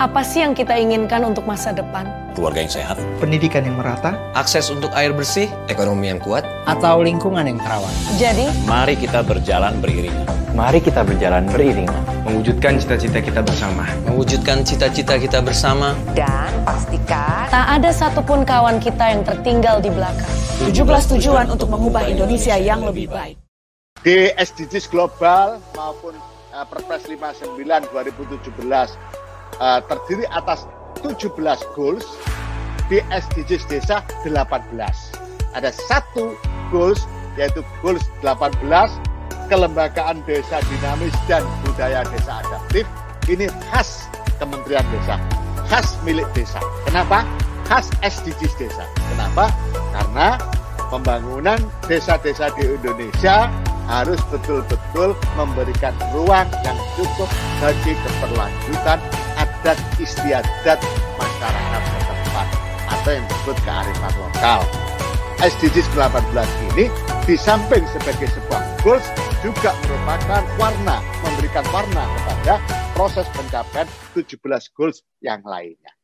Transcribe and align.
Apa 0.00 0.24
sih 0.24 0.40
yang 0.40 0.56
kita 0.56 0.80
inginkan 0.80 1.20
untuk 1.28 1.44
masa 1.44 1.76
depan? 1.76 2.08
Keluarga 2.32 2.64
yang 2.64 2.72
sehat, 2.72 2.96
pendidikan 3.20 3.60
yang 3.68 3.76
merata, 3.76 4.16
akses 4.32 4.72
untuk 4.72 4.88
air 4.96 5.12
bersih, 5.12 5.44
ekonomi 5.68 6.08
yang 6.08 6.16
kuat, 6.16 6.40
atau 6.64 7.04
lingkungan 7.04 7.44
yang 7.44 7.60
terawat. 7.60 7.92
Jadi, 8.16 8.48
mari 8.64 8.96
kita 8.96 9.20
berjalan 9.20 9.76
beriringan. 9.76 10.24
Mari 10.56 10.80
kita 10.80 11.04
berjalan 11.04 11.44
beriringan. 11.52 12.00
Mewujudkan 12.24 12.80
cita-cita 12.80 13.20
kita 13.20 13.44
bersama. 13.44 13.84
Mewujudkan 14.08 14.64
cita-cita 14.64 15.20
kita 15.20 15.44
bersama. 15.44 15.92
Dan 16.16 16.48
pastikan 16.64 17.52
tak 17.52 17.68
ada 17.68 17.92
satupun 17.92 18.48
kawan 18.48 18.80
kita 18.80 19.04
yang 19.04 19.20
tertinggal 19.20 19.84
di 19.84 19.92
belakang. 19.92 20.32
17 20.64 21.20
tujuan 21.20 21.52
untuk 21.52 21.68
mengubah 21.68 22.08
Indonesia 22.08 22.56
yang 22.56 22.88
lebih 22.88 23.12
baik. 23.12 23.36
Di 24.00 24.32
SDGs 24.32 24.88
global 24.88 25.60
maupun 25.76 26.16
uh, 26.56 26.64
Perpres 26.64 27.04
59 27.04 27.52
2017 27.92 29.20
uh, 29.58 29.82
terdiri 29.90 30.28
atas 30.30 30.68
17 31.02 31.34
goals, 31.74 32.06
di 32.90 32.98
SDGs 33.08 33.70
desa 33.70 34.02
18. 34.26 34.74
Ada 35.54 35.70
satu 35.90 36.34
goals 36.74 37.06
yaitu 37.38 37.62
goals 37.80 38.02
18 38.22 38.60
kelembagaan 39.46 40.22
desa 40.26 40.58
dinamis 40.66 41.14
dan 41.30 41.46
budaya 41.62 42.02
desa 42.10 42.42
adaptif 42.42 42.86
ini 43.30 43.46
khas 43.70 44.10
Kementerian 44.42 44.82
Desa, 44.88 45.20
khas 45.68 46.00
milik 46.00 46.24
desa. 46.32 46.58
Kenapa? 46.88 47.28
Khas 47.68 47.92
SDGs 48.00 48.56
desa. 48.56 48.88
Kenapa? 49.12 49.52
Karena 49.92 50.40
pembangunan 50.90 51.58
desa-desa 51.86 52.50
di 52.58 52.66
Indonesia 52.76 53.48
harus 53.90 54.18
betul-betul 54.30 55.18
memberikan 55.34 55.94
ruang 56.14 56.46
yang 56.62 56.78
cukup 56.94 57.30
bagi 57.58 57.94
keberlanjutan 58.06 58.98
adat 59.38 59.78
istiadat 59.98 60.78
masyarakat 61.18 61.82
setempat 61.82 62.46
atau 62.90 63.10
yang 63.10 63.24
disebut 63.26 63.56
kearifan 63.66 64.14
lokal. 64.18 64.60
SDGs 65.40 65.88
18 65.96 66.36
ini 66.74 66.92
di 67.24 67.34
samping 67.34 67.86
sebagai 67.88 68.28
sebuah 68.28 68.62
goals 68.84 69.06
juga 69.40 69.72
merupakan 69.88 70.44
warna, 70.60 71.00
memberikan 71.24 71.64
warna 71.72 72.04
kepada 72.04 72.60
proses 72.92 73.24
pencapaian 73.32 73.88
17 74.12 74.36
goals 74.76 75.00
yang 75.24 75.40
lainnya. 75.48 75.99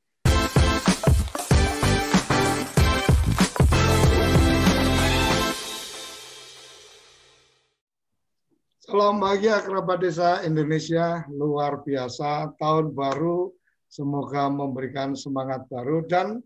Salam 8.87 9.19
bahagia 9.19 9.67
kerabat 9.67 9.99
desa 9.99 10.47
Indonesia 10.47 11.27
luar 11.35 11.83
biasa 11.83 12.55
tahun 12.55 12.95
baru. 12.95 13.51
Semoga 13.91 14.47
memberikan 14.47 15.19
semangat 15.19 15.67
baru. 15.67 16.07
Dan 16.07 16.39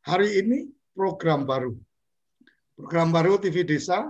hari 0.00 0.40
ini 0.40 0.72
program 0.96 1.44
baru. 1.44 1.76
Program 2.80 3.12
baru 3.12 3.36
TV 3.36 3.60
Desa 3.68 4.08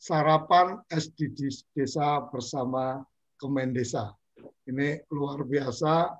sarapan 0.00 0.80
SDGs 0.88 1.68
Desa 1.76 2.24
bersama 2.32 3.04
Kemendesa 3.36 4.16
ini 4.64 4.96
luar 5.12 5.44
biasa. 5.44 6.16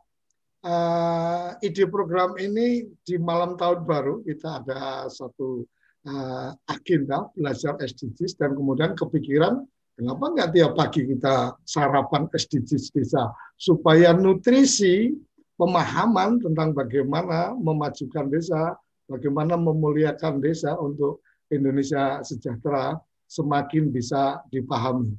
Uh, 0.61 1.57
ide 1.65 1.89
program 1.89 2.37
ini 2.37 2.85
di 3.01 3.17
malam 3.17 3.57
tahun 3.57 3.89
baru 3.89 4.21
kita 4.29 4.61
ada 4.61 5.09
satu 5.09 5.65
uh, 6.05 6.53
agenda 6.69 7.33
belajar 7.33 7.81
SDGs 7.81 8.37
dan 8.37 8.53
kemudian 8.53 8.93
kepikiran 8.93 9.65
Kenapa 9.93 10.25
nggak 10.33 10.51
tiap 10.57 10.73
pagi 10.73 11.05
kita 11.05 11.53
sarapan 11.69 12.25
SDGs 12.33 12.97
desa 12.97 13.29
supaya 13.61 14.17
nutrisi 14.17 15.13
pemahaman 15.61 16.41
tentang 16.41 16.73
bagaimana 16.73 17.53
memajukan 17.55 18.33
desa, 18.33 18.73
bagaimana 19.05 19.55
memuliakan 19.61 20.41
desa 20.41 20.75
untuk 20.81 21.21
Indonesia 21.53 22.25
sejahtera 22.25 22.97
semakin 23.29 23.93
bisa 23.93 24.41
dipahami. 24.49 25.13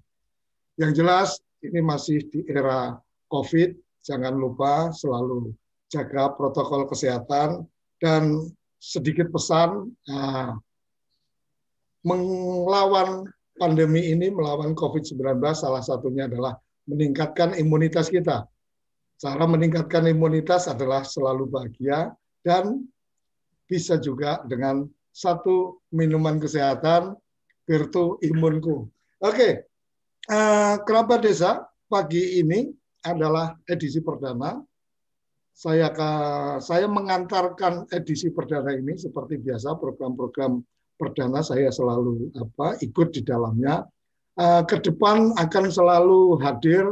Yang 0.81 0.91
jelas 0.97 1.29
ini 1.61 1.79
masih 1.79 2.25
di 2.33 2.41
era 2.49 2.97
COVID, 3.29 3.77
jangan 4.01 4.33
lupa 4.33 4.89
selalu 4.89 5.53
jaga 5.93 6.33
protokol 6.33 6.89
kesehatan 6.89 7.69
dan 8.01 8.49
sedikit 8.81 9.29
pesan 9.29 9.93
nah, 10.09 10.57
melawan 12.01 13.29
pandemi 13.57 14.09
ini 14.13 14.33
melawan 14.33 14.73
COVID-19 14.73 15.39
salah 15.53 15.83
satunya 15.83 16.25
adalah 16.25 16.57
meningkatkan 16.89 17.55
imunitas 17.55 18.09
kita. 18.09 18.47
Cara 19.21 19.45
meningkatkan 19.47 20.09
imunitas 20.09 20.67
adalah 20.67 21.05
selalu 21.05 21.47
bahagia 21.47 22.11
dan 22.43 22.83
bisa 23.69 23.95
juga 23.95 24.43
dengan 24.43 24.83
satu 25.13 25.79
minuman 25.93 26.41
kesehatan 26.41 27.15
Virtu 27.63 28.19
Imunku. 28.19 28.89
Oke, 29.23 29.69
uh, 30.27 30.75
kerabat 30.83 31.23
desa 31.23 31.63
pagi 31.87 32.43
ini 32.43 32.67
adalah 33.05 33.55
edisi 33.69 34.03
perdana. 34.03 34.59
Saya 35.53 35.93
saya 36.59 36.89
mengantarkan 36.89 37.85
edisi 37.93 38.33
perdana 38.33 38.73
ini 38.73 38.97
seperti 38.97 39.37
biasa 39.37 39.77
program-program 39.77 40.59
perdana 40.97 41.41
saya 41.41 41.69
selalu 41.73 42.29
apa 42.37 42.77
ikut 42.81 43.13
di 43.13 43.21
dalamnya. 43.25 43.85
Uh, 44.33 44.65
ke 44.65 44.81
depan 44.81 45.29
akan 45.37 45.69
selalu 45.69 46.41
hadir 46.41 46.89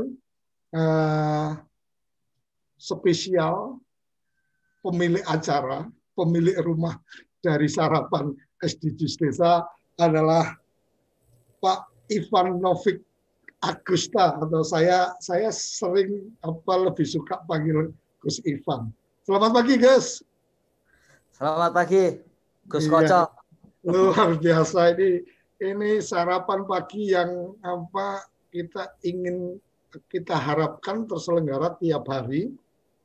uh, 0.77 1.57
spesial 2.77 3.81
pemilik 4.85 5.25
acara, 5.25 5.89
pemilik 6.13 6.53
rumah 6.61 7.01
dari 7.41 7.65
sarapan 7.65 8.29
SDGs 8.61 9.17
Desa 9.17 9.65
adalah 9.97 10.53
Pak 11.57 12.13
Ivan 12.13 12.61
Novik 12.61 13.01
Agusta 13.61 14.37
atau 14.37 14.61
saya 14.61 15.13
saya 15.17 15.49
sering 15.49 16.29
apa 16.45 16.73
lebih 16.77 17.09
suka 17.09 17.41
panggil 17.49 17.89
Gus 18.21 18.37
Ivan. 18.45 18.93
Selamat 19.25 19.49
pagi, 19.53 19.81
Gus. 19.81 20.21
Selamat 21.33 21.73
pagi, 21.73 22.21
Gus 22.69 22.85
iya. 22.85 22.93
Kocok 22.93 23.40
luar 23.81 24.37
biasa 24.37 24.93
ini 24.93 25.25
ini 25.61 26.01
sarapan 26.01 26.65
pagi 26.65 27.13
yang 27.13 27.57
apa 27.65 28.25
kita 28.53 28.97
ingin 29.05 29.57
kita 30.09 30.37
harapkan 30.37 31.05
terselenggara 31.09 31.75
tiap 31.81 32.07
hari 32.07 32.53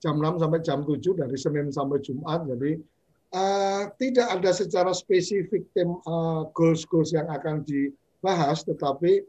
jam 0.01 0.21
6 0.21 0.43
sampai 0.43 0.61
jam 0.63 0.81
7 0.85 1.01
dari 1.19 1.37
Senin 1.37 1.73
sampai 1.73 1.99
Jumat. 2.05 2.47
Jadi 2.47 2.79
uh, 3.35 3.91
tidak 3.97 4.29
ada 4.39 4.51
secara 4.53 4.93
spesifik 4.93 5.67
tim 5.73 5.99
uh, 6.07 6.47
goals-goals 6.53 7.17
yang 7.17 7.27
akan 7.33 7.65
dibahas, 7.67 8.63
tetapi 8.63 9.25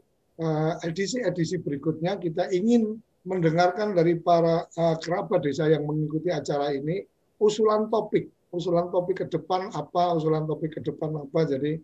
edisi-edisi 0.86 1.58
uh, 1.58 1.62
berikutnya 1.66 2.14
kita 2.22 2.46
ingin 2.54 3.02
mendengarkan 3.26 3.92
dari 3.92 4.14
para 4.14 4.70
uh, 4.78 4.96
kerabat 5.02 5.42
desa 5.42 5.66
yang 5.66 5.82
mengikuti 5.82 6.30
acara 6.30 6.70
ini 6.70 7.02
usulan 7.42 7.90
topik 7.90 8.30
usulan 8.54 8.88
topik 8.88 9.24
ke 9.24 9.26
depan 9.28 9.68
apa, 9.72 10.16
usulan 10.16 10.44
topik 10.48 10.78
ke 10.78 10.80
depan 10.84 11.14
apa. 11.16 11.44
Jadi 11.48 11.78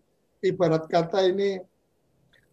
ibarat 0.45 0.85
kata 0.89 1.25
ini 1.25 1.61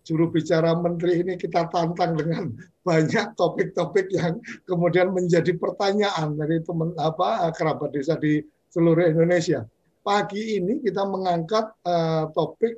juru 0.02 0.30
bicara 0.34 0.74
menteri 0.74 1.22
ini 1.22 1.38
kita 1.38 1.70
tantang 1.70 2.18
dengan 2.18 2.50
banyak 2.86 3.38
topik-topik 3.38 4.10
yang 4.10 4.42
kemudian 4.66 5.14
menjadi 5.14 5.54
pertanyaan 5.54 6.34
dari 6.34 6.58
teman 6.66 6.90
apa 6.98 7.50
kerabat 7.54 7.94
desa 7.94 8.18
di 8.18 8.42
seluruh 8.74 9.06
Indonesia. 9.06 9.62
Pagi 10.02 10.58
ini 10.58 10.82
kita 10.82 11.06
mengangkat 11.06 11.70
uh, 11.86 12.26
topik 12.34 12.74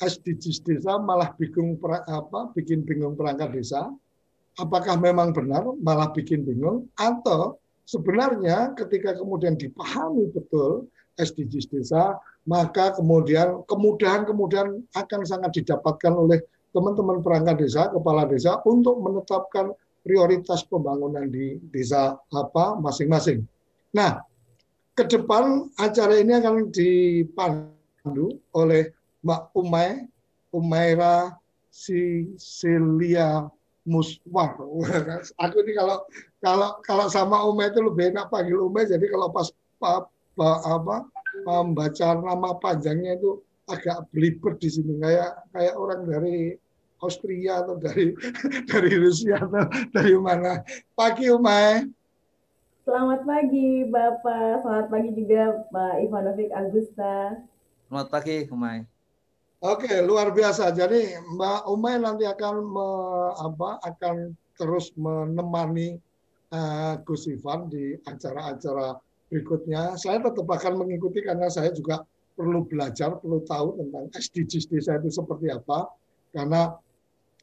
SDGs 0.00 0.64
desa 0.64 0.96
malah 0.96 1.36
bingung 1.36 1.76
apa 1.84 2.48
bikin 2.56 2.84
bingung 2.84 3.12
perangkat 3.12 3.52
desa. 3.52 3.92
Apakah 4.56 4.96
memang 4.96 5.36
benar 5.36 5.68
malah 5.84 6.08
bikin 6.16 6.40
bingung 6.48 6.88
atau 6.96 7.60
sebenarnya 7.86 8.74
ketika 8.74 9.14
kemudian 9.14 9.54
dipahami 9.54 10.28
betul 10.34 10.90
SDGs 11.16 11.72
desa, 11.72 12.18
maka 12.44 12.92
kemudian 12.92 13.64
kemudahan-kemudahan 13.64 14.84
akan 14.92 15.20
sangat 15.24 15.62
didapatkan 15.62 16.12
oleh 16.12 16.44
teman-teman 16.76 17.24
perangkat 17.24 17.64
desa, 17.64 17.88
kepala 17.88 18.28
desa 18.28 18.60
untuk 18.68 19.00
menetapkan 19.00 19.72
prioritas 20.04 20.62
pembangunan 20.68 21.26
di 21.32 21.56
desa 21.72 22.20
apa 22.30 22.76
masing-masing. 22.76 23.42
Nah, 23.96 24.20
ke 24.92 25.08
depan 25.08 25.72
acara 25.80 26.20
ini 26.20 26.36
akan 26.36 26.68
dipandu 26.68 28.36
oleh 28.52 28.92
Mbak 29.24 29.42
Umay, 29.56 30.04
Umaira 30.52 31.34
Sicilia 31.72 33.48
Muswar. 33.86 34.58
Aku 35.46 35.56
ini 35.62 35.72
kalau 35.78 36.02
kalau 36.42 36.70
kalau 36.82 37.06
sama 37.06 37.46
Ume 37.46 37.70
itu 37.70 37.80
lebih 37.80 38.12
enak 38.12 38.28
panggil 38.28 38.58
Ume. 38.60 38.82
Jadi 38.84 39.06
kalau 39.06 39.30
pas 39.30 39.48
apa, 39.80 40.50
apa 40.66 40.96
membaca 41.46 42.08
nama 42.18 42.50
panjangnya 42.58 43.16
itu 43.16 43.40
agak 43.70 44.06
belibet 44.10 44.58
di 44.58 44.68
sini 44.70 44.98
kayak 44.98 45.32
kayak 45.54 45.74
orang 45.74 46.06
dari 46.06 46.58
Austria 47.02 47.62
atau 47.62 47.78
dari 47.78 48.12
dari 48.70 48.92
Rusia 48.98 49.38
atau 49.38 49.64
dari 49.94 50.14
mana. 50.18 50.60
Pagi 50.98 51.30
Ume. 51.30 51.94
Selamat 52.86 53.26
pagi 53.26 53.82
Bapak, 53.90 54.62
selamat 54.62 54.86
pagi 54.94 55.10
juga 55.10 55.66
Pak 55.74 55.94
Ivanovic 56.06 56.54
Agusta. 56.54 57.42
Selamat 57.86 58.10
pagi, 58.10 58.50
Umay. 58.50 58.95
Oke, 59.64 59.88
luar 60.04 60.36
biasa. 60.36 60.68
Jadi 60.68 61.16
Mbak 61.16 61.60
Umay 61.72 61.96
nanti 61.96 62.28
akan 62.28 62.54
me, 62.60 62.88
apa, 63.40 63.80
akan 63.88 64.36
terus 64.52 64.92
menemani 65.00 65.96
uh, 66.52 67.00
Gus 67.00 67.24
Ivan 67.24 67.72
di 67.72 67.96
acara-acara 68.04 69.00
berikutnya. 69.32 69.96
Saya 69.96 70.20
tetap 70.20 70.44
akan 70.44 70.84
mengikuti 70.84 71.24
karena 71.24 71.48
saya 71.48 71.72
juga 71.72 72.04
perlu 72.36 72.68
belajar, 72.68 73.16
perlu 73.16 73.40
tahu 73.48 73.80
tentang 73.80 74.04
SDGs 74.12 74.68
desa 74.68 75.00
itu 75.00 75.08
seperti 75.08 75.48
apa. 75.48 75.88
Karena 76.36 76.76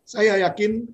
saya 0.06 0.38
yakin 0.38 0.86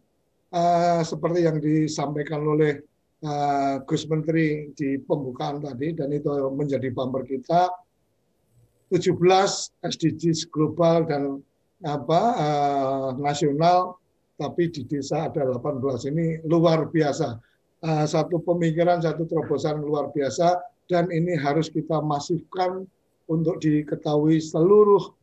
uh, 0.55 1.03
seperti 1.03 1.43
yang 1.43 1.59
disampaikan 1.59 2.47
oleh 2.47 2.79
uh, 3.27 3.83
Gus 3.83 4.07
Menteri 4.07 4.71
di 4.71 4.95
pembukaan 5.03 5.59
tadi 5.59 5.91
dan 5.91 6.15
itu 6.15 6.31
menjadi 6.55 6.87
bumper 6.95 7.27
kita 7.27 7.67
17 8.89 9.15
SDGs 9.85 10.49
global 10.49 11.05
dan 11.05 11.39
apa 11.85 12.21
uh, 12.35 13.09
nasional 13.15 13.95
tapi 14.35 14.67
di 14.67 14.83
desa 14.83 15.31
ada 15.31 15.47
18 15.47 15.79
ini 16.11 16.43
luar 16.49 16.89
biasa 16.91 17.39
uh, 17.85 18.05
satu 18.07 18.43
pemikiran 18.43 18.99
satu 18.99 19.23
terobosan 19.29 19.79
luar 19.79 20.11
biasa 20.11 20.59
dan 20.89 21.07
ini 21.13 21.37
harus 21.37 21.69
kita 21.71 22.01
masifkan 22.01 22.83
untuk 23.29 23.61
diketahui 23.61 24.41
seluruh 24.41 25.13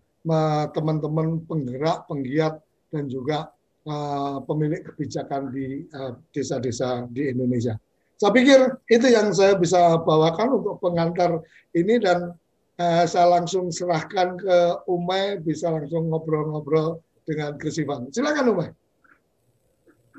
teman-teman 0.74 1.42
penggerak 1.46 2.06
penggiat 2.06 2.58
dan 2.90 3.10
juga 3.10 3.50
uh, 3.86 4.42
pemilik 4.46 4.82
kebijakan 4.82 5.50
di 5.54 5.86
desa-desa 6.34 7.02
uh, 7.02 7.10
di 7.10 7.30
Indonesia. 7.30 7.78
Saya 8.16 8.32
pikir 8.32 8.58
itu 8.90 9.06
yang 9.10 9.30
saya 9.30 9.54
bisa 9.58 9.98
bawakan 10.02 10.62
untuk 10.62 10.82
pengantar 10.82 11.42
ini 11.76 11.98
dan 12.02 12.34
uh, 12.80 13.04
saya 13.08 13.26
langsung 13.28 13.72
serahkan 13.72 14.36
ke 14.36 14.56
Umay 14.88 15.40
bisa 15.40 15.72
langsung 15.72 16.12
ngobrol-ngobrol 16.12 17.00
dengan 17.24 17.56
Chris 17.58 17.80
Ivan. 17.80 18.08
Silakan 18.12 18.52
Umay. 18.52 18.70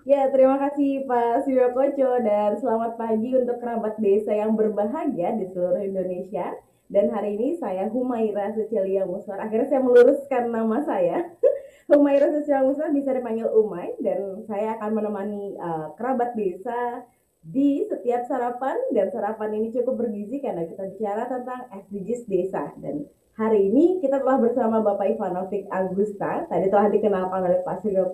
Ya, 0.07 0.31
terima 0.31 0.55
kasih 0.55 1.03
Pak 1.03 1.43
Surya 1.43 1.75
Koco 1.75 2.23
dan 2.23 2.55
selamat 2.63 2.95
pagi 2.95 3.35
untuk 3.35 3.59
kerabat 3.59 3.99
desa 3.99 4.31
yang 4.31 4.55
berbahagia 4.55 5.35
di 5.35 5.51
seluruh 5.51 5.83
Indonesia. 5.83 6.55
Dan 6.87 7.11
hari 7.11 7.35
ini 7.35 7.59
saya 7.59 7.91
Humaira 7.91 8.55
Cecilia 8.55 9.03
Muswar. 9.03 9.43
Akhirnya 9.43 9.67
saya 9.67 9.83
meluruskan 9.83 10.47
nama 10.47 10.79
saya. 10.87 11.27
Humaira 11.91 12.31
Cecilia 12.31 12.63
Muswar 12.63 12.95
bisa 12.95 13.11
dipanggil 13.11 13.51
Umay 13.51 13.99
dan 13.99 14.47
saya 14.47 14.79
akan 14.79 14.95
menemani 14.95 15.59
uh, 15.59 15.91
kerabat 15.99 16.31
desa 16.39 17.03
di 17.43 17.85
setiap 17.85 18.25
sarapan 18.25 18.75
dan 18.93 19.11
sarapan 19.11 19.49
ini 19.57 19.73
cukup 19.73 20.05
bergizi 20.05 20.39
karena 20.39 20.65
kita 20.65 20.83
bicara 20.93 21.29
tentang 21.29 21.67
SDGs 21.73 22.21
desa. 22.27 22.73
Dan 22.79 23.07
hari 23.37 23.69
ini 23.69 23.99
kita 24.01 24.21
telah 24.21 24.37
bersama 24.41 24.81
Bapak 24.81 25.17
Ivanovic 25.17 25.65
Agusta. 25.69 26.47
Tadi 26.49 26.65
telah 26.67 26.87
dikenalkan 26.89 27.41
oleh 27.45 27.59
Pak 27.61 27.85
Suryo 27.85 28.09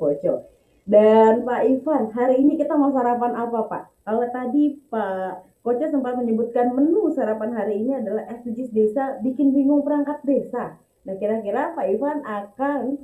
dan 0.83 1.47
Pak 1.47 1.63
Ivan 1.63 2.11
hari 2.11 2.43
ini 2.43 2.59
kita 2.59 2.75
mau 2.75 2.91
sarapan 2.91 3.31
apa 3.39 3.59
Pak? 3.71 3.83
Kalau 4.03 4.27
tadi 4.35 4.75
Pak 4.91 5.63
Koco 5.63 5.85
sempat 5.87 6.19
menyebutkan 6.19 6.75
menu 6.75 7.07
sarapan 7.15 7.55
hari 7.55 7.79
ini 7.79 7.95
adalah 7.95 8.27
SDGs 8.27 8.75
desa 8.75 9.15
bikin 9.23 9.55
bingung 9.55 9.87
perangkat 9.87 10.19
desa. 10.27 10.75
Nah 11.07 11.15
kira-kira 11.15 11.71
Pak 11.71 11.87
Ivan 11.87 12.19
akan 12.27 12.99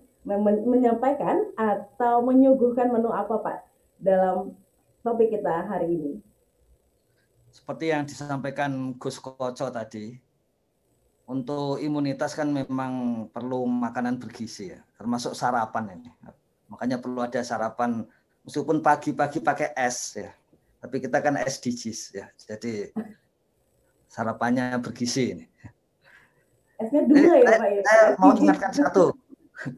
menyampaikan 0.67 1.55
atau 1.55 2.19
menyuguhkan 2.19 2.91
menu 2.91 3.15
apa 3.15 3.39
Pak 3.39 3.57
dalam 4.03 4.59
topik 5.03 5.31
kita 5.31 5.65
hari 5.67 5.95
ini. 5.95 6.11
Seperti 7.49 7.89
yang 7.89 8.05
disampaikan 8.05 8.93
Gus 9.01 9.17
Koco 9.17 9.67
tadi, 9.73 10.13
untuk 11.29 11.81
imunitas 11.81 12.33
kan 12.37 12.49
memang 12.49 13.25
perlu 13.29 13.65
makanan 13.65 14.21
bergizi 14.21 14.73
ya, 14.73 14.81
termasuk 14.97 15.33
sarapan 15.33 15.97
ini. 15.97 16.09
Makanya 16.69 17.01
perlu 17.01 17.25
ada 17.25 17.41
sarapan 17.41 18.05
meskipun 18.45 18.81
pagi-pagi 18.81 19.41
pakai 19.41 19.73
es 19.73 20.17
ya. 20.17 20.29
Tapi 20.79 21.01
kita 21.03 21.19
kan 21.19 21.35
SDGs 21.41 21.99
ya. 22.15 22.25
Jadi 22.37 22.93
sarapannya 24.07 24.77
bergizi 24.79 25.37
ini. 25.37 25.45
Esnya 26.79 27.03
dua 27.03 27.35
ya, 27.43 27.59
Pak 27.59 27.69
ya. 27.69 27.81
Saya 27.83 28.05
mau 28.15 28.31
ingatkan 28.37 28.71
satu. 28.71 29.11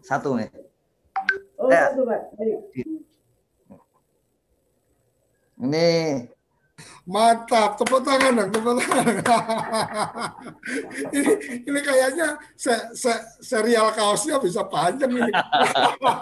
Satu 0.05 0.37
nih. 0.37 0.53
Oh, 1.57 1.67
satu, 1.73 2.05
Pak. 2.05 2.21
Ini 5.61 6.25
mantap, 7.05 7.77
tepuk 7.77 8.01
tangan 8.01 8.33
dong, 8.33 8.49
tepuk 8.49 8.73
tangan. 8.81 9.05
ini, 11.17 11.31
ini 11.69 11.79
kayaknya 11.85 12.41
se, 12.57 12.73
se, 12.97 13.13
serial 13.45 13.93
kaosnya 13.93 14.41
bisa 14.41 14.65
panjang 14.65 15.13
ini. 15.13 15.31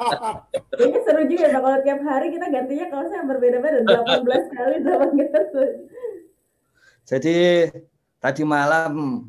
ini 0.83 0.97
seru 1.07 1.23
juga 1.31 1.55
Pak, 1.55 1.61
kalau 1.63 1.79
tiap 1.87 2.01
hari 2.03 2.27
kita 2.35 2.51
gantinya 2.51 2.85
kaosnya 2.91 3.23
yang 3.23 3.29
berbeda-beda, 3.31 3.79
18 3.87 4.55
kali, 4.55 4.75
8 4.83 5.15
kali. 5.15 5.67
Jadi 7.07 7.35
tadi 8.19 8.43
malam 8.43 9.23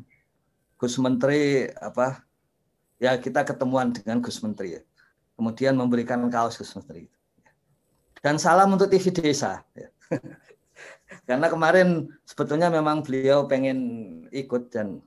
Gus 0.75 0.99
Menteri 0.99 1.71
apa 1.79 2.19
ya 2.99 3.15
kita 3.17 3.47
ketemuan 3.47 3.95
dengan 3.95 4.19
Gus 4.19 4.43
Menteri 4.43 4.77
ya. 4.77 4.81
Kemudian 5.39 5.73
memberikan 5.73 6.21
kaos 6.29 6.59
Gus 6.59 6.75
Menteri. 6.77 7.09
Dan 8.21 8.37
salam 8.37 8.77
untuk 8.77 8.93
TV 8.93 9.09
Desa. 9.09 9.65
Ya. 9.73 9.89
Karena 11.27 11.47
kemarin 11.51 12.07
sebetulnya 12.23 12.71
memang 12.71 13.03
beliau 13.03 13.45
pengen 13.47 13.79
ikut 14.31 14.71
dan 14.71 15.03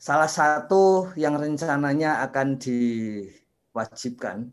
salah 0.00 0.28
satu 0.28 1.12
yang 1.16 1.36
rencananya 1.36 2.24
akan 2.24 2.56
diwajibkan 2.56 4.48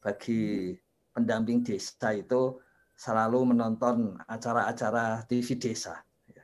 bagi 0.00 0.74
pendamping 1.12 1.60
desa 1.60 2.16
itu 2.16 2.56
selalu 2.96 3.52
menonton 3.52 4.16
acara-acara 4.24 5.28
TV 5.28 5.60
desa 5.60 6.00
ya. 6.32 6.42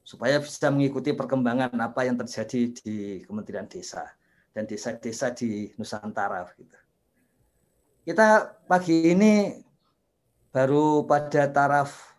supaya 0.00 0.40
bisa 0.40 0.72
mengikuti 0.72 1.12
perkembangan 1.12 1.76
apa 1.76 2.08
yang 2.08 2.16
terjadi 2.16 2.72
di 2.72 2.96
Kementerian 3.28 3.68
Desa 3.68 4.08
dan 4.56 4.64
desa-desa 4.64 5.30
di 5.36 5.70
Nusantara 5.76 6.48
gitu. 6.56 6.76
Kita 8.08 8.56
pagi 8.64 9.12
ini 9.12 9.52
baru 10.48 11.04
pada 11.04 11.48
taraf 11.50 12.16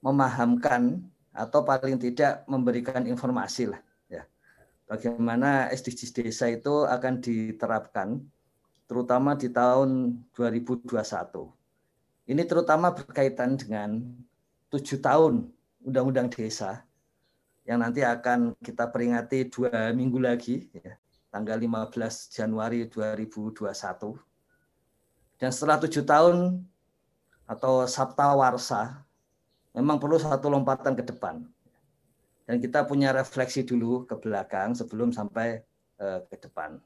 memahamkan 0.00 1.04
atau 1.34 1.62
paling 1.62 2.00
tidak 2.00 2.42
memberikan 2.48 3.04
informasi 3.06 3.70
lah 3.70 3.80
ya. 4.10 4.22
Bagaimana 4.88 5.68
SDGs 5.70 6.10
desa 6.16 6.46
itu 6.50 6.88
akan 6.88 7.20
diterapkan 7.20 8.18
terutama 8.88 9.36
di 9.36 9.52
tahun 9.52 10.16
2021 10.32 10.88
ini 12.28 12.42
terutama 12.44 12.92
berkaitan 12.92 13.56
dengan 13.60 14.00
tujuh 14.72 15.00
tahun 15.00 15.48
undang-undang 15.84 16.32
desa 16.32 16.84
yang 17.68 17.84
nanti 17.84 18.00
akan 18.00 18.56
kita 18.64 18.88
peringati 18.88 19.52
dua 19.52 19.92
minggu 19.92 20.16
lagi 20.20 20.72
ya, 20.72 20.96
tanggal 21.28 21.60
15 21.60 22.32
Januari 22.32 22.88
2021 22.88 23.60
dan 25.36 25.50
setelah 25.52 25.76
tujuh 25.84 26.04
tahun 26.08 26.64
atau 27.48 27.88
Sabta 27.88 28.36
Warsa 28.36 29.00
memang 29.72 29.96
perlu 29.96 30.20
satu 30.20 30.52
lompatan 30.52 30.92
ke 30.92 31.02
depan. 31.02 31.48
Dan 32.44 32.60
kita 32.60 32.84
punya 32.84 33.12
refleksi 33.12 33.64
dulu 33.64 34.04
ke 34.04 34.16
belakang 34.20 34.76
sebelum 34.76 35.12
sampai 35.12 35.64
uh, 36.00 36.20
ke 36.28 36.36
depan. 36.36 36.80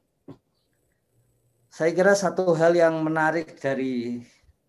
Saya 1.72 1.90
kira 1.94 2.14
satu 2.14 2.54
hal 2.54 2.74
yang 2.78 2.98
menarik 3.02 3.58
dari 3.58 4.22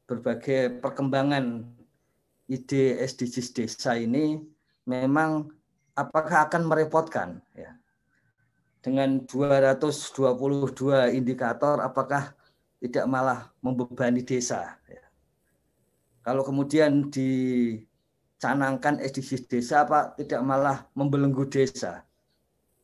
berbagai 0.05 0.81
perkembangan 0.81 1.65
ide 2.47 3.01
SDGs 3.01 3.49
desa 3.53 3.97
ini 3.97 4.39
memang 4.85 5.49
apakah 5.97 6.49
akan 6.49 6.63
merepotkan 6.69 7.41
ya. 7.53 7.73
Dengan 8.83 9.23
222 9.23 11.15
indikator 11.15 11.79
apakah 11.79 12.35
tidak 12.83 13.05
malah 13.07 13.47
membebani 13.63 14.21
desa 14.27 14.75
ya 14.91 15.02
kalau 16.23 16.41
kemudian 16.47 17.11
dicanangkan 17.11 19.03
SDGs 19.03 19.43
desa 19.51 19.83
apa 19.83 20.15
tidak 20.15 20.39
malah 20.41 20.87
membelenggu 20.95 21.43
desa 21.51 22.07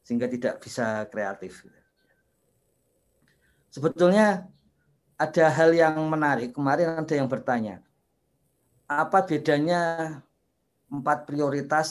sehingga 0.04 0.28
tidak 0.28 0.60
bisa 0.60 1.08
kreatif. 1.08 1.64
Sebetulnya 3.72 4.50
ada 5.16 5.46
hal 5.52 5.72
yang 5.72 5.96
menarik. 6.10 6.52
Kemarin 6.52 7.00
ada 7.00 7.14
yang 7.16 7.32
bertanya, 7.32 7.80
apa 8.90 9.24
bedanya 9.24 9.82
empat 10.90 11.30
prioritas 11.30 11.88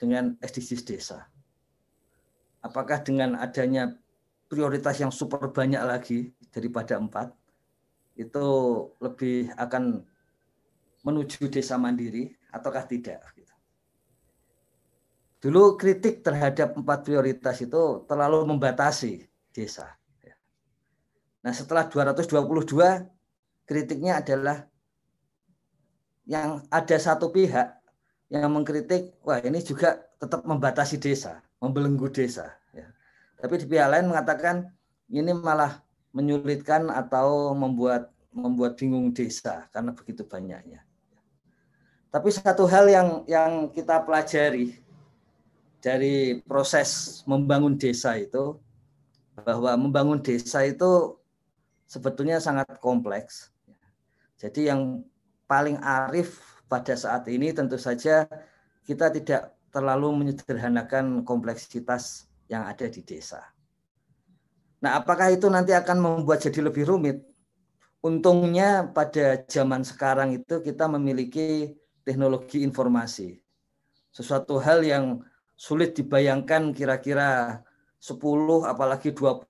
dengan 0.00 0.34
SDGs 0.40 0.82
desa? 0.82 1.28
Apakah 2.62 3.02
dengan 3.02 3.38
adanya 3.38 3.92
prioritas 4.50 4.98
yang 4.98 5.12
super 5.12 5.50
banyak 5.50 5.82
lagi 5.82 6.32
daripada 6.54 6.96
empat, 6.96 7.34
itu 8.16 8.46
lebih 9.02 9.50
akan 9.58 10.06
menuju 11.02 11.50
desa 11.50 11.78
mandiri 11.78 12.30
ataukah 12.50 12.86
tidak? 12.86 13.22
Gitu. 13.34 13.50
dulu 15.42 15.74
kritik 15.74 16.22
terhadap 16.22 16.78
empat 16.78 17.02
prioritas 17.02 17.58
itu 17.58 18.06
terlalu 18.06 18.46
membatasi 18.46 19.26
desa. 19.50 19.90
Nah 21.42 21.50
setelah 21.50 21.90
222 21.90 23.66
kritiknya 23.66 24.22
adalah 24.22 24.70
yang 26.22 26.62
ada 26.70 26.96
satu 27.02 27.34
pihak 27.34 27.82
yang 28.30 28.48
mengkritik, 28.48 29.18
wah 29.26 29.42
ini 29.42 29.60
juga 29.60 29.98
tetap 30.22 30.46
membatasi 30.46 30.96
desa, 31.02 31.42
membelenggu 31.58 32.08
desa. 32.08 32.54
Ya. 32.70 32.88
Tapi 33.42 33.60
di 33.60 33.66
pihak 33.66 33.90
lain 33.90 34.06
mengatakan 34.08 34.70
ini 35.10 35.34
malah 35.34 35.82
menyulitkan 36.14 36.88
atau 36.88 37.52
membuat 37.52 38.14
membuat 38.32 38.78
bingung 38.80 39.12
desa 39.12 39.68
karena 39.74 39.92
begitu 39.92 40.24
banyaknya. 40.24 40.80
Tapi 42.12 42.28
satu 42.28 42.68
hal 42.68 42.92
yang 42.92 43.08
yang 43.24 43.72
kita 43.72 44.04
pelajari 44.04 44.76
dari 45.80 46.44
proses 46.44 47.24
membangun 47.24 47.80
desa 47.80 48.20
itu 48.20 48.60
bahwa 49.32 49.72
membangun 49.80 50.20
desa 50.20 50.60
itu 50.60 51.16
sebetulnya 51.88 52.36
sangat 52.36 52.68
kompleks. 52.84 53.48
Jadi 54.36 54.68
yang 54.68 55.00
paling 55.48 55.80
arif 55.80 56.36
pada 56.68 56.92
saat 56.92 57.24
ini 57.32 57.48
tentu 57.56 57.80
saja 57.80 58.28
kita 58.84 59.08
tidak 59.08 59.56
terlalu 59.72 60.12
menyederhanakan 60.12 61.24
kompleksitas 61.24 62.28
yang 62.52 62.68
ada 62.68 62.92
di 62.92 63.00
desa. 63.00 63.40
Nah, 64.84 65.00
apakah 65.00 65.32
itu 65.32 65.48
nanti 65.48 65.72
akan 65.72 65.96
membuat 65.96 66.44
jadi 66.44 66.60
lebih 66.68 66.84
rumit? 66.84 67.24
Untungnya 68.02 68.84
pada 68.90 69.40
zaman 69.46 69.86
sekarang 69.86 70.36
itu 70.36 70.58
kita 70.60 70.90
memiliki 70.90 71.78
teknologi 72.04 72.62
informasi. 72.62 73.38
Sesuatu 74.12 74.60
hal 74.60 74.84
yang 74.84 75.24
sulit 75.56 75.94
dibayangkan 75.96 76.74
kira-kira 76.74 77.62
10 78.02 78.66
apalagi 78.66 79.14
20 79.14 79.46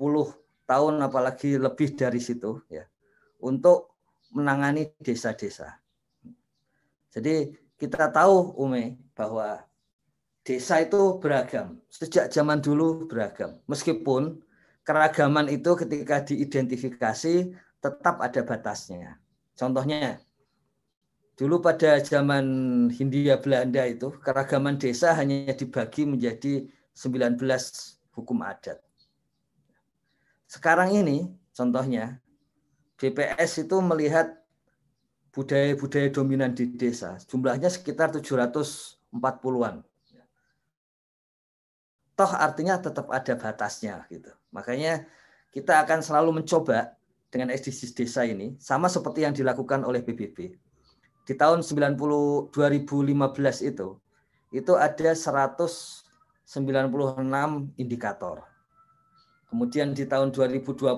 tahun 0.68 0.94
apalagi 1.02 1.56
lebih 1.56 1.96
dari 1.96 2.20
situ 2.20 2.60
ya 2.68 2.84
untuk 3.42 3.96
menangani 4.32 4.92
desa-desa. 5.00 5.80
Jadi 7.12 7.52
kita 7.76 8.08
tahu 8.08 8.56
Ume 8.56 8.96
bahwa 9.12 9.60
desa 10.46 10.80
itu 10.80 11.20
beragam. 11.20 11.76
Sejak 11.92 12.32
zaman 12.32 12.62
dulu 12.64 13.04
beragam. 13.04 13.60
Meskipun 13.68 14.40
keragaman 14.82 15.50
itu 15.52 15.76
ketika 15.76 16.24
diidentifikasi 16.24 17.34
tetap 17.82 18.16
ada 18.22 18.40
batasnya. 18.46 19.18
Contohnya 19.58 20.22
Dulu 21.32 21.64
pada 21.64 21.96
zaman 22.04 22.44
Hindia 22.92 23.40
Belanda 23.40 23.88
itu 23.88 24.12
keragaman 24.20 24.76
desa 24.76 25.16
hanya 25.16 25.48
dibagi 25.56 26.04
menjadi 26.04 26.68
19 26.92 27.40
hukum 28.12 28.44
adat. 28.44 28.76
Sekarang 30.44 30.92
ini 30.92 31.32
contohnya 31.56 32.20
BPS 33.00 33.64
itu 33.64 33.80
melihat 33.80 34.28
budaya-budaya 35.32 36.12
dominan 36.12 36.52
di 36.52 36.68
desa. 36.68 37.16
Jumlahnya 37.24 37.72
sekitar 37.72 38.12
740-an. 38.12 39.80
Toh 42.12 42.32
artinya 42.36 42.76
tetap 42.76 43.08
ada 43.08 43.32
batasnya 43.40 44.04
gitu. 44.12 44.28
Makanya 44.52 45.08
kita 45.48 45.80
akan 45.80 46.04
selalu 46.04 46.44
mencoba 46.44 46.92
dengan 47.32 47.48
SDGs 47.48 47.96
desa 47.96 48.28
ini 48.28 48.52
sama 48.60 48.92
seperti 48.92 49.24
yang 49.24 49.32
dilakukan 49.32 49.80
oleh 49.88 50.04
PBB 50.04 50.52
di 51.22 51.34
tahun 51.38 51.62
90 51.62 52.50
2015 52.50 53.70
itu 53.70 53.88
itu 54.52 54.72
ada 54.76 55.10
196 55.16 56.04
indikator. 57.80 58.44
Kemudian 59.48 59.92
di 59.92 60.04
tahun 60.08 60.32
2020 60.32 60.92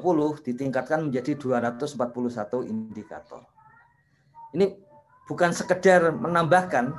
ditingkatkan 0.47 1.11
menjadi 1.11 1.35
241 1.39 2.71
indikator. 2.71 3.43
Ini 4.55 4.79
bukan 5.27 5.51
sekedar 5.51 6.15
menambahkan, 6.15 6.95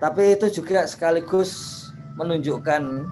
tapi 0.00 0.32
itu 0.32 0.48
juga 0.48 0.88
sekaligus 0.88 1.84
menunjukkan 2.16 3.08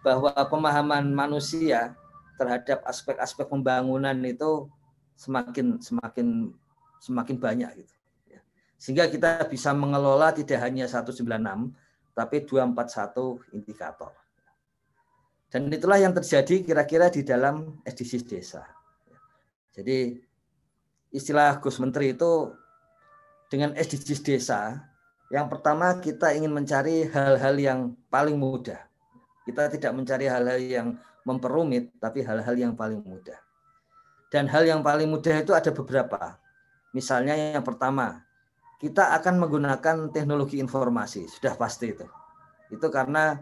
bahwa 0.00 0.32
pemahaman 0.48 1.12
manusia 1.12 1.96
terhadap 2.40 2.80
aspek-aspek 2.88 3.44
pembangunan 3.44 4.16
itu 4.24 4.68
semakin 5.14 5.78
semakin 5.78 6.50
semakin 6.98 7.36
banyak 7.38 7.70
gitu. 7.84 7.94
Sehingga 8.82 9.06
kita 9.06 9.46
bisa 9.46 9.70
mengelola 9.70 10.34
tidak 10.34 10.58
hanya 10.58 10.90
196, 10.90 11.22
tapi 12.18 12.42
241 12.42 13.54
indikator. 13.54 14.10
Dan 15.46 15.70
itulah 15.70 16.02
yang 16.02 16.10
terjadi 16.10 16.66
kira-kira 16.66 17.06
di 17.06 17.22
dalam 17.22 17.78
SDGs 17.86 18.26
desa. 18.26 18.66
Jadi 19.70 20.18
istilah 21.14 21.62
Gus 21.62 21.78
Menteri 21.78 22.10
itu 22.10 22.50
dengan 23.46 23.70
SDGs 23.78 24.20
desa, 24.26 24.82
yang 25.30 25.46
pertama 25.46 26.02
kita 26.02 26.34
ingin 26.34 26.50
mencari 26.50 27.06
hal-hal 27.06 27.54
yang 27.62 27.80
paling 28.10 28.34
mudah. 28.34 28.82
Kita 29.46 29.70
tidak 29.70 29.94
mencari 29.94 30.26
hal-hal 30.26 30.58
yang 30.58 30.88
memperumit, 31.22 31.94
tapi 32.02 32.26
hal-hal 32.26 32.58
yang 32.58 32.74
paling 32.74 32.98
mudah. 32.98 33.38
Dan 34.26 34.50
hal 34.50 34.66
yang 34.66 34.82
paling 34.82 35.06
mudah 35.06 35.38
itu 35.38 35.54
ada 35.54 35.70
beberapa. 35.70 36.34
Misalnya 36.90 37.38
yang 37.38 37.62
pertama, 37.62 38.26
kita 38.82 39.14
akan 39.14 39.38
menggunakan 39.46 40.10
teknologi 40.10 40.58
informasi, 40.58 41.30
sudah 41.30 41.54
pasti 41.54 41.94
itu. 41.94 42.02
Itu 42.66 42.90
karena 42.90 43.38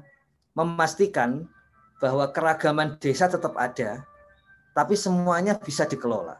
memastikan 0.53 1.49
bahwa 1.97 2.29
keragaman 2.29 3.01
desa 3.01 3.25
tetap 3.25 3.57
ada, 3.57 4.05
tapi 4.77 4.93
semuanya 5.01 5.57
bisa 5.57 5.89
dikelola. 5.89 6.37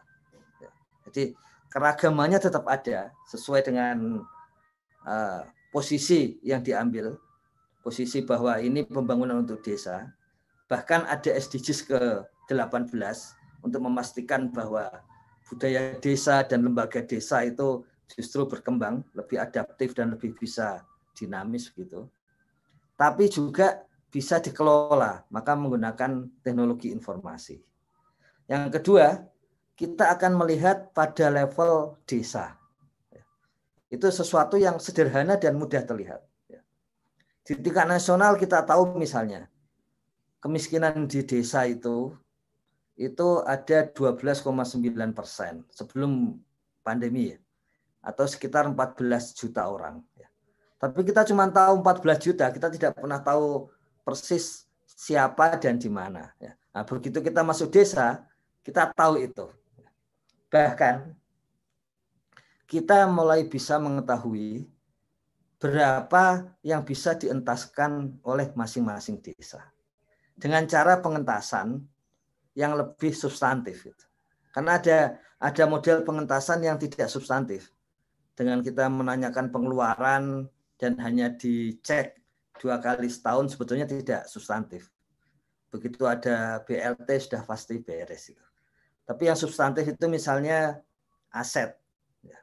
Jadi 1.09 1.33
keragamannya 1.73 2.37
tetap 2.37 2.69
ada 2.69 3.09
sesuai 3.25 3.65
dengan 3.65 4.21
uh, 5.01 5.41
posisi 5.73 6.37
yang 6.45 6.61
diambil, 6.61 7.17
posisi 7.81 8.21
bahwa 8.21 8.61
ini 8.61 8.85
pembangunan 8.85 9.41
untuk 9.41 9.65
desa. 9.65 10.13
Bahkan 10.69 11.09
ada 11.09 11.31
SDGs 11.33 11.89
ke-18 11.89 12.93
untuk 13.65 13.81
memastikan 13.81 14.53
bahwa 14.53 14.93
budaya 15.49 15.97
desa 15.97 16.45
dan 16.45 16.63
lembaga 16.69 17.01
desa 17.01 17.41
itu 17.43 17.81
justru 18.13 18.45
berkembang, 18.47 19.03
lebih 19.15 19.39
adaptif 19.39 19.95
dan 19.95 20.13
lebih 20.13 20.35
bisa 20.35 20.83
dinamis 21.15 21.71
gitu. 21.71 22.07
Tapi 22.99 23.31
juga 23.31 23.81
bisa 24.11 24.37
dikelola, 24.43 25.25
maka 25.31 25.55
menggunakan 25.55 26.27
teknologi 26.43 26.91
informasi. 26.91 27.57
Yang 28.51 28.63
kedua, 28.79 29.23
kita 29.79 30.11
akan 30.13 30.37
melihat 30.37 30.91
pada 30.91 31.31
level 31.31 31.97
desa. 32.03 32.59
Itu 33.87 34.07
sesuatu 34.11 34.59
yang 34.59 34.77
sederhana 34.77 35.39
dan 35.39 35.57
mudah 35.57 35.81
terlihat. 35.83 36.21
Di 37.41 37.57
tingkat 37.57 37.89
nasional 37.89 38.37
kita 38.37 38.61
tahu 38.61 38.95
misalnya, 38.99 39.49
kemiskinan 40.43 41.09
di 41.09 41.25
desa 41.25 41.65
itu 41.65 42.13
itu 43.01 43.41
ada 43.49 43.89
12,9 43.89 45.17
persen 45.17 45.65
sebelum 45.73 46.37
pandemi 46.85 47.33
ya 47.33 47.40
atau 48.01 48.25
sekitar 48.25 48.65
14 48.65 49.37
juta 49.37 49.69
orang. 49.69 50.01
Ya. 50.17 50.27
Tapi 50.81 51.05
kita 51.05 51.21
cuma 51.29 51.45
tahu 51.47 51.85
14 51.85 52.17
juta, 52.25 52.49
kita 52.49 52.67
tidak 52.73 52.97
pernah 52.97 53.21
tahu 53.21 53.69
persis 54.01 54.65
siapa 54.85 55.55
dan 55.61 55.77
di 55.77 55.87
mana. 55.87 56.33
Ya. 56.41 56.57
Nah, 56.73 56.81
begitu 56.81 57.21
kita 57.21 57.45
masuk 57.45 57.69
desa, 57.69 58.25
kita 58.65 58.89
tahu 58.89 59.21
itu. 59.21 59.45
Bahkan 60.49 61.13
kita 62.65 63.05
mulai 63.05 63.45
bisa 63.45 63.77
mengetahui 63.77 64.65
berapa 65.61 66.49
yang 66.65 66.81
bisa 66.81 67.13
dientaskan 67.13 68.17
oleh 68.25 68.49
masing-masing 68.57 69.21
desa. 69.21 69.61
Dengan 70.33 70.65
cara 70.65 70.97
pengentasan 70.97 71.85
yang 72.57 72.73
lebih 72.73 73.13
substantif. 73.13 73.85
Karena 74.49 74.81
ada 74.81 75.21
ada 75.37 75.63
model 75.69 76.01
pengentasan 76.01 76.65
yang 76.65 76.81
tidak 76.81 77.05
substantif 77.05 77.69
dengan 78.35 78.63
kita 78.63 78.87
menanyakan 78.87 79.51
pengeluaran 79.51 80.47
dan 80.79 80.97
hanya 81.03 81.29
dicek 81.29 82.17
dua 82.57 82.77
kali 82.77 83.09
setahun 83.09 83.53
sebetulnya 83.53 83.89
tidak 83.89 84.29
substantif. 84.29 84.89
Begitu 85.71 86.03
ada 86.03 86.59
BLT 86.67 87.09
sudah 87.31 87.41
pasti 87.47 87.79
beres 87.79 88.29
itu. 88.29 88.45
Tapi 89.07 89.27
yang 89.27 89.39
substantif 89.39 89.87
itu 89.87 90.05
misalnya 90.07 90.79
aset. 91.31 91.73
Ya. 92.21 92.37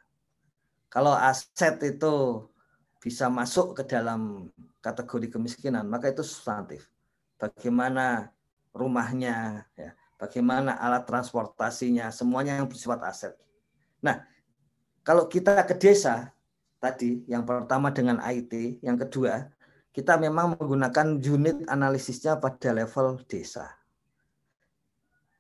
Kalau 0.88 1.12
aset 1.12 1.76
itu 1.84 2.44
bisa 2.98 3.30
masuk 3.30 3.78
ke 3.78 3.82
dalam 3.86 4.50
kategori 4.82 5.38
kemiskinan, 5.38 5.86
maka 5.86 6.10
itu 6.10 6.26
substantif. 6.26 6.90
Bagaimana 7.38 8.34
rumahnya, 8.74 9.64
ya, 9.78 9.94
bagaimana 10.18 10.74
alat 10.76 11.06
transportasinya, 11.06 12.10
semuanya 12.10 12.58
yang 12.58 12.66
bersifat 12.66 13.00
aset. 13.06 13.34
Nah, 14.02 14.26
kalau 15.08 15.24
kita 15.24 15.64
ke 15.64 15.72
desa 15.72 16.36
tadi, 16.76 17.24
yang 17.24 17.48
pertama 17.48 17.88
dengan 17.88 18.20
IT, 18.20 18.84
yang 18.84 19.00
kedua 19.00 19.48
kita 19.88 20.20
memang 20.20 20.52
menggunakan 20.60 21.16
unit 21.16 21.64
analisisnya 21.64 22.36
pada 22.36 22.76
level 22.76 23.24
desa. 23.24 23.72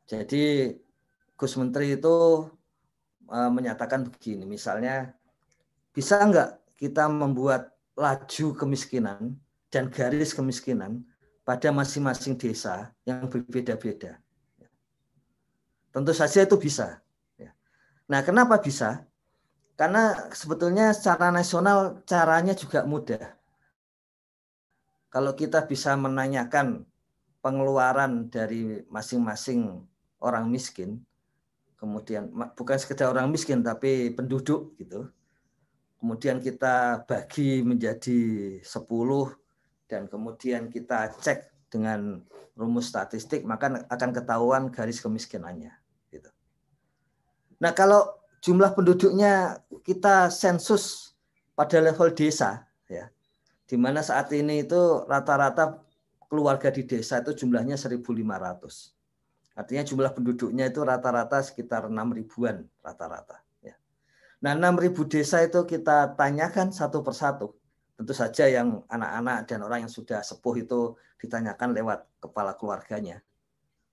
Jadi 0.08 0.72
Gus 1.36 1.52
Menteri 1.60 2.00
itu 2.00 2.48
uh, 3.28 3.50
menyatakan 3.52 4.08
begini, 4.08 4.48
misalnya 4.48 5.12
bisa 5.92 6.16
enggak 6.16 6.64
kita 6.80 7.04
membuat 7.12 7.76
laju 7.92 8.56
kemiskinan 8.56 9.36
dan 9.68 9.92
garis 9.92 10.32
kemiskinan 10.32 11.04
pada 11.44 11.68
masing-masing 11.68 12.40
desa 12.40 12.88
yang 13.04 13.28
berbeda-beda. 13.28 14.16
Tentu 15.92 16.16
saja 16.16 16.40
itu 16.40 16.56
bisa. 16.56 17.04
Nah, 18.08 18.24
kenapa 18.24 18.56
bisa? 18.56 19.04
Karena 19.78 20.26
sebetulnya 20.34 20.90
secara 20.90 21.30
nasional 21.30 22.02
caranya 22.02 22.50
juga 22.50 22.82
mudah. 22.82 23.38
Kalau 25.06 25.38
kita 25.38 25.62
bisa 25.70 25.94
menanyakan 25.94 26.82
pengeluaran 27.38 28.26
dari 28.26 28.82
masing-masing 28.90 29.86
orang 30.18 30.50
miskin, 30.50 30.98
kemudian 31.78 32.26
bukan 32.58 32.74
sekedar 32.74 33.14
orang 33.14 33.30
miskin 33.30 33.62
tapi 33.62 34.10
penduduk 34.10 34.74
gitu. 34.82 35.06
Kemudian 36.02 36.42
kita 36.42 37.06
bagi 37.06 37.62
menjadi 37.62 38.18
10 38.58 38.66
dan 39.86 40.10
kemudian 40.10 40.66
kita 40.74 41.14
cek 41.22 41.70
dengan 41.70 42.18
rumus 42.58 42.90
statistik 42.90 43.46
maka 43.46 43.86
akan 43.86 44.10
ketahuan 44.10 44.74
garis 44.74 44.98
kemiskinannya 44.98 45.70
gitu. 46.10 46.30
Nah, 47.62 47.70
kalau 47.70 48.17
jumlah 48.42 48.74
penduduknya 48.74 49.62
kita 49.82 50.30
sensus 50.30 51.14
pada 51.58 51.82
level 51.82 52.14
desa 52.14 52.66
ya. 52.86 53.10
Di 53.68 53.76
mana 53.76 54.00
saat 54.00 54.32
ini 54.32 54.64
itu 54.64 55.04
rata-rata 55.04 55.82
keluarga 56.28 56.72
di 56.72 56.84
desa 56.84 57.20
itu 57.20 57.34
jumlahnya 57.44 57.76
1.500. 57.76 58.00
Artinya 59.58 59.82
jumlah 59.82 60.12
penduduknya 60.14 60.70
itu 60.70 60.80
rata-rata 60.86 61.42
sekitar 61.42 61.90
6 61.90 61.98
ribuan 62.14 62.62
rata-rata. 62.78 63.42
Ya. 63.58 63.74
Nah 64.38 64.54
6 64.54 64.78
ribu 64.78 65.02
desa 65.04 65.42
itu 65.42 65.66
kita 65.66 66.14
tanyakan 66.14 66.70
satu 66.70 67.02
persatu. 67.02 67.58
Tentu 67.98 68.14
saja 68.14 68.46
yang 68.46 68.86
anak-anak 68.86 69.50
dan 69.50 69.58
orang 69.66 69.82
yang 69.82 69.90
sudah 69.90 70.22
sepuh 70.22 70.62
itu 70.62 70.94
ditanyakan 71.18 71.74
lewat 71.74 72.06
kepala 72.22 72.54
keluarganya. 72.54 73.18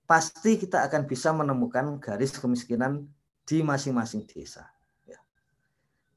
Pasti 0.06 0.62
kita 0.62 0.86
akan 0.86 1.10
bisa 1.10 1.34
menemukan 1.34 1.98
garis 1.98 2.38
kemiskinan 2.38 3.10
di 3.46 3.62
masing-masing 3.62 4.26
desa. 4.26 4.66
Ya. 5.06 5.22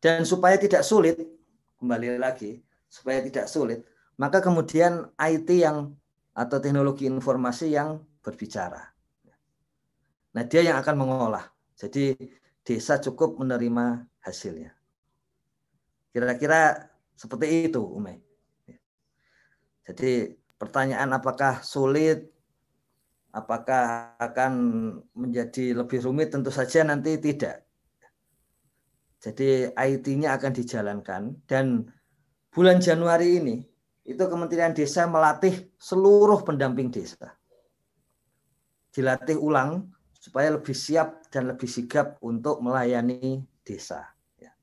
Dan 0.01 0.25
supaya 0.25 0.57
tidak 0.57 0.83
sulit, 0.83 1.21
kembali 1.79 2.17
lagi, 2.17 2.65
supaya 2.89 3.21
tidak 3.21 3.47
sulit, 3.47 3.85
maka 4.17 4.41
kemudian 4.41 5.13
IT 5.15 5.49
yang 5.53 5.93
atau 6.33 6.59
teknologi 6.59 7.07
informasi 7.07 7.77
yang 7.77 8.01
berbicara. 8.25 8.95
Nah, 10.35 10.45
dia 10.47 10.73
yang 10.73 10.79
akan 10.81 10.97
mengolah. 10.97 11.45
Jadi 11.79 12.15
desa 12.63 12.99
cukup 12.99 13.39
menerima 13.39 14.07
hasilnya. 14.25 14.75
Kira-kira 16.15 16.91
seperti 17.15 17.71
itu, 17.71 17.83
Ume. 17.83 18.23
Jadi 19.89 20.37
pertanyaan 20.61 21.17
apakah 21.17 21.65
sulit 21.65 22.29
Apakah 23.29 24.17
akan 24.17 24.53
menjadi 25.13 25.77
lebih 25.77 26.01
rumit? 26.01 26.33
Tentu 26.33 26.49
saja 26.49 26.81
nanti 26.83 27.21
tidak. 27.21 27.69
Jadi 29.19 29.75
IT-nya 29.75 30.39
akan 30.39 30.53
dijalankan 30.55 31.23
dan 31.51 31.91
bulan 32.55 32.79
Januari 32.79 33.43
ini 33.43 33.57
itu 34.07 34.25
Kementerian 34.25 34.73
Desa 34.73 35.05
melatih 35.11 35.69
seluruh 35.77 36.41
pendamping 36.47 36.89
desa. 36.89 37.35
Dilatih 38.95 39.37
ulang 39.37 39.91
supaya 40.15 40.55
lebih 40.55 40.73
siap 40.73 41.29
dan 41.29 41.51
lebih 41.51 41.67
sigap 41.67 42.17
untuk 42.25 42.63
melayani 42.63 43.43
desa. 43.67 44.07
Ya. 44.39 44.55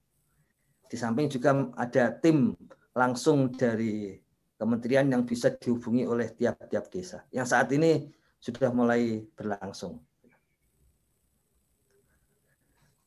Di 0.87 0.97
samping 0.97 1.29
juga 1.29 1.53
ada 1.75 2.15
tim 2.15 2.55
langsung 2.95 3.51
dari 3.53 4.17
kementerian 4.55 5.11
yang 5.11 5.27
bisa 5.27 5.51
dihubungi 5.51 6.07
oleh 6.07 6.31
tiap-tiap 6.31 6.87
desa. 6.87 7.27
Yang 7.29 7.47
saat 7.51 7.69
ini 7.75 8.07
sudah 8.45 8.69
mulai 8.69 9.25
berlangsung. 9.33 9.97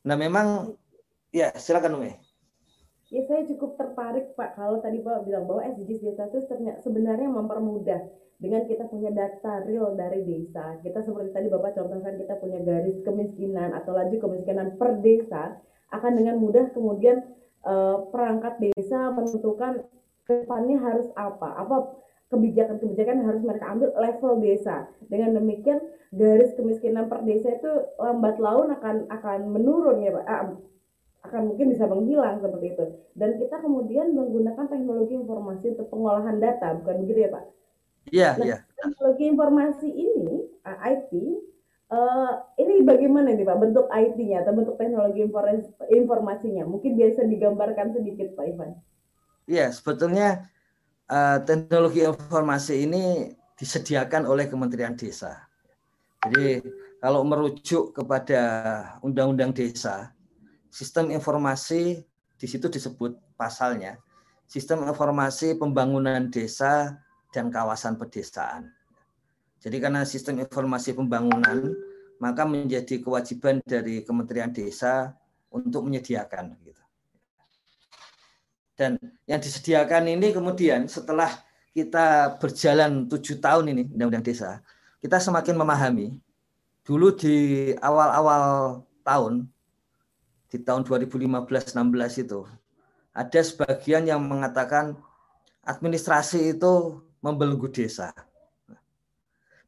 Nah 0.03 0.17
memang 0.19 0.75
ya 1.31 1.55
silakan 1.55 2.03
Umi. 2.03 2.13
Ya 3.09 3.23
saya 3.25 3.47
cukup 3.47 3.79
tertarik 3.79 4.35
Pak 4.35 4.59
kalau 4.59 4.83
tadi 4.83 4.99
Pak 4.99 5.25
bilang 5.25 5.47
bahwa 5.47 5.63
SDGs 5.65 6.03
desa 6.03 6.27
itu 6.29 6.43
sebenarnya 6.83 7.31
mempermudah 7.31 8.03
dengan 8.43 8.67
kita 8.67 8.91
punya 8.91 9.15
data 9.15 9.63
real 9.63 9.95
dari 9.95 10.27
desa. 10.27 10.77
Kita 10.83 11.07
seperti 11.07 11.31
tadi 11.31 11.47
Bapak 11.47 11.79
contohkan 11.79 12.19
kita 12.19 12.35
punya 12.43 12.59
garis 12.67 12.99
kemiskinan 13.07 13.79
atau 13.79 13.95
laju 13.95 14.17
kemiskinan 14.19 14.75
per 14.75 14.99
desa 15.01 15.57
akan 15.95 16.13
dengan 16.19 16.37
mudah 16.43 16.69
kemudian 16.75 17.23
eh, 17.63 17.97
perangkat 18.11 18.59
desa 18.61 19.15
menentukan 19.15 19.87
ke 20.29 20.45
depannya 20.45 20.77
harus 20.77 21.09
apa, 21.17 21.57
apa 21.57 21.97
kebijakan-kebijakan 22.29 23.25
harus 23.25 23.43
mereka 23.45 23.67
ambil 23.73 23.91
level 23.97 24.33
desa. 24.45 24.89
Dengan 25.09 25.41
demikian 25.41 25.81
garis 26.13 26.53
kemiskinan 26.57 27.09
per 27.09 27.25
desa 27.25 27.57
itu 27.57 27.73
lambat 28.01 28.37
laun 28.37 28.73
akan 28.73 29.09
akan 29.09 29.41
menurun 29.49 30.05
ya 30.05 30.13
Pak. 30.13 30.25
Ah, 30.29 30.43
akan 31.29 31.53
mungkin 31.53 31.75
bisa 31.75 31.85
menghilang 31.85 32.41
seperti 32.41 32.67
itu. 32.73 32.85
Dan 33.19 33.37
kita 33.37 33.61
kemudian 33.61 34.15
menggunakan 34.15 34.71
teknologi 34.71 35.19
informasi 35.19 35.77
untuk 35.77 35.89
pengolahan 35.93 36.37
data, 36.39 36.79
bukan 36.79 37.05
begitu 37.05 37.19
ya 37.27 37.31
Pak? 37.35 37.45
Iya, 38.09 38.31
nah, 38.39 38.45
iya. 38.47 38.57
Teknologi 38.79 39.25
informasi 39.29 39.89
ini, 39.91 40.31
uh, 40.65 40.79
IT, 40.89 41.13
uh, 41.93 42.33
ini 42.57 42.87
bagaimana 42.87 43.35
nih 43.35 43.45
Pak 43.45 43.59
bentuk 43.61 43.87
IT-nya 43.93 44.47
atau 44.47 44.53
bentuk 44.57 44.77
teknologi 44.81 45.21
informasinya? 45.93 46.65
Mungkin 46.65 46.97
biasa 46.97 47.29
digambarkan 47.29 47.93
sedikit 47.93 48.33
Pak 48.33 48.47
Ivan. 48.49 48.71
Iya, 49.49 49.73
sebetulnya 49.73 50.49
uh, 51.11 51.39
teknologi 51.43 52.05
informasi 52.05 52.85
ini 52.87 53.33
disediakan 53.59 54.29
oleh 54.29 54.47
Kementerian 54.47 54.95
Desa. 54.95 55.49
Jadi 56.23 56.63
kalau 57.03 57.27
merujuk 57.27 57.95
kepada 57.95 58.41
Undang-Undang 59.03 59.55
Desa, 59.55 60.15
sistem 60.71 61.11
informasi 61.11 62.05
di 62.39 62.47
situ 62.47 62.71
disebut 62.71 63.19
pasalnya 63.35 63.99
sistem 64.49 64.89
informasi 64.89 65.61
pembangunan 65.61 66.33
desa 66.33 66.97
dan 67.31 67.53
kawasan 67.53 68.01
pedesaan. 68.01 68.73
Jadi 69.61 69.77
karena 69.77 70.09
sistem 70.09 70.41
informasi 70.41 70.97
pembangunan, 70.97 71.77
maka 72.17 72.49
menjadi 72.49 73.05
kewajiban 73.05 73.61
dari 73.63 74.01
Kementerian 74.03 74.49
Desa 74.49 75.13
untuk 75.53 75.85
menyediakan. 75.85 76.57
Gitu. 76.65 76.78
Dan 78.79 78.95
yang 79.27 79.43
disediakan 79.43 80.07
ini 80.07 80.31
kemudian 80.31 80.87
setelah 80.87 81.43
kita 81.75 82.39
berjalan 82.39 83.11
tujuh 83.11 83.43
tahun 83.43 83.75
ini 83.75 83.83
undang-undang 83.91 84.23
desa, 84.23 84.63
kita 85.03 85.19
semakin 85.19 85.59
memahami. 85.59 86.09
Dulu 86.87 87.11
di 87.13 87.37
awal-awal 87.83 88.79
tahun, 89.03 89.51
di 90.49 90.63
tahun 90.63 90.87
2015-16 90.87 92.25
itu, 92.25 92.47
ada 93.13 93.41
sebagian 93.43 94.07
yang 94.07 94.23
mengatakan 94.23 94.95
administrasi 95.67 96.57
itu 96.57 97.03
membelenggu 97.21 97.69
desa. 97.69 98.15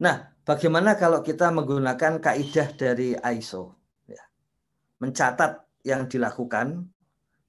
Nah, 0.00 0.32
bagaimana 0.46 0.96
kalau 0.96 1.20
kita 1.20 1.52
menggunakan 1.52 2.22
kaidah 2.22 2.72
dari 2.72 3.18
ISO? 3.36 3.76
Ya. 4.08 4.22
Mencatat 5.02 5.60
yang 5.84 6.08
dilakukan, 6.08 6.88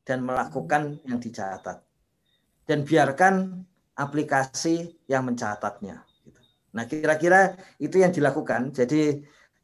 dan 0.05 0.25
melakukan 0.25 0.97
yang 1.05 1.21
dicatat. 1.21 1.81
Dan 2.65 2.85
biarkan 2.85 3.65
aplikasi 3.97 5.01
yang 5.05 5.27
mencatatnya. 5.27 6.01
Gitu. 6.23 6.41
Nah, 6.73 6.83
kira-kira 6.87 7.57
itu 7.77 8.01
yang 8.01 8.13
dilakukan. 8.13 8.71
Jadi 8.73 9.21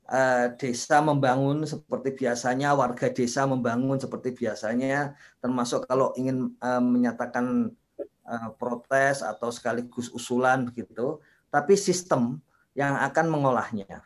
eh, 0.07 0.45
desa 0.59 0.99
membangun 1.01 1.65
seperti 1.65 2.13
biasanya, 2.13 2.75
warga 2.77 3.07
desa 3.09 3.47
membangun 3.47 3.97
seperti 3.97 4.35
biasanya, 4.35 5.15
termasuk 5.41 5.87
kalau 5.87 6.11
ingin 6.19 6.53
eh, 6.59 6.83
menyatakan 6.83 7.71
eh, 8.01 8.49
protes 8.59 9.23
atau 9.23 9.49
sekaligus 9.49 10.11
usulan 10.11 10.67
begitu, 10.67 11.23
tapi 11.49 11.79
sistem 11.79 12.43
yang 12.77 12.93
akan 12.99 13.25
mengolahnya. 13.31 14.03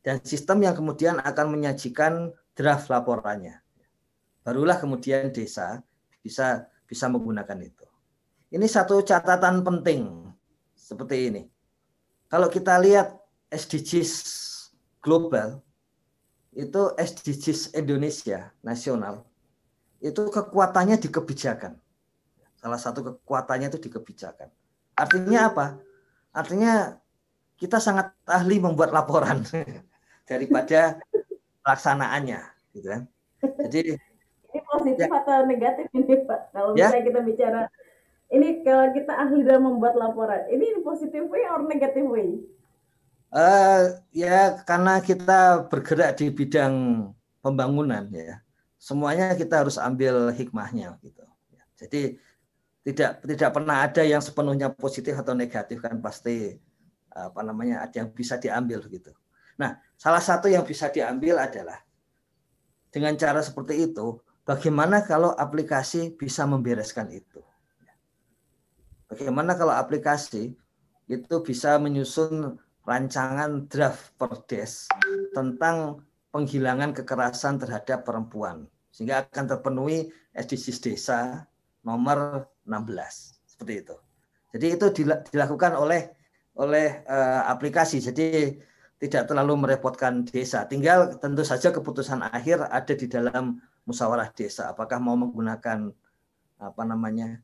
Dan 0.00 0.16
sistem 0.24 0.64
yang 0.64 0.72
kemudian 0.72 1.20
akan 1.20 1.46
menyajikan 1.52 2.32
draft 2.56 2.88
laporannya 2.88 3.59
barulah 4.44 4.76
kemudian 4.80 5.30
desa 5.30 5.82
bisa 6.20 6.68
bisa 6.84 7.06
menggunakan 7.06 7.58
itu. 7.62 7.86
Ini 8.50 8.66
satu 8.66 8.98
catatan 9.06 9.62
penting 9.62 10.26
seperti 10.74 11.16
ini. 11.30 11.42
Kalau 12.26 12.50
kita 12.50 12.78
lihat 12.82 13.14
SDGs 13.50 14.12
global 14.98 15.62
itu 16.50 16.90
SDGs 16.98 17.78
Indonesia 17.78 18.50
nasional 18.62 19.22
itu 20.02 20.26
kekuatannya 20.26 20.98
di 20.98 21.08
kebijakan. 21.12 21.78
Salah 22.58 22.80
satu 22.80 23.00
kekuatannya 23.06 23.70
itu 23.70 23.78
di 23.78 23.90
kebijakan. 23.92 24.50
Artinya 24.98 25.48
apa? 25.48 25.66
Artinya 26.34 26.98
kita 27.56 27.78
sangat 27.78 28.12
ahli 28.26 28.58
membuat 28.58 28.90
laporan 28.90 29.44
daripada 30.30 30.98
pelaksanaannya, 31.62 32.40
gitu 32.76 32.88
kan? 32.88 33.02
Jadi 33.68 33.96
ini 34.50 34.60
positif 34.66 35.06
ya. 35.06 35.18
atau 35.22 35.38
negatif 35.46 35.86
ini 35.94 36.14
Pak? 36.26 36.40
Kalau 36.50 36.74
ya. 36.74 36.90
misalnya 36.90 37.04
kita 37.06 37.20
bicara 37.22 37.60
ini 38.30 38.62
kalau 38.62 38.94
kita 38.94 39.12
ahli 39.18 39.42
dalam 39.42 39.74
membuat 39.74 39.98
laporan, 39.98 40.46
ini 40.54 40.78
positif 40.86 41.26
way 41.26 41.42
or 41.50 41.66
negatif 41.66 42.06
way? 42.06 42.38
Uh, 43.30 43.98
ya 44.14 44.62
karena 44.62 45.02
kita 45.02 45.66
bergerak 45.66 46.18
di 46.18 46.30
bidang 46.30 46.74
pembangunan 47.42 48.06
ya, 48.10 48.38
semuanya 48.78 49.34
kita 49.34 49.66
harus 49.66 49.78
ambil 49.78 50.30
hikmahnya 50.30 50.94
gitu. 51.02 51.26
Jadi 51.74 52.22
tidak 52.86 53.22
tidak 53.26 53.50
pernah 53.50 53.82
ada 53.82 54.02
yang 54.06 54.22
sepenuhnya 54.22 54.70
positif 54.70 55.18
atau 55.18 55.34
negatif 55.34 55.82
kan 55.82 55.98
pasti 55.98 56.54
apa 57.10 57.42
namanya 57.42 57.82
ada 57.82 58.06
yang 58.06 58.14
bisa 58.14 58.38
diambil 58.38 58.78
gitu. 58.86 59.10
Nah 59.58 59.74
salah 59.98 60.22
satu 60.22 60.46
yang 60.46 60.62
bisa 60.62 60.86
diambil 60.86 61.42
adalah 61.42 61.82
dengan 62.94 63.14
cara 63.18 63.42
seperti 63.42 63.90
itu 63.90 64.22
Bagaimana 64.48 65.04
kalau 65.04 65.36
aplikasi 65.36 66.16
bisa 66.16 66.48
membereskan 66.48 67.12
itu? 67.12 67.40
Bagaimana 69.10 69.58
kalau 69.58 69.74
aplikasi 69.74 70.54
itu 71.10 71.34
bisa 71.42 71.76
menyusun 71.82 72.56
rancangan 72.86 73.66
draft 73.66 74.14
perdes 74.16 74.86
tentang 75.34 76.02
penghilangan 76.30 76.94
kekerasan 76.94 77.58
terhadap 77.58 78.06
perempuan 78.06 78.70
sehingga 78.94 79.26
akan 79.26 79.44
terpenuhi 79.50 80.10
SDGs 80.34 80.78
desa 80.82 81.46
nomor 81.82 82.46
16 82.66 83.50
seperti 83.50 83.74
itu. 83.82 83.96
Jadi 84.50 84.66
itu 84.74 84.86
dilakukan 85.30 85.78
oleh 85.78 86.10
oleh 86.58 87.06
uh, 87.06 87.46
aplikasi. 87.46 88.02
Jadi 88.02 88.58
tidak 89.00 89.30
terlalu 89.32 89.64
merepotkan 89.66 90.26
desa. 90.26 90.66
Tinggal 90.68 91.16
tentu 91.22 91.46
saja 91.46 91.72
keputusan 91.72 92.20
akhir 92.20 92.68
ada 92.68 92.92
di 92.92 93.06
dalam 93.08 93.62
musyawarah 93.90 94.30
desa 94.30 94.70
apakah 94.70 95.02
mau 95.02 95.18
menggunakan 95.18 95.90
apa 96.60 96.82
namanya 96.86 97.42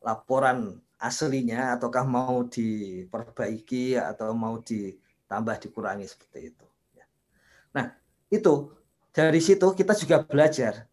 laporan 0.00 0.80
aslinya 0.96 1.76
ataukah 1.76 2.08
mau 2.08 2.48
diperbaiki 2.48 4.00
atau 4.00 4.32
mau 4.32 4.56
ditambah 4.62 5.56
dikurangi 5.68 6.06
seperti 6.08 6.54
itu. 6.54 6.66
Ya. 6.96 7.04
Nah 7.76 7.92
itu 8.32 8.72
dari 9.12 9.40
situ 9.44 9.66
kita 9.76 9.92
juga 9.92 10.24
belajar 10.24 10.88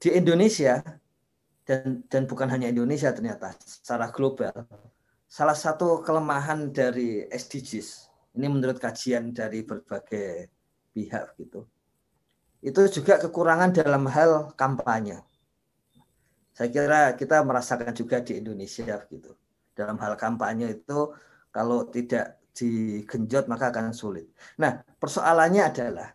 di 0.00 0.16
Indonesia 0.16 0.80
dan 1.68 2.02
dan 2.08 2.24
bukan 2.24 2.48
hanya 2.48 2.72
Indonesia 2.72 3.12
ternyata 3.12 3.52
secara 3.62 4.08
global 4.10 4.66
salah 5.30 5.54
satu 5.54 6.02
kelemahan 6.02 6.74
dari 6.74 7.28
SDGs 7.30 8.10
ini 8.34 8.50
menurut 8.50 8.82
kajian 8.82 9.30
dari 9.30 9.62
berbagai 9.62 10.50
pihak 10.90 11.38
gitu 11.38 11.62
itu 12.60 12.80
juga 12.92 13.16
kekurangan 13.16 13.72
dalam 13.72 14.04
hal 14.08 14.52
kampanye. 14.52 15.24
Saya 16.52 16.68
kira 16.68 17.00
kita 17.16 17.40
merasakan 17.40 17.96
juga 17.96 18.20
di 18.20 18.36
Indonesia 18.36 19.00
gitu. 19.08 19.32
Dalam 19.72 19.96
hal 19.96 20.12
kampanye 20.20 20.76
itu 20.76 21.16
kalau 21.48 21.88
tidak 21.88 22.36
digenjot 22.52 23.48
maka 23.48 23.72
akan 23.72 23.96
sulit. 23.96 24.28
Nah, 24.60 24.84
persoalannya 25.00 25.62
adalah 25.64 26.12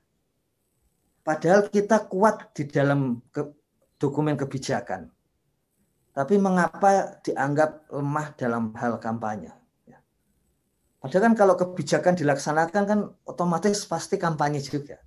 padahal 1.25 1.73
kita 1.73 2.05
kuat 2.05 2.53
di 2.53 2.69
dalam 2.69 3.25
ke, 3.33 3.41
dokumen 3.97 4.37
kebijakan. 4.37 5.09
Tapi 6.13 6.39
mengapa 6.39 7.19
dianggap 7.25 7.89
lemah 7.91 8.27
dalam 8.37 8.71
hal 8.77 9.01
kampanye? 9.01 9.51
Ya. 9.83 9.99
Padahal 11.01 11.31
kan 11.31 11.35
kalau 11.35 11.55
kebijakan 11.57 12.13
dilaksanakan 12.15 12.83
kan 12.85 12.99
otomatis 13.25 13.83
pasti 13.83 14.15
kampanye 14.15 14.61
juga. 14.61 15.01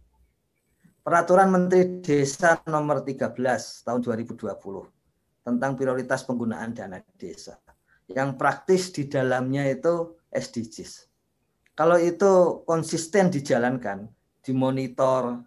Peraturan 1.09 1.49
Menteri 1.49 2.05
Desa 2.05 2.61
nomor 2.69 3.01
13 3.01 3.33
tahun 3.81 4.01
2020 4.05 4.45
tentang 5.41 5.73
prioritas 5.73 6.21
penggunaan 6.21 6.77
dana 6.77 7.01
desa. 7.17 7.57
Yang 8.13 8.37
praktis 8.37 8.93
di 8.93 9.09
dalamnya 9.09 9.65
itu 9.73 10.21
SDGs. 10.29 11.09
Kalau 11.73 11.97
itu 11.97 12.61
konsisten 12.69 13.33
dijalankan, 13.33 14.05
dimonitor, 14.45 15.41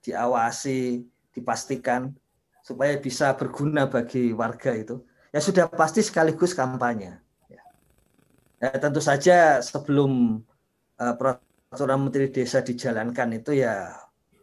diawasi, 0.00 1.04
dipastikan 1.36 2.16
supaya 2.64 2.96
bisa 2.96 3.36
berguna 3.36 3.92
bagi 3.92 4.32
warga 4.32 4.72
itu, 4.72 4.96
ya 5.28 5.44
sudah 5.44 5.68
pasti 5.68 6.00
sekaligus 6.00 6.56
kampanye. 6.56 7.20
Ya, 7.52 7.60
ya 8.64 8.80
tentu 8.80 9.04
saja 9.04 9.60
sebelum 9.60 10.40
uh, 10.96 11.14
peraturan 11.20 12.00
Menteri 12.00 12.32
Desa 12.32 12.64
dijalankan 12.64 13.36
itu 13.36 13.60
ya 13.60 14.01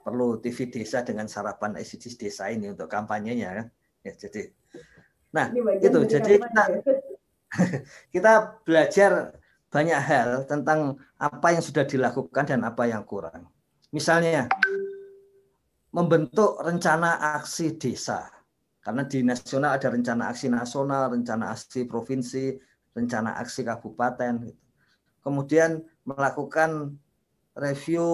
perlu 0.09 0.41
TV 0.41 0.73
desa 0.73 1.05
dengan 1.05 1.29
sarapan 1.29 1.77
SDGs 1.77 2.17
desa 2.17 2.49
ini 2.49 2.73
untuk 2.73 2.89
kampanyenya 2.89 3.49
kan. 3.53 3.67
Ya, 4.01 4.13
jadi 4.17 4.49
nah 5.29 5.53
itu 5.53 5.99
jadi 6.09 6.41
kita 6.41 6.63
kita 8.13 8.33
belajar 8.65 9.37
banyak 9.69 10.01
hal 10.01 10.29
tentang 10.49 10.97
apa 11.21 11.53
yang 11.53 11.61
sudah 11.61 11.85
dilakukan 11.85 12.49
dan 12.49 12.65
apa 12.65 12.89
yang 12.89 13.05
kurang. 13.05 13.45
Misalnya 13.93 14.49
membentuk 15.93 16.57
rencana 16.61 17.37
aksi 17.37 17.77
desa. 17.77 18.29
Karena 18.81 19.05
di 19.05 19.21
nasional 19.21 19.77
ada 19.77 19.93
rencana 19.93 20.33
aksi 20.33 20.49
nasional, 20.49 21.13
rencana 21.13 21.53
aksi 21.53 21.85
provinsi, 21.85 22.57
rencana 22.97 23.37
aksi 23.37 23.61
kabupaten. 23.61 24.49
Kemudian 25.21 25.83
melakukan 26.07 26.97
review 27.53 28.05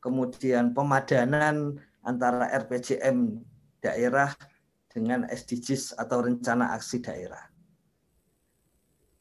kemudian 0.00 0.72
pemadanan 0.76 1.80
antara 2.06 2.48
RPJM 2.52 3.42
daerah 3.82 4.30
dengan 4.88 5.28
SDGs 5.28 5.98
atau 5.98 6.24
rencana 6.24 6.72
aksi 6.72 7.02
daerah. 7.04 7.42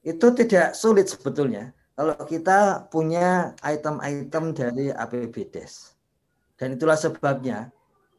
Itu 0.06 0.32
tidak 0.38 0.78
sulit 0.78 1.10
sebetulnya 1.10 1.74
kalau 1.98 2.16
kita 2.24 2.88
punya 2.92 3.58
item-item 3.66 4.54
dari 4.54 4.94
APBDes. 4.94 5.98
Dan 6.56 6.80
itulah 6.80 6.96
sebabnya 6.96 7.74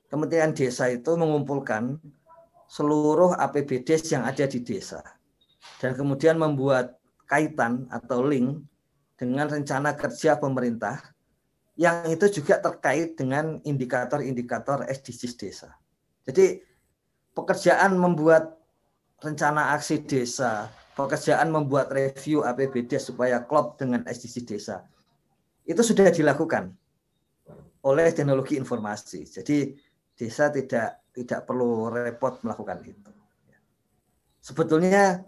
Kementerian 0.06 0.54
Desa 0.54 0.86
itu 0.86 1.18
mengumpulkan 1.18 1.98
seluruh 2.70 3.34
APBDes 3.38 4.06
yang 4.14 4.22
ada 4.22 4.46
di 4.46 4.62
desa. 4.62 5.02
Dan 5.82 5.98
kemudian 5.98 6.38
membuat 6.38 6.98
kaitan 7.26 7.90
atau 7.90 8.22
link 8.22 8.62
dengan 9.18 9.50
rencana 9.50 9.98
kerja 9.98 10.38
pemerintah 10.38 11.02
yang 11.76 12.08
itu 12.08 12.40
juga 12.40 12.56
terkait 12.58 13.20
dengan 13.20 13.60
indikator-indikator 13.60 14.88
SDGs 14.88 15.34
desa. 15.36 15.76
Jadi 16.24 16.64
pekerjaan 17.36 18.00
membuat 18.00 18.56
rencana 19.20 19.76
aksi 19.76 20.00
desa, 20.08 20.72
pekerjaan 20.96 21.52
membuat 21.52 21.92
review 21.92 22.40
APBD 22.48 22.96
supaya 22.96 23.44
klop 23.44 23.76
dengan 23.76 24.00
SDGs 24.08 24.48
desa, 24.48 24.88
itu 25.68 25.84
sudah 25.84 26.08
dilakukan 26.08 26.72
oleh 27.84 28.08
teknologi 28.16 28.56
informasi. 28.56 29.28
Jadi 29.28 29.76
desa 30.16 30.48
tidak 30.48 31.12
tidak 31.12 31.44
perlu 31.44 31.92
repot 31.92 32.40
melakukan 32.40 32.80
itu. 32.88 33.12
Sebetulnya 34.40 35.20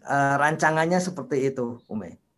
eh, 0.00 0.34
rancangannya 0.40 0.96
seperti 0.96 1.52
itu, 1.52 1.84
Ume. 1.92 2.29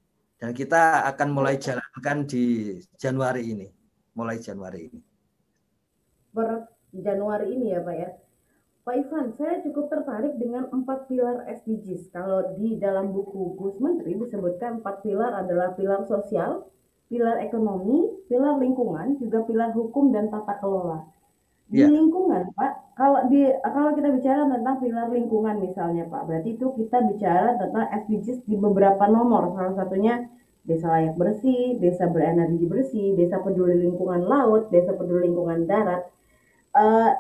Dan 0.43 0.59
kita 0.59 1.07
akan 1.07 1.29
mulai 1.31 1.55
jalankan 1.55 2.27
di 2.27 2.75
Januari 2.99 3.55
ini, 3.55 3.71
mulai 4.19 4.43
Januari 4.43 4.91
ini. 4.91 4.99
Per 6.35 6.67
Januari 6.91 7.55
ini 7.55 7.71
ya 7.71 7.79
Pak 7.79 7.95
ya. 7.95 8.11
Pak 8.83 8.95
Ivan, 8.99 9.31
saya 9.39 9.63
cukup 9.63 9.87
tertarik 9.87 10.35
dengan 10.43 10.67
empat 10.75 11.07
pilar 11.07 11.47
SDGs. 11.47 12.11
Kalau 12.11 12.59
di 12.59 12.75
dalam 12.83 13.15
buku 13.15 13.55
Gus 13.55 13.79
Menteri 13.79 14.19
disebutkan 14.19 14.83
empat 14.83 15.07
pilar 15.07 15.31
adalah 15.31 15.79
pilar 15.79 16.03
sosial, 16.11 16.67
pilar 17.07 17.39
ekonomi, 17.39 18.11
pilar 18.27 18.59
lingkungan, 18.59 19.23
juga 19.23 19.47
pilar 19.47 19.71
hukum 19.71 20.11
dan 20.11 20.27
tata 20.27 20.59
kelola. 20.59 21.07
Di 21.73 21.81
ya. 21.81 21.89
lingkungan, 21.89 22.53
Pak, 22.53 22.93
kalau 23.01 23.25
di 23.33 23.49
kalau 23.65 23.97
kita 23.97 24.13
bicara 24.13 24.45
tentang 24.45 24.77
pilar 24.77 25.09
lingkungan 25.09 25.57
misalnya, 25.57 26.05
Pak, 26.05 26.29
berarti 26.29 26.53
itu 26.53 26.69
kita 26.77 27.01
bicara 27.09 27.57
tentang 27.57 27.89
SDGs 27.89 28.45
di 28.45 28.61
beberapa 28.61 29.09
nomor. 29.09 29.57
Salah 29.57 29.81
satunya 29.81 30.29
desa 30.69 30.93
layak 30.93 31.17
bersih, 31.17 31.81
desa 31.81 32.13
berenergi 32.13 32.69
bersih, 32.69 33.17
desa 33.17 33.41
peduli 33.41 33.89
lingkungan 33.89 34.21
laut, 34.29 34.69
desa 34.69 34.93
peduli 34.93 35.33
lingkungan 35.33 35.65
darat. 35.65 36.13
Uh, 36.77 37.17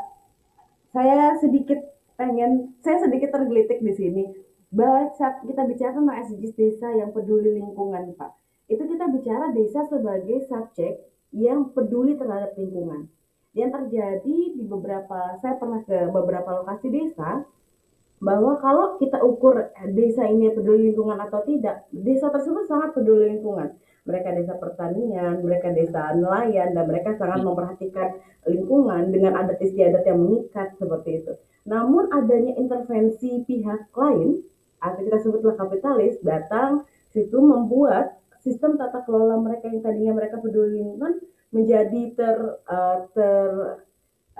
saya 0.92 1.40
sedikit 1.40 1.80
pengen, 2.20 2.76
saya 2.84 3.08
sedikit 3.08 3.32
tergelitik 3.32 3.80
di 3.80 3.96
sini 3.96 4.24
bahwa 4.68 5.16
saat 5.16 5.40
kita 5.48 5.64
bicara 5.64 5.96
tentang 5.96 6.28
SDGs 6.28 6.52
desa 6.60 6.92
yang 6.92 7.08
peduli 7.16 7.56
lingkungan, 7.56 8.12
Pak, 8.20 8.36
itu 8.68 8.84
kita 8.84 9.08
bicara 9.08 9.48
desa 9.56 9.88
sebagai 9.88 10.44
subjek 10.44 11.00
yang 11.32 11.72
peduli 11.72 12.20
terhadap 12.20 12.52
lingkungan. 12.60 13.08
Yang 13.52 13.70
terjadi 13.76 14.38
di 14.56 14.64
beberapa, 14.64 15.36
saya 15.44 15.60
pernah 15.60 15.84
ke 15.84 16.08
beberapa 16.08 16.64
lokasi 16.64 16.88
desa, 16.88 17.44
bahwa 18.22 18.56
kalau 18.62 18.96
kita 18.96 19.18
ukur 19.20 19.74
desa 19.92 20.24
ini 20.30 20.54
peduli 20.54 20.88
lingkungan 20.88 21.18
atau 21.20 21.42
tidak, 21.44 21.84
desa 21.90 22.30
tersebut 22.32 22.64
sangat 22.70 22.94
peduli 22.96 23.34
lingkungan. 23.34 23.76
Mereka 24.08 24.28
desa 24.34 24.54
pertanian, 24.56 25.42
mereka 25.42 25.68
desa 25.74 26.16
nelayan, 26.16 26.72
dan 26.72 26.84
mereka 26.88 27.18
sangat 27.18 27.44
memperhatikan 27.44 28.16
lingkungan 28.48 29.10
dengan 29.12 29.36
adat 29.36 29.60
istiadat 29.60 30.06
yang 30.06 30.22
mengikat 30.22 30.72
seperti 30.80 31.20
itu. 31.20 31.32
Namun 31.68 32.08
adanya 32.14 32.56
intervensi 32.56 33.42
pihak 33.44 33.92
lain, 33.92 34.40
atau 34.80 35.00
kita 35.02 35.18
sebutlah 35.22 35.54
kapitalis, 35.60 36.16
datang 36.24 36.88
situ 37.12 37.36
membuat 37.36 38.16
sistem 38.42 38.74
tata 38.74 39.04
kelola 39.06 39.38
mereka 39.38 39.70
yang 39.70 39.84
tadinya 39.84 40.12
mereka 40.18 40.42
peduli 40.42 40.82
lingkungan 40.82 41.22
menjadi 41.52 42.02
ter 42.16 42.36
uh, 42.66 42.98
ter 43.12 43.50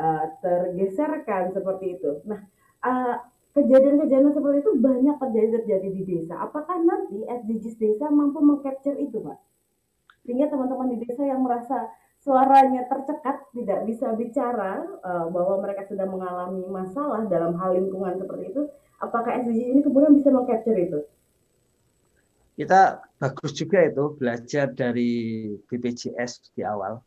uh, 0.01 0.27
tergeserkan 0.41 1.53
seperti 1.53 2.01
itu. 2.01 2.25
Nah, 2.25 2.41
uh, 2.83 3.21
kejadian-kejadian 3.53 4.33
seperti 4.33 4.59
itu 4.65 4.73
banyak 4.81 5.17
terjadi 5.21 5.49
terjadi 5.61 5.89
di 5.93 6.03
desa. 6.09 6.41
Apakah 6.41 6.81
nanti 6.81 7.21
SDGs 7.29 7.77
desa 7.77 8.09
mampu 8.09 8.41
mengcapture 8.41 8.97
itu, 8.97 9.21
Pak? 9.21 9.39
Sehingga 10.25 10.49
teman-teman 10.49 10.97
di 10.97 11.05
desa 11.05 11.23
yang 11.29 11.45
merasa 11.45 11.93
suaranya 12.23 12.87
tercekat, 12.87 13.51
tidak 13.53 13.85
bisa 13.85 14.15
bicara 14.17 14.81
uh, 15.05 15.27
bahwa 15.29 15.61
mereka 15.61 15.85
sedang 15.91 16.17
mengalami 16.17 16.65
masalah 16.71 17.27
dalam 17.29 17.59
hal 17.59 17.77
lingkungan 17.77 18.17
seperti 18.17 18.57
itu, 18.57 18.63
apakah 19.03 19.43
SDGs 19.43 19.69
ini 19.75 19.81
kemudian 19.83 20.15
bisa 20.17 20.31
mengcapture 20.31 20.79
itu? 20.79 21.03
Kita 22.53 23.01
bagus 23.17 23.57
juga 23.57 23.81
itu 23.81 24.13
belajar 24.21 24.69
dari 24.71 25.11
BPJS 25.67 26.53
di 26.53 26.61
awal 26.63 27.01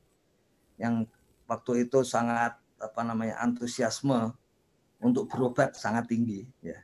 yang 0.82 1.06
waktu 1.46 1.86
itu 1.86 2.02
sangat 2.02 2.58
apa 2.82 3.02
namanya 3.06 3.40
antusiasme 3.40 4.34
untuk 5.00 5.30
berobat 5.30 5.78
sangat 5.78 6.10
tinggi 6.10 6.50
ya. 6.66 6.82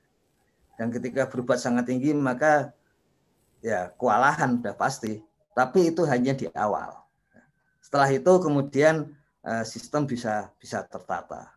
Dan 0.78 0.94
ketika 0.94 1.26
berobat 1.26 1.58
sangat 1.58 1.90
tinggi 1.90 2.14
maka 2.14 2.74
ya 3.66 3.90
kewalahan 3.98 4.62
sudah 4.62 4.76
pasti. 4.78 5.22
Tapi 5.52 5.92
itu 5.92 6.08
hanya 6.08 6.32
di 6.32 6.48
awal. 6.56 6.96
Setelah 7.84 8.08
itu 8.14 8.32
kemudian 8.40 9.10
eh, 9.44 9.66
sistem 9.66 10.06
bisa 10.06 10.54
bisa 10.62 10.86
tertata. 10.86 11.52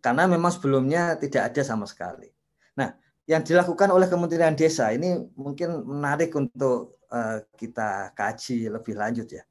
Karena 0.00 0.24
memang 0.24 0.52
sebelumnya 0.52 1.16
tidak 1.20 1.52
ada 1.52 1.62
sama 1.66 1.84
sekali. 1.84 2.32
Nah, 2.78 2.96
yang 3.30 3.46
dilakukan 3.46 3.94
oleh 3.94 4.10
Kementerian 4.10 4.58
Desa 4.58 4.90
ini 4.90 5.14
mungkin 5.38 5.86
menarik 5.86 6.34
untuk 6.34 6.98
uh, 7.14 7.38
kita 7.54 8.10
kaji 8.18 8.66
lebih 8.66 8.98
lanjut 8.98 9.30
ya. 9.30 9.46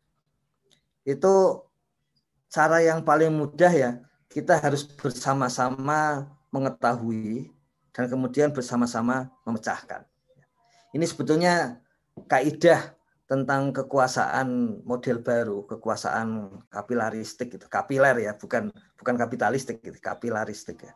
Itu 1.07 1.63
cara 2.51 2.83
yang 2.83 3.07
paling 3.07 3.31
mudah 3.31 3.71
ya, 3.71 3.91
kita 4.27 4.59
harus 4.59 4.83
bersama-sama 4.83 6.27
mengetahui 6.51 7.55
dan 7.95 8.11
kemudian 8.11 8.51
bersama-sama 8.51 9.31
memecahkan. 9.47 10.03
Ini 10.91 11.05
sebetulnya 11.07 11.79
kaidah 12.27 12.99
tentang 13.31 13.71
kekuasaan 13.71 14.83
model 14.83 15.23
baru, 15.23 15.63
kekuasaan 15.63 16.59
kapilaristik 16.67 17.55
itu, 17.55 17.63
kapiler 17.71 18.27
ya, 18.27 18.35
bukan 18.35 18.75
bukan 18.99 19.15
kapitalistik 19.15 19.79
itu, 19.79 19.95
kapilaristik 20.03 20.83
ya. 20.83 20.91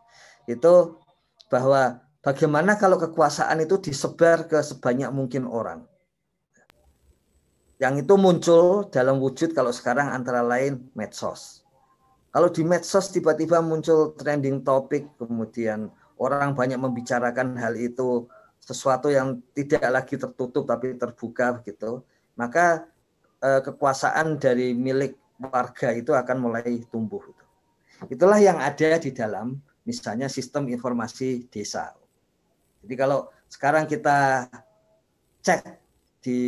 Itu 0.52 1.00
bahwa 1.48 2.12
Bagaimana 2.23 2.79
kalau 2.79 2.95
kekuasaan 2.95 3.67
itu 3.67 3.83
disebar 3.83 4.47
ke 4.47 4.63
sebanyak 4.63 5.12
mungkin 5.12 5.43
orang? 5.43 5.83
Yang 7.83 8.07
itu 8.07 8.15
muncul 8.15 8.88
dalam 8.88 9.19
wujud 9.19 9.51
kalau 9.51 9.75
sekarang 9.75 10.07
antara 10.07 10.39
lain 10.39 10.88
medsos. 10.95 11.67
Kalau 12.31 12.47
di 12.47 12.63
medsos 12.63 13.12
tiba-tiba 13.12 13.59
muncul 13.59 14.15
trending 14.15 14.63
topik, 14.63 15.03
kemudian 15.19 15.91
orang 16.15 16.55
banyak 16.55 16.79
membicarakan 16.79 17.59
hal 17.59 17.75
itu, 17.75 18.31
sesuatu 18.63 19.12
yang 19.12 19.43
tidak 19.51 19.83
lagi 19.83 20.15
tertutup 20.15 20.63
tapi 20.63 20.95
terbuka 20.95 21.59
begitu, 21.59 22.07
maka 22.39 22.88
eh, 23.43 23.59
kekuasaan 23.67 24.39
dari 24.39 24.71
milik 24.71 25.19
warga 25.43 25.91
itu 25.91 26.15
akan 26.15 26.39
mulai 26.39 26.88
tumbuh. 26.88 27.19
Itulah 28.07 28.39
yang 28.39 28.63
ada 28.63 28.95
di 28.95 29.12
dalam 29.12 29.59
misalnya 29.83 30.31
sistem 30.31 30.71
informasi 30.71 31.51
desa 31.51 31.91
jadi 32.84 32.96
kalau 33.00 33.32
sekarang 33.48 33.88
kita 33.88 34.52
cek 35.39 35.80
di 36.24 36.39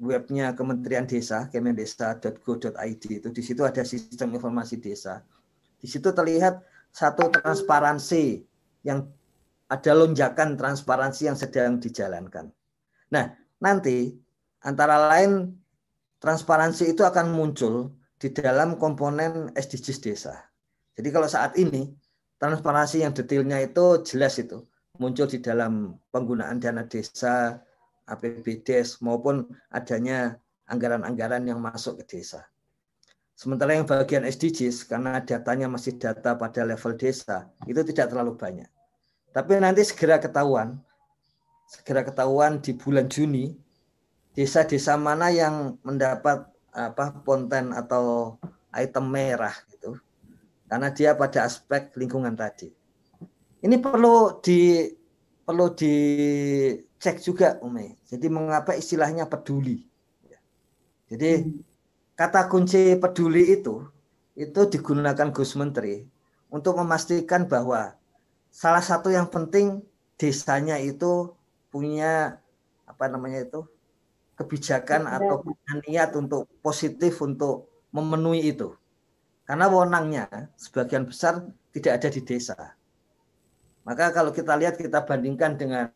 webnya 0.00 0.56
Kementerian 0.56 1.04
Desa, 1.04 1.48
kemendesa.go.id 1.52 3.04
itu 3.04 3.28
di 3.32 3.42
situ 3.44 3.64
ada 3.64 3.84
sistem 3.84 4.36
informasi 4.36 4.76
desa. 4.80 5.24
Di 5.80 5.88
situ 5.88 6.12
terlihat 6.12 6.60
satu 6.92 7.28
transparansi 7.32 8.44
yang 8.84 9.08
ada 9.68 9.92
lonjakan 9.92 10.56
transparansi 10.56 11.32
yang 11.32 11.36
sedang 11.36 11.80
dijalankan. 11.80 12.52
Nah, 13.12 13.36
nanti 13.60 14.16
antara 14.64 15.12
lain 15.12 15.56
transparansi 16.20 16.96
itu 16.96 17.04
akan 17.04 17.32
muncul 17.32 17.92
di 18.16 18.32
dalam 18.32 18.80
komponen 18.80 19.52
SDGs 19.52 19.98
desa. 20.00 20.40
Jadi 20.96 21.08
kalau 21.12 21.28
saat 21.28 21.56
ini 21.60 21.92
transparansi 22.40 23.04
yang 23.04 23.12
detailnya 23.12 23.60
itu 23.60 24.00
jelas 24.04 24.40
itu 24.40 24.64
muncul 24.98 25.28
di 25.28 25.38
dalam 25.40 25.96
penggunaan 26.10 26.60
dana 26.60 26.84
desa, 26.84 27.60
APBDes 28.06 29.02
maupun 29.02 29.46
adanya 29.70 30.38
anggaran-anggaran 30.70 31.42
yang 31.46 31.58
masuk 31.58 32.02
ke 32.02 32.18
desa. 32.18 32.46
Sementara 33.36 33.76
yang 33.76 33.84
bagian 33.84 34.24
SDGs 34.24 34.88
karena 34.88 35.20
datanya 35.20 35.68
masih 35.68 36.00
data 36.00 36.32
pada 36.40 36.64
level 36.64 36.96
desa 36.96 37.52
itu 37.68 37.84
tidak 37.84 38.08
terlalu 38.08 38.32
banyak. 38.32 38.70
Tapi 39.36 39.60
nanti 39.60 39.84
segera 39.84 40.16
ketahuan, 40.16 40.80
segera 41.68 42.00
ketahuan 42.00 42.64
di 42.64 42.72
bulan 42.72 43.12
Juni 43.12 43.52
desa-desa 44.32 44.96
mana 44.96 45.28
yang 45.28 45.76
mendapat 45.84 46.48
apa 46.72 47.24
konten 47.24 47.72
atau 47.72 48.36
item 48.72 49.08
merah 49.08 49.52
gitu. 49.72 49.96
Karena 50.68 50.92
dia 50.92 51.16
pada 51.16 51.48
aspek 51.48 51.92
lingkungan 51.96 52.36
tadi. 52.36 52.72
Ini 53.64 53.76
perlu 53.80 54.42
di 54.44 54.84
perlu 55.46 55.72
dicek 55.72 57.16
juga 57.22 57.56
Umi. 57.62 57.94
Jadi 58.04 58.26
mengapa 58.28 58.74
istilahnya 58.74 59.30
peduli? 59.30 59.86
Jadi 61.06 61.30
hmm. 61.38 61.62
kata 62.18 62.50
kunci 62.50 62.98
peduli 62.98 63.54
itu 63.54 63.86
itu 64.36 64.60
digunakan 64.68 65.32
Gus 65.32 65.56
Menteri 65.56 66.02
untuk 66.50 66.76
memastikan 66.76 67.46
bahwa 67.48 67.94
salah 68.50 68.82
satu 68.82 69.08
yang 69.08 69.30
penting 69.30 69.80
desanya 70.18 70.76
itu 70.82 71.32
punya 71.70 72.42
apa 72.84 73.06
namanya 73.08 73.46
itu 73.46 73.64
kebijakan 74.36 75.08
atau 75.08 75.40
punya 75.40 75.72
niat 75.88 76.10
untuk 76.12 76.44
positif 76.60 77.22
untuk 77.24 77.70
memenuhi 77.94 78.52
itu. 78.52 78.76
Karena 79.46 79.70
wewenangnya 79.70 80.52
sebagian 80.58 81.06
besar 81.08 81.46
tidak 81.72 82.02
ada 82.02 82.08
di 82.12 82.20
desa. 82.20 82.76
Maka 83.86 84.10
kalau 84.10 84.34
kita 84.34 84.58
lihat 84.58 84.74
kita 84.74 85.06
bandingkan 85.06 85.54
dengan 85.54 85.86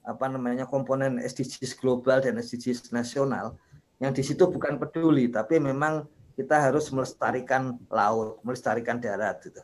apa 0.00 0.24
namanya 0.32 0.64
komponen 0.64 1.20
SDGs 1.20 1.76
global 1.76 2.24
dan 2.24 2.40
SDGs 2.40 2.88
nasional, 2.88 3.60
yang 4.00 4.16
di 4.16 4.24
situ 4.24 4.48
bukan 4.48 4.80
peduli, 4.80 5.28
tapi 5.28 5.60
memang 5.60 6.08
kita 6.32 6.56
harus 6.56 6.88
melestarikan 6.88 7.76
laut, 7.92 8.40
melestarikan 8.40 8.96
darat 8.96 9.44
gitu. 9.44 9.60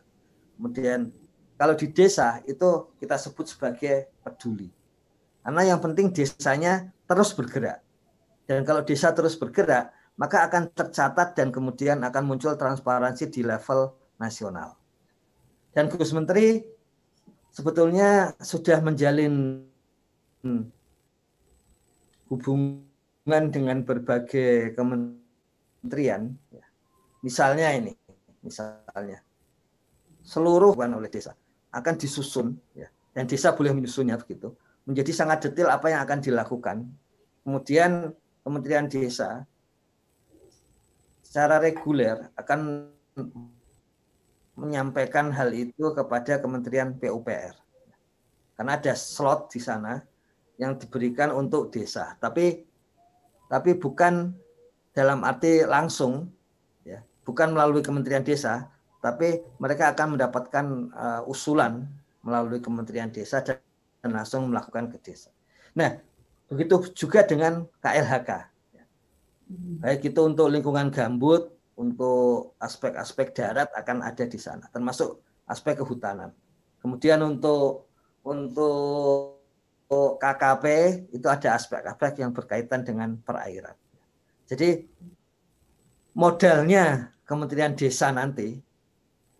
Kemudian 0.61 1.09
kalau 1.57 1.73
di 1.73 1.89
desa 1.89 2.45
itu 2.45 2.93
kita 3.01 3.17
sebut 3.17 3.49
sebagai 3.49 4.13
peduli. 4.21 4.69
Karena 5.41 5.63
yang 5.65 5.81
penting 5.81 6.13
desanya 6.13 6.93
terus 7.09 7.33
bergerak. 7.33 7.81
Dan 8.45 8.61
kalau 8.69 8.85
desa 8.85 9.17
terus 9.17 9.41
bergerak, 9.41 9.89
maka 10.21 10.45
akan 10.45 10.69
tercatat 10.69 11.33
dan 11.33 11.49
kemudian 11.49 12.05
akan 12.05 12.23
muncul 12.29 12.53
transparansi 12.59 13.33
di 13.33 13.41
level 13.41 13.97
nasional. 14.21 14.77
Dan 15.73 15.89
Gus 15.89 16.13
Menteri 16.13 16.74
sebetulnya 17.55 18.35
sudah 18.43 18.83
menjalin 18.83 19.63
hubungan 22.27 23.43
dengan 23.55 23.87
berbagai 23.87 24.75
kementerian. 24.75 26.35
Misalnya 27.23 27.73
ini, 27.79 27.95
misalnya 28.43 29.23
seluruh 30.27 30.75
oleh 30.75 31.09
desa 31.09 31.33
akan 31.71 31.95
disusun, 31.95 32.59
ya, 32.75 32.91
dan 33.15 33.31
desa 33.31 33.55
boleh 33.55 33.73
menyusunnya 33.73 34.19
begitu, 34.19 34.53
menjadi 34.85 35.15
sangat 35.15 35.49
detail 35.49 35.71
apa 35.71 35.95
yang 35.95 36.05
akan 36.05 36.19
dilakukan. 36.21 36.77
Kemudian 37.45 38.13
Kementerian 38.45 38.85
Desa 38.93 39.49
secara 41.25 41.57
reguler 41.57 42.29
akan 42.37 42.93
menyampaikan 44.55 45.35
hal 45.35 45.51
itu 45.51 45.95
kepada 45.95 46.39
Kementerian 46.39 46.95
PUPR. 46.95 47.55
Karena 48.55 48.79
ada 48.79 48.95
slot 48.95 49.51
di 49.51 49.59
sana 49.59 49.99
yang 50.59 50.79
diberikan 50.79 51.35
untuk 51.35 51.75
desa. 51.75 52.15
Tapi 52.23 52.63
tapi 53.51 53.71
bukan 53.77 54.35
dalam 54.95 55.27
arti 55.27 55.67
langsung 55.67 56.31
ya, 56.87 57.03
bukan 57.27 57.55
melalui 57.55 57.83
Kementerian 57.83 58.23
Desa, 58.23 58.71
tapi 58.99 59.43
mereka 59.63 59.95
akan 59.95 60.19
mendapatkan 60.19 60.67
uh, 60.95 61.23
usulan 61.31 61.87
melalui 62.25 62.59
Kementerian 62.59 63.11
Desa 63.11 63.43
dan 63.45 63.61
langsung 64.11 64.51
melakukan 64.51 64.91
ke 64.91 64.99
desa. 65.01 65.31
Nah, 65.79 65.97
begitu 66.51 66.83
juga 66.93 67.23
dengan 67.25 67.65
KLHK. 67.79 68.31
Baik 69.85 70.13
itu 70.13 70.21
untuk 70.25 70.49
lingkungan 70.49 70.89
gambut, 70.89 71.54
untuk 71.75 72.55
aspek-aspek 72.63 73.35
darat 73.35 73.71
akan 73.75 74.07
ada 74.07 74.25
di 74.27 74.39
sana, 74.39 74.71
termasuk 74.71 75.23
aspek 75.51 75.83
kehutanan. 75.83 76.31
Kemudian 76.79 77.19
untuk 77.25 77.91
untuk 78.25 79.41
KKP 80.21 80.65
itu 81.13 81.27
ada 81.29 81.55
aspek-aspek 81.57 82.25
yang 82.25 82.33
berkaitan 82.33 82.83
dengan 82.83 83.21
perairan. 83.21 83.77
Jadi 84.49 84.85
modalnya 86.17 87.15
Kementerian 87.25 87.73
Desa 87.73 88.13
nanti 88.13 88.53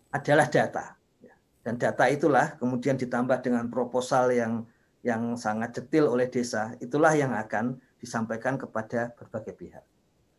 adalah 0.09 0.49
data. 0.49 0.97
Dan 1.65 1.81
data 1.81 2.05
itulah 2.13 2.61
kemudian 2.61 3.01
ditambah 3.01 3.41
dengan 3.41 3.73
proposal 3.73 4.33
yang 4.33 4.69
yang 5.05 5.37
sangat 5.37 5.77
detail 5.77 6.13
oleh 6.13 6.33
desa, 6.33 6.73
itulah 6.81 7.13
yang 7.13 7.37
akan 7.37 7.77
disampaikan 8.01 8.57
kepada 8.57 9.13
berbagai 9.13 9.53
pihak. 9.53 9.85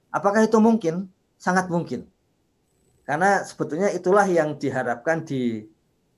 Apakah 0.10 0.46
itu 0.46 0.58
mungkin? 0.58 1.06
Sangat 1.36 1.68
mungkin. 1.70 2.08
Karena 3.06 3.46
sebetulnya 3.46 3.94
itulah 3.94 4.26
yang 4.26 4.58
diharapkan 4.58 5.22
di 5.22 5.70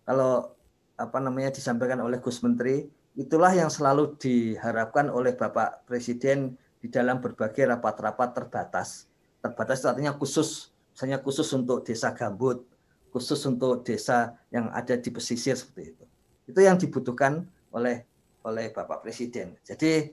kalau 0.07 0.55
apa 0.95 1.19
namanya 1.19 1.51
disampaikan 1.51 1.99
oleh 1.99 2.17
Gus 2.23 2.39
Menteri, 2.41 2.87
itulah 3.19 3.51
yang 3.51 3.67
selalu 3.67 4.15
diharapkan 4.15 5.11
oleh 5.11 5.35
Bapak 5.35 5.83
Presiden 5.83 6.55
di 6.79 6.87
dalam 6.87 7.19
berbagai 7.19 7.67
rapat-rapat 7.67 8.29
terbatas. 8.37 9.11
Terbatas 9.43 9.83
itu 9.83 9.87
artinya 9.91 10.15
khusus, 10.15 10.71
misalnya 10.95 11.19
khusus 11.19 11.49
untuk 11.51 11.83
desa 11.83 12.15
gambut, 12.15 12.63
khusus 13.11 13.43
untuk 13.49 13.83
desa 13.83 14.39
yang 14.53 14.71
ada 14.71 14.95
di 14.95 15.09
pesisir 15.11 15.59
seperti 15.59 15.97
itu. 15.97 16.05
Itu 16.47 16.59
yang 16.63 16.79
dibutuhkan 16.79 17.43
oleh 17.75 18.07
oleh 18.47 18.71
Bapak 18.71 19.03
Presiden. 19.03 19.59
Jadi 19.59 20.07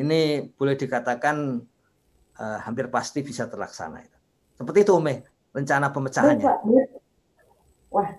ini 0.00 0.40
boleh 0.56 0.74
dikatakan 0.74 1.60
uh, 2.40 2.58
hampir 2.64 2.88
pasti 2.88 3.20
bisa 3.20 3.44
terlaksana. 3.44 4.13
Seperti 4.54 4.86
itu 4.86 4.92
Ume, 4.94 5.26
rencana 5.50 5.90
pemecahannya. 5.90 6.46
Wah, 7.90 8.10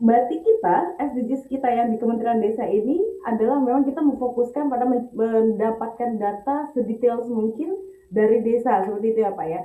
berarti 0.00 0.36
kita 0.40 0.76
SDGs 1.00 1.48
kita 1.48 1.68
yang 1.68 1.92
di 1.92 2.00
Kementerian 2.00 2.40
Desa 2.40 2.64
ini 2.64 3.00
adalah 3.28 3.60
memang 3.60 3.84
kita 3.84 4.00
memfokuskan 4.00 4.68
pada 4.72 4.84
mendapatkan 4.88 6.16
data 6.16 6.72
sedetail 6.72 7.24
mungkin 7.28 7.76
dari 8.12 8.44
desa 8.44 8.84
seperti 8.84 9.16
itu 9.16 9.20
ya 9.24 9.32
Pak 9.32 9.46
ya. 9.48 9.62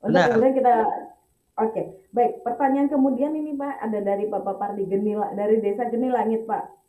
Untuk 0.00 0.16
nah. 0.16 0.26
kemudian 0.32 0.56
kita 0.56 0.74
Oke, 1.60 1.76
okay. 1.76 1.86
baik. 2.16 2.40
Pertanyaan 2.40 2.88
kemudian 2.88 3.36
ini 3.36 3.52
Pak 3.52 3.84
ada 3.84 4.00
dari 4.00 4.24
Bapak 4.32 4.56
Pardi 4.56 4.88
Genila 4.88 5.28
dari 5.36 5.60
Desa 5.60 5.92
Geni 5.92 6.08
Langit 6.08 6.48
Pak. 6.48 6.79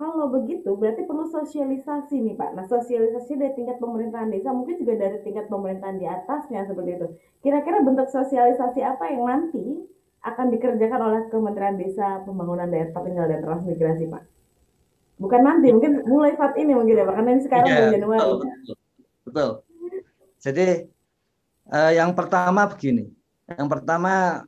Kalau 0.00 0.32
begitu 0.32 0.72
berarti 0.80 1.04
perlu 1.04 1.28
sosialisasi 1.28 2.24
nih 2.24 2.32
Pak. 2.32 2.56
Nah 2.56 2.64
sosialisasi 2.64 3.36
dari 3.36 3.52
tingkat 3.52 3.76
pemerintahan 3.84 4.32
desa 4.32 4.48
mungkin 4.48 4.80
juga 4.80 4.96
dari 4.96 5.20
tingkat 5.20 5.52
pemerintahan 5.52 6.00
di 6.00 6.08
atasnya 6.08 6.64
seperti 6.64 6.96
itu. 6.96 7.06
Kira-kira 7.44 7.84
bentuk 7.84 8.08
sosialisasi 8.08 8.80
apa 8.80 9.12
yang 9.12 9.28
nanti 9.28 9.84
akan 10.24 10.46
dikerjakan 10.56 11.00
oleh 11.04 11.20
Kementerian 11.28 11.76
Desa 11.76 12.24
Pembangunan 12.24 12.72
Daerah 12.72 12.96
Tertinggal 12.96 13.26
dan 13.28 13.40
Transmigrasi 13.44 14.04
Pak? 14.08 14.24
Bukan 15.20 15.40
nanti, 15.44 15.68
mungkin 15.68 16.00
mulai 16.08 16.32
saat 16.32 16.56
ini 16.56 16.72
mungkin 16.72 16.96
ya 16.96 17.04
Pak, 17.04 17.14
karena 17.20 17.30
ini 17.36 17.42
sekarang 17.44 17.68
ya, 17.68 17.92
Januari. 17.92 18.20
Betul, 18.20 18.36
betul. 18.40 18.76
betul. 19.28 19.50
Jadi 20.40 20.66
uh, 21.68 21.92
yang 21.92 22.10
pertama 22.16 22.64
begini, 22.72 23.04
yang 23.52 23.68
pertama, 23.68 24.44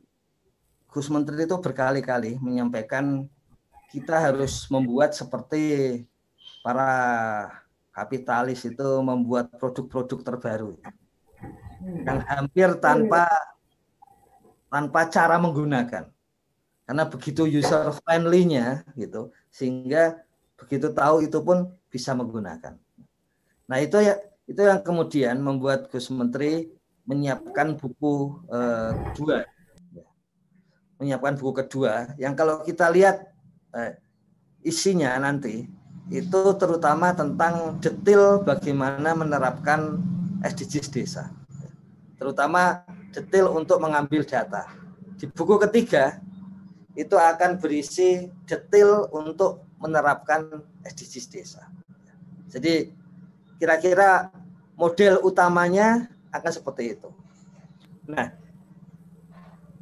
Gus 0.89 1.09
Menteri 1.13 1.45
itu 1.45 1.57
berkali-kali 1.61 2.41
menyampaikan 2.41 3.29
kita 3.93 4.17
harus 4.17 4.65
membuat 4.73 5.13
seperti 5.13 6.01
para 6.65 6.89
kapitalis 7.93 8.65
itu 8.65 8.89
membuat 9.05 9.53
produk-produk 9.61 10.19
terbaru. 10.25 10.73
Yang 11.85 12.19
hampir 12.25 12.69
tanpa 12.81 13.29
tanpa 14.73 15.05
cara 15.13 15.37
menggunakan. 15.37 16.09
Karena 16.83 17.03
begitu 17.05 17.45
user 17.45 17.93
friendly-nya 18.01 18.81
gitu 18.97 19.29
sehingga 19.53 20.19
begitu 20.57 20.89
tahu 20.89 21.29
itu 21.29 21.37
pun 21.45 21.69
bisa 21.93 22.17
menggunakan. 22.17 22.73
Nah 23.69 23.77
itu 23.77 24.01
ya 24.01 24.17
itu 24.49 24.59
yang 24.59 24.81
kemudian 24.81 25.37
membuat 25.37 25.87
Gus 25.93 26.09
Menteri 26.09 26.73
menyiapkan 27.05 27.77
buku 27.77 28.41
uh, 28.49 28.97
kedua. 29.13 29.45
Menyiapkan 30.97 31.37
buku 31.37 31.51
kedua 31.61 32.09
yang 32.17 32.33
kalau 32.33 32.65
kita 32.65 32.89
lihat 32.89 33.32
uh, 33.73 33.91
isinya 34.63 35.17
nanti 35.19 35.67
itu 36.11 36.41
terutama 36.59 37.11
tentang 37.15 37.79
detail 37.79 38.43
bagaimana 38.43 39.15
menerapkan 39.15 39.99
SDGs 40.43 40.91
desa. 40.91 41.31
Terutama 42.19 42.83
detail 43.15 43.51
untuk 43.55 43.79
mengambil 43.79 44.21
data. 44.27 44.67
Di 45.15 45.25
buku 45.31 45.55
ketiga 45.69 46.19
itu 46.93 47.15
akan 47.15 47.57
berisi 47.57 48.29
detail 48.45 49.09
untuk 49.09 49.63
menerapkan 49.79 50.61
SDGs 50.83 51.27
desa. 51.31 51.63
Jadi 52.51 52.91
kira-kira 53.57 54.29
model 54.75 55.23
utamanya 55.23 56.11
akan 56.29 56.51
seperti 56.51 56.99
itu. 56.99 57.09
Nah, 58.05 58.35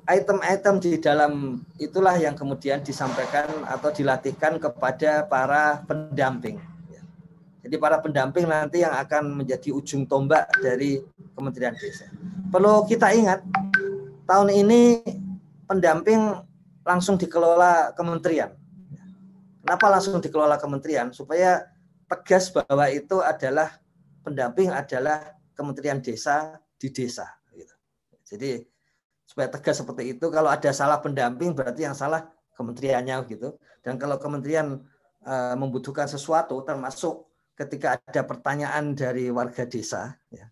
item-item 0.10 0.82
di 0.82 0.98
dalam 0.98 1.62
itulah 1.78 2.18
yang 2.18 2.34
kemudian 2.34 2.82
disampaikan 2.82 3.48
atau 3.70 3.94
dilatihkan 3.94 4.58
kepada 4.58 5.26
para 5.30 5.86
pendamping. 5.86 6.62
Jadi 7.62 7.78
para 7.78 8.02
pendamping 8.02 8.50
nanti 8.50 8.82
yang 8.82 8.92
akan 8.98 9.38
menjadi 9.38 9.70
ujung 9.70 10.10
tombak 10.10 10.50
dari 10.66 10.98
Kementerian 11.38 11.78
Desa. 11.78 12.10
Perlu 12.50 12.90
kita 12.90 13.14
ingat, 13.14 13.46
tahun 14.26 14.50
ini 14.50 15.06
pendamping 15.70 16.42
langsung 16.82 17.22
dikelola 17.22 17.94
kementerian. 17.94 18.58
Kenapa 19.62 19.94
langsung 19.94 20.18
dikelola 20.18 20.58
kementerian? 20.58 21.14
Supaya 21.14 21.70
tegas 22.10 22.50
bahwa 22.50 22.90
itu 22.90 23.22
adalah 23.22 23.78
pendamping 24.26 24.74
adalah 24.74 25.38
Kementerian 25.54 26.02
Desa 26.02 26.58
di 26.82 26.90
desa. 26.90 27.30
Gitu. 27.54 27.76
Jadi 28.26 28.71
supaya 29.32 29.48
tegas 29.48 29.80
seperti 29.80 30.20
itu, 30.20 30.28
kalau 30.28 30.52
ada 30.52 30.76
salah 30.76 31.00
pendamping 31.00 31.56
berarti 31.56 31.88
yang 31.88 31.96
salah 31.96 32.28
kementeriannya 32.60 33.16
gitu. 33.32 33.56
Dan 33.80 33.96
kalau 33.96 34.20
kementerian 34.20 34.84
uh, 35.24 35.56
membutuhkan 35.56 36.12
sesuatu, 36.12 36.60
termasuk 36.68 37.32
ketika 37.56 37.96
ada 38.04 38.28
pertanyaan 38.28 38.92
dari 38.92 39.32
warga 39.32 39.64
desa, 39.64 40.20
ya, 40.28 40.52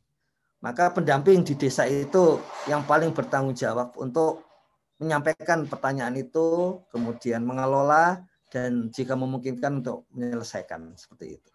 maka 0.63 0.95
pendamping 0.95 1.43
di 1.43 1.59
desa 1.59 1.83
itu 1.91 2.39
yang 2.71 2.87
paling 2.87 3.11
bertanggung 3.11 3.51
jawab 3.51 3.91
untuk 3.99 4.47
menyampaikan 4.95 5.67
pertanyaan 5.67 6.15
itu, 6.15 6.79
kemudian 6.87 7.43
mengelola 7.43 8.23
dan 8.47 8.87
jika 8.95 9.19
memungkinkan 9.19 9.83
untuk 9.83 10.07
menyelesaikan 10.15 10.95
seperti 10.95 11.35
itu. 11.35 11.51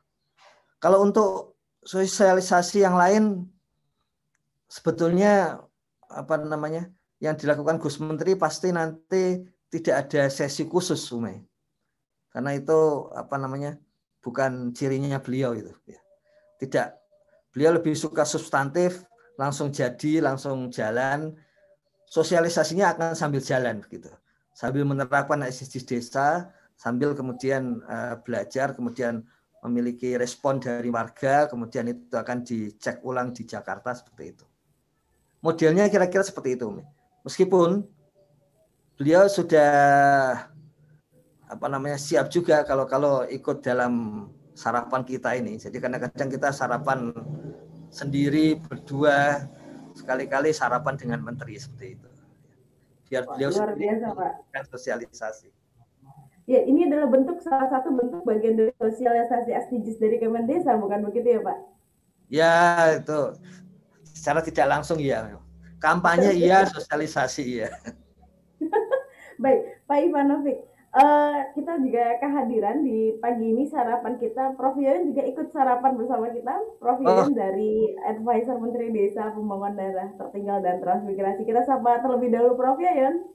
Kalau 0.76 1.00
untuk 1.00 1.56
sosialisasi 1.88 2.84
yang 2.84 3.00
lain 3.00 3.48
sebetulnya 4.68 5.64
apa 6.08 6.40
namanya 6.40 6.88
yang 7.22 7.38
dilakukan 7.38 7.78
Gus 7.78 8.00
Menteri 8.02 8.34
pasti 8.34 8.74
nanti 8.74 9.42
tidak 9.70 10.08
ada 10.08 10.30
sesi 10.30 10.66
khusus 10.66 11.02
Umay. 11.10 11.42
Karena 12.30 12.50
itu 12.54 13.10
apa 13.14 13.38
namanya 13.38 13.78
bukan 14.18 14.74
cirinya 14.74 15.22
beliau 15.22 15.54
itu 15.54 15.70
ya. 15.86 16.00
Tidak 16.58 16.86
beliau 17.54 17.78
lebih 17.78 17.94
suka 17.94 18.26
substantif, 18.26 19.06
langsung 19.38 19.70
jadi, 19.70 20.22
langsung 20.22 20.70
jalan. 20.70 21.34
Sosialisasinya 22.10 22.94
akan 22.94 23.14
sambil 23.14 23.42
jalan 23.42 23.82
gitu. 23.90 24.10
Sambil 24.54 24.86
menerapkan 24.86 25.42
SDGs 25.42 25.86
desa, 25.86 26.54
sambil 26.78 27.14
kemudian 27.14 27.82
uh, 27.90 28.18
belajar, 28.22 28.74
kemudian 28.74 29.26
memiliki 29.66 30.14
respon 30.14 30.60
dari 30.60 30.92
warga, 30.92 31.48
kemudian 31.50 31.88
itu 31.90 32.14
akan 32.14 32.44
dicek 32.44 33.00
ulang 33.02 33.34
di 33.34 33.48
Jakarta 33.48 33.96
seperti 33.96 34.24
itu. 34.36 34.44
Modelnya 35.40 35.88
kira-kira 35.88 36.22
seperti 36.22 36.60
itu. 36.60 36.80
Meskipun 37.24 37.88
beliau 39.00 39.26
sudah 39.26 39.72
apa 41.44 41.66
namanya 41.68 41.96
siap 41.96 42.28
juga 42.28 42.62
kalau 42.68 42.84
kalau 42.84 43.24
ikut 43.24 43.64
dalam 43.64 44.26
sarapan 44.54 45.02
kita 45.02 45.34
ini. 45.34 45.58
Jadi 45.58 45.76
kadang-kadang 45.80 46.28
kita 46.30 46.52
sarapan 46.54 47.10
sendiri 47.90 48.60
berdua 48.60 49.48
sekali-kali 49.94 50.50
sarapan 50.54 50.94
dengan 50.98 51.20
menteri 51.22 51.58
seperti 51.58 51.98
itu. 51.98 52.10
Biar 53.10 53.22
beliau 53.28 53.50
luar 53.54 53.72
biasa, 53.78 54.06
Pak. 54.14 54.32
sosialisasi. 54.74 55.48
Ya, 56.44 56.60
ini 56.60 56.84
adalah 56.84 57.08
bentuk 57.08 57.40
salah 57.40 57.72
satu 57.72 57.88
bentuk 57.88 58.20
bagian 58.28 58.52
dari 58.58 58.72
sosialisasi 58.76 59.48
SDGs 59.48 59.96
dari 59.96 60.20
Kemendesa, 60.20 60.76
bukan 60.76 61.08
begitu 61.08 61.38
ya, 61.38 61.40
Pak? 61.40 61.58
Ya, 62.28 62.54
itu 63.00 63.20
secara 64.04 64.44
tidak 64.44 64.66
langsung 64.68 65.00
ya. 65.00 65.40
Kampanye 65.84 66.32
iya, 66.32 66.64
sosialisasi 66.64 67.42
iya. 67.44 67.68
Baik, 69.42 69.84
Pak 69.84 69.98
Ivanovic, 70.00 70.64
uh, 70.96 71.38
kita 71.52 71.76
juga 71.82 72.16
kehadiran 72.24 72.80
di 72.86 73.18
pagi 73.20 73.52
ini 73.52 73.68
sarapan 73.68 74.16
kita. 74.16 74.56
Prof 74.56 74.80
Yoyon 74.80 75.12
juga 75.12 75.22
ikut 75.28 75.52
sarapan 75.52 75.92
bersama 75.98 76.32
kita. 76.32 76.54
Prof 76.80 77.04
Yoyon 77.04 77.34
oh. 77.34 77.36
dari 77.36 77.92
Advisor 78.08 78.56
Menteri 78.56 78.96
Desa 78.96 79.28
Pembangunan 79.36 79.76
Daerah 79.76 80.08
Tertinggal 80.16 80.64
dan 80.64 80.80
Transmigrasi. 80.80 81.44
Kita 81.44 81.68
sapa 81.68 82.00
terlebih 82.00 82.32
dahulu 82.32 82.56
Prof 82.56 82.80
Yoyon. 82.80 83.28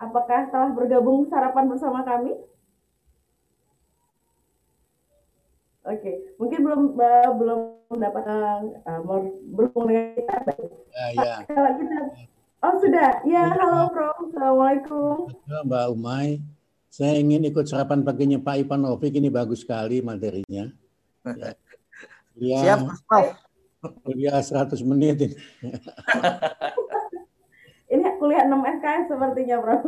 Apakah 0.00 0.52
telah 0.52 0.70
bergabung 0.76 1.28
sarapan 1.32 1.64
bersama 1.68 2.04
kami? 2.04 2.36
Oke, 5.80 5.96
okay. 5.96 6.14
mungkin 6.36 6.60
belum 6.60 6.82
uh, 6.92 7.32
belum 7.40 7.60
mendapat 7.88 8.22
uh, 8.28 9.00
berhubung 9.56 9.88
dengan 9.88 10.12
kita. 10.12 10.36
Ya, 10.92 11.06
ya. 11.16 11.34
Kalau 11.48 11.72
kita 11.80 11.98
Oh 12.60 12.76
sudah, 12.76 13.24
ya, 13.24 13.48
ya 13.48 13.56
halo 13.56 13.88
Prof. 13.88 14.20
Assalamualaikum. 14.28 15.32
Mbak 15.64 15.86
Umay, 15.96 16.44
saya 16.92 17.16
ingin 17.16 17.48
ikut 17.48 17.64
sarapan 17.64 18.04
paginya 18.04 18.36
Pak 18.36 18.68
Ipan 18.68 18.84
Novik, 18.84 19.16
ini 19.16 19.32
bagus 19.32 19.64
sekali 19.64 20.04
materinya. 20.04 20.68
Ya. 21.24 21.56
Ya, 22.36 22.60
Siap, 22.60 22.78
Prof. 23.08 23.40
Kuliah 24.04 24.44
100 24.44 24.76
menit 24.84 25.16
ini. 25.24 25.36
kuliah 28.20 28.44
6 28.44 28.52
SKS 28.52 29.04
sepertinya, 29.08 29.56
Prof. 29.64 29.82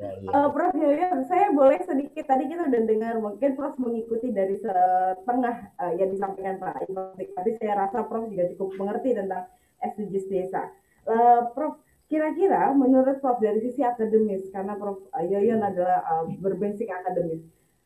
Ya, 0.00 0.10
ya. 0.20 0.30
Uh, 0.30 0.48
Prof 0.52 0.72
Yoyo, 0.76 1.08
saya 1.24 1.48
boleh 1.50 1.80
sedikit, 1.80 2.28
tadi 2.28 2.52
kita 2.52 2.68
udah 2.68 2.82
dengar, 2.84 3.16
mungkin 3.16 3.56
Prof 3.56 3.74
mengikuti 3.80 4.28
dari 4.28 4.60
setengah 4.60 5.72
uh, 5.80 5.92
yang 5.96 6.12
disampaikan 6.12 6.60
Pak 6.60 6.84
Ipan 6.84 7.16
Tapi 7.16 7.50
saya 7.56 7.88
rasa 7.88 8.04
Prof 8.04 8.28
juga 8.28 8.52
cukup 8.52 8.76
mengerti 8.76 9.16
tentang 9.16 9.48
SDGs 9.80 10.26
desa. 10.28 10.68
Uh, 11.08 11.48
Prof, 11.56 11.80
Kira-kira 12.10 12.74
menurut 12.74 13.22
Prof 13.22 13.38
dari 13.38 13.62
sisi 13.62 13.86
akademis, 13.86 14.50
karena 14.50 14.74
Prof 14.74 14.98
Yoyon 15.14 15.62
adalah 15.62 16.02
uh, 16.02 16.26
berbasic 16.42 16.90
akademis, 16.90 17.38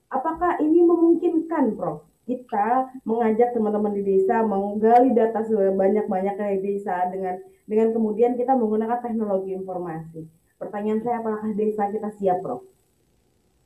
apakah 0.09 0.57
ini 0.65 0.81
memungkinkan 0.81 1.77
Prof 1.77 2.09
kita 2.25 2.89
mengajak 3.05 3.53
teman-teman 3.53 3.93
di 3.93 4.03
desa 4.03 4.45
menggali 4.45 5.13
data 5.13 5.45
sebanyak-banyaknya 5.45 6.59
di 6.59 6.61
desa 6.65 7.09
dengan 7.13 7.41
dengan 7.65 7.93
kemudian 7.93 8.37
kita 8.37 8.57
menggunakan 8.57 9.01
teknologi 9.01 9.57
informasi. 9.57 10.25
Pertanyaan 10.61 11.01
saya 11.05 11.21
apakah 11.21 11.53
desa 11.57 11.89
kita 11.93 12.09
siap, 12.17 12.41
Prof? 12.41 12.65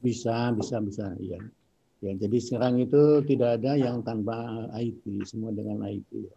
Bisa, 0.02 0.54
bisa, 0.54 0.78
bisa, 0.78 1.14
iya. 1.18 1.38
Ya, 1.98 2.14
jadi 2.14 2.38
sekarang 2.38 2.78
itu 2.78 3.26
tidak 3.26 3.58
ada 3.58 3.74
yang 3.74 4.06
tanpa 4.06 4.70
IT, 4.78 5.02
semua 5.26 5.50
dengan 5.50 5.82
IT. 5.82 6.30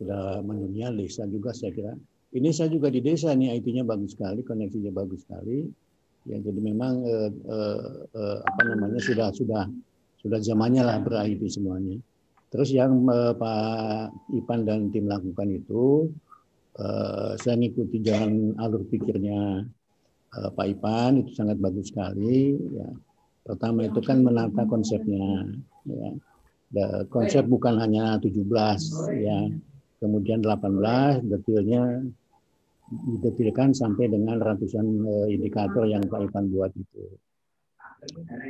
Sudah 0.00 0.40
mendunia 0.40 0.88
desa 0.96 1.28
juga 1.28 1.52
saya 1.52 1.76
kira 1.76 1.92
ini 2.30 2.54
saya 2.54 2.70
juga 2.70 2.86
di 2.94 3.02
desa 3.02 3.34
nih 3.34 3.58
IT-nya 3.58 3.82
bagus 3.82 4.14
sekali, 4.14 4.46
koneksinya 4.46 4.94
bagus 4.94 5.26
sekali. 5.26 5.66
Ya, 6.28 6.38
jadi 6.38 6.60
memang 6.62 7.02
eh, 7.02 7.30
eh, 7.32 7.80
eh, 8.12 8.38
apa 8.44 8.62
namanya 8.70 9.00
sudah 9.02 9.34
sudah 9.34 9.66
sudah 10.20 10.38
zamannya 10.40 10.82
lah 10.84 11.00
ber 11.00 11.24
IT 11.24 11.42
semuanya. 11.48 11.96
Terus 12.50 12.70
yang 12.74 13.04
eh, 13.08 13.32
Pak 13.34 14.32
Ipan 14.36 14.68
dan 14.68 14.92
tim 14.92 15.08
lakukan 15.08 15.48
itu, 15.50 16.10
eh, 16.78 17.32
saya 17.40 17.54
ngikuti 17.56 17.98
jalan 18.04 18.54
alur 18.60 18.84
pikirnya 18.86 19.64
eh, 20.36 20.50
Pak 20.52 20.66
Ipan 20.66 21.24
itu 21.24 21.32
sangat 21.34 21.56
bagus 21.58 21.90
sekali. 21.90 22.54
Ya. 22.76 22.88
Pertama 23.46 23.88
itu 23.88 24.00
kan 24.04 24.20
menata 24.22 24.62
konsepnya. 24.68 25.48
Ya. 25.88 26.10
konsep 27.10 27.50
bukan 27.50 27.82
hanya 27.82 28.14
17 28.22 28.46
ya 29.18 29.50
kemudian 30.00 30.40
18 30.40 31.28
detailnya 31.28 32.00
didetilkan 32.90 33.70
sampai 33.70 34.10
dengan 34.10 34.40
ratusan 34.42 34.86
eh, 35.06 35.26
indikator 35.36 35.86
yang 35.86 36.02
Pak 36.10 36.26
Ivan 36.26 36.50
buat 36.50 36.72
itu. 36.74 37.04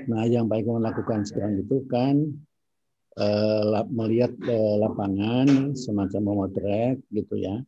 Nah, 0.07 0.22
yang 0.26 0.46
Pak 0.46 0.62
Ivan 0.62 0.82
lakukan 0.82 1.26
sekarang 1.26 1.62
itu 1.62 1.82
kan 1.90 2.22
eh, 3.18 3.82
melihat 3.90 4.32
eh, 4.46 4.74
lapangan 4.78 5.74
semacam 5.74 6.20
memotret 6.22 7.03
gitu 7.11 7.34
ya 7.38 7.59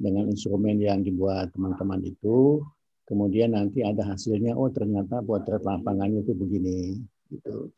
dengan 0.00 0.28
instrumen 0.28 0.80
yang 0.80 1.00
dibuat 1.04 1.52
teman-teman 1.56 2.04
itu. 2.04 2.64
Kemudian 3.08 3.58
nanti 3.58 3.82
ada 3.82 4.06
hasilnya, 4.06 4.54
oh 4.54 4.70
ternyata 4.70 5.18
potret 5.26 5.66
lapangannya 5.66 6.22
itu 6.22 6.30
begini, 6.30 6.94
gitu. 7.26 7.74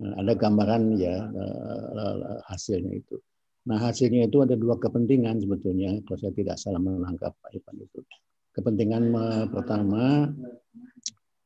Nah, 0.00 0.16
ada 0.24 0.32
gambaran 0.32 0.96
ya 0.96 1.28
hasilnya 2.48 2.96
itu. 2.96 3.20
Nah 3.68 3.76
hasilnya 3.76 4.24
itu 4.24 4.40
ada 4.40 4.56
dua 4.56 4.80
kepentingan 4.80 5.36
sebetulnya 5.44 6.00
kalau 6.08 6.16
saya 6.16 6.32
tidak 6.32 6.56
salah 6.56 6.80
menangkap 6.80 7.36
Pak 7.44 7.52
Ivan 7.52 7.76
itu. 7.84 8.00
Kepentingan 8.56 9.12
pertama 9.52 10.32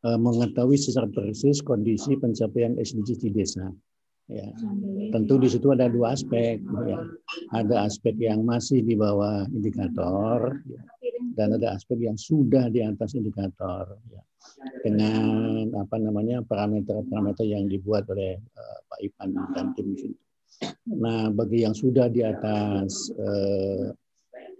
mengetahui 0.04 0.76
secara 0.76 1.08
persis 1.08 1.64
kondisi 1.64 2.16
pencapaian 2.20 2.76
SDGs 2.76 3.20
di 3.24 3.30
desa. 3.32 3.72
Ya, 4.24 4.48
tentu 5.12 5.36
di 5.36 5.52
situ 5.52 5.68
ada 5.68 5.84
dua 5.88 6.16
aspek. 6.16 6.60
Ya. 6.88 6.98
Ada 7.52 7.88
aspek 7.88 8.16
yang 8.16 8.44
masih 8.44 8.80
di 8.80 8.96
bawah 8.96 9.44
indikator 9.52 10.64
ya. 10.64 10.80
dan 11.36 11.60
ada 11.60 11.76
aspek 11.76 12.00
yang 12.00 12.16
sudah 12.16 12.72
di 12.72 12.80
atas 12.80 13.12
indikator. 13.12 14.00
Ya. 14.08 14.22
Dengan 14.80 15.72
apa 15.76 15.96
namanya 16.00 16.40
parameter-parameter 16.44 17.44
yang 17.44 17.68
dibuat 17.68 18.08
oleh 18.08 18.40
uh, 18.40 18.78
Pak 18.88 19.00
Ivan 19.04 19.28
dan 19.52 19.66
tim 19.76 19.92
itu. 19.92 20.16
Nah, 20.88 21.32
bagi 21.32 21.64
yang 21.64 21.74
sudah 21.74 22.06
di 22.12 22.22
atas 22.22 23.10
eh, 23.16 23.90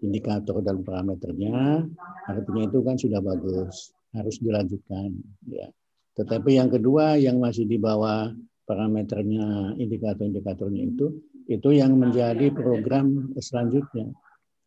indikator 0.03 0.61
dan 0.65 0.83
parameternya, 0.83 1.87
artinya 2.29 2.63
itu 2.67 2.79
kan 2.83 2.97
sudah 2.99 3.21
bagus, 3.23 3.95
harus 4.15 4.39
dilanjutkan. 4.41 5.11
Ya. 5.51 5.69
Tetapi 6.15 6.57
yang 6.57 6.71
kedua 6.71 7.19
yang 7.19 7.43
masih 7.43 7.67
di 7.67 7.77
bawah 7.77 8.31
parameternya, 8.65 9.77
indikator-indikatornya 9.77 10.83
itu, 10.95 11.07
itu 11.51 11.69
yang 11.75 11.99
menjadi 11.99 12.49
program 12.55 13.35
selanjutnya. 13.37 14.09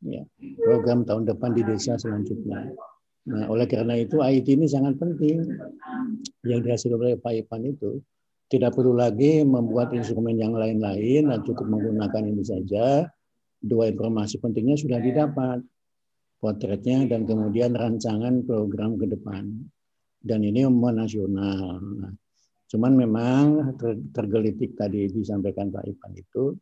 Ya, 0.05 0.21
program 0.61 1.09
tahun 1.09 1.25
depan 1.25 1.57
di 1.57 1.65
desa 1.65 1.97
selanjutnya. 1.97 2.69
Nah, 3.27 3.49
oleh 3.49 3.65
karena 3.65 3.97
itu 3.97 4.21
IT 4.21 4.45
ini 4.45 4.69
sangat 4.69 5.01
penting. 5.01 5.41
Yang 6.45 6.59
dihasilkan 6.63 6.99
oleh 7.01 7.17
Pak 7.17 7.33
Ipan 7.33 7.65
itu 7.65 7.99
tidak 8.47 8.77
perlu 8.77 8.95
lagi 8.95 9.43
membuat 9.43 9.91
instrumen 9.91 10.39
yang 10.39 10.55
lain-lain 10.55 11.27
dan 11.27 11.39
cukup 11.43 11.67
menggunakan 11.67 12.23
ini 12.23 12.43
saja. 12.45 13.09
Dua 13.57 13.89
informasi 13.89 14.39
pentingnya 14.39 14.77
sudah 14.79 15.01
didapat. 15.01 15.59
Potretnya 16.37 17.05
dan 17.09 17.25
kemudian 17.25 17.73
rancangan 17.73 18.45
program 18.45 18.95
ke 18.97 19.09
depan. 19.09 19.49
Dan 20.17 20.45
ini 20.45 20.65
nasional. 20.67 21.81
Nah, 21.81 22.13
cuman 22.67 22.93
memang 22.93 23.45
tergelitik 24.13 24.77
tadi 24.77 25.09
disampaikan 25.09 25.73
Pak 25.73 25.85
Ipan 25.87 26.11
itu, 26.13 26.53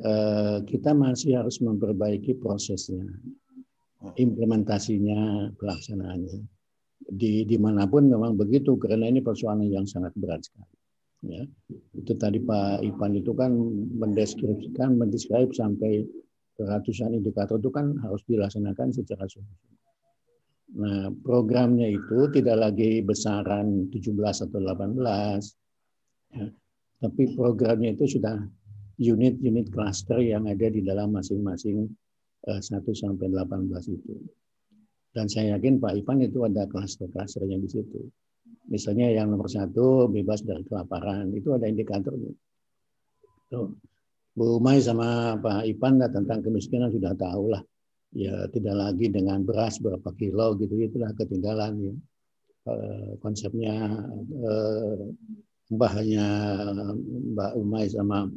eh, 0.00 0.58
kita 0.64 0.92
masih 0.92 1.40
harus 1.40 1.62
memperbaiki 1.64 2.36
prosesnya, 2.40 3.04
implementasinya, 4.16 5.52
pelaksanaannya. 5.56 6.40
Di 7.00 7.48
di 7.48 7.56
mana 7.56 7.88
pun 7.88 8.04
memang 8.10 8.36
begitu, 8.36 8.76
karena 8.76 9.08
ini 9.08 9.24
persoalan 9.24 9.70
yang 9.70 9.88
sangat 9.88 10.12
berat 10.18 10.44
sekali 10.44 10.80
ya 11.24 11.44
itu 11.92 12.12
tadi 12.16 12.40
Pak 12.40 12.80
Ipan 12.80 13.12
itu 13.20 13.36
kan 13.36 13.52
mendeskripsikan 14.00 14.96
mendeskrip 14.96 15.52
sampai 15.52 16.08
ratusan 16.64 17.16
indikator 17.16 17.60
itu 17.60 17.70
kan 17.72 17.96
harus 18.00 18.22
dilaksanakan 18.28 18.92
secara 18.92 19.24
sungguh 19.28 19.70
Nah, 20.70 21.10
programnya 21.26 21.90
itu 21.90 22.30
tidak 22.30 22.70
lagi 22.70 23.02
besaran 23.02 23.90
17 23.90 24.46
atau 24.46 24.58
18, 24.62 25.42
ya, 26.30 26.46
tapi 27.02 27.22
programnya 27.34 27.90
itu 27.90 28.06
sudah 28.06 28.38
unit-unit 29.02 29.66
cluster 29.74 30.22
yang 30.22 30.46
ada 30.46 30.70
di 30.70 30.78
dalam 30.86 31.10
masing-masing 31.10 31.90
uh, 32.46 32.60
1 32.62 32.86
sampai 32.94 33.26
18 33.34 33.66
itu. 33.90 34.14
Dan 35.10 35.26
saya 35.26 35.58
yakin 35.58 35.82
Pak 35.82 36.06
Ipan 36.06 36.22
itu 36.22 36.46
ada 36.46 36.70
cluster-clusternya 36.70 37.58
di 37.58 37.66
situ. 37.66 38.06
Misalnya 38.70 39.10
yang 39.10 39.34
nomor 39.34 39.50
satu 39.50 40.06
bebas 40.06 40.46
dari 40.46 40.62
kelaparan 40.62 41.34
itu 41.34 41.50
ada 41.50 41.66
indikatornya. 41.66 42.30
Bu 44.36 44.62
Mai 44.62 44.78
sama 44.78 45.34
Pak 45.38 45.66
Ipan 45.66 45.98
tentang 45.98 46.40
kemiskinan 46.44 46.90
sudah 46.94 47.12
tahu 47.18 47.52
lah. 47.52 47.62
Ya 48.10 48.46
tidak 48.50 48.74
lagi 48.74 49.06
dengan 49.06 49.46
beras 49.46 49.78
berapa 49.78 50.10
kilo 50.18 50.58
gitu 50.58 50.74
itulah 50.78 51.14
ketinggalan 51.14 51.72
ya. 51.78 51.94
konsepnya 53.24 53.74
eh, 54.20 55.00
mbahnya 55.72 56.26
Mbak 57.34 57.52
Umay 57.56 57.86
sama 57.88 58.28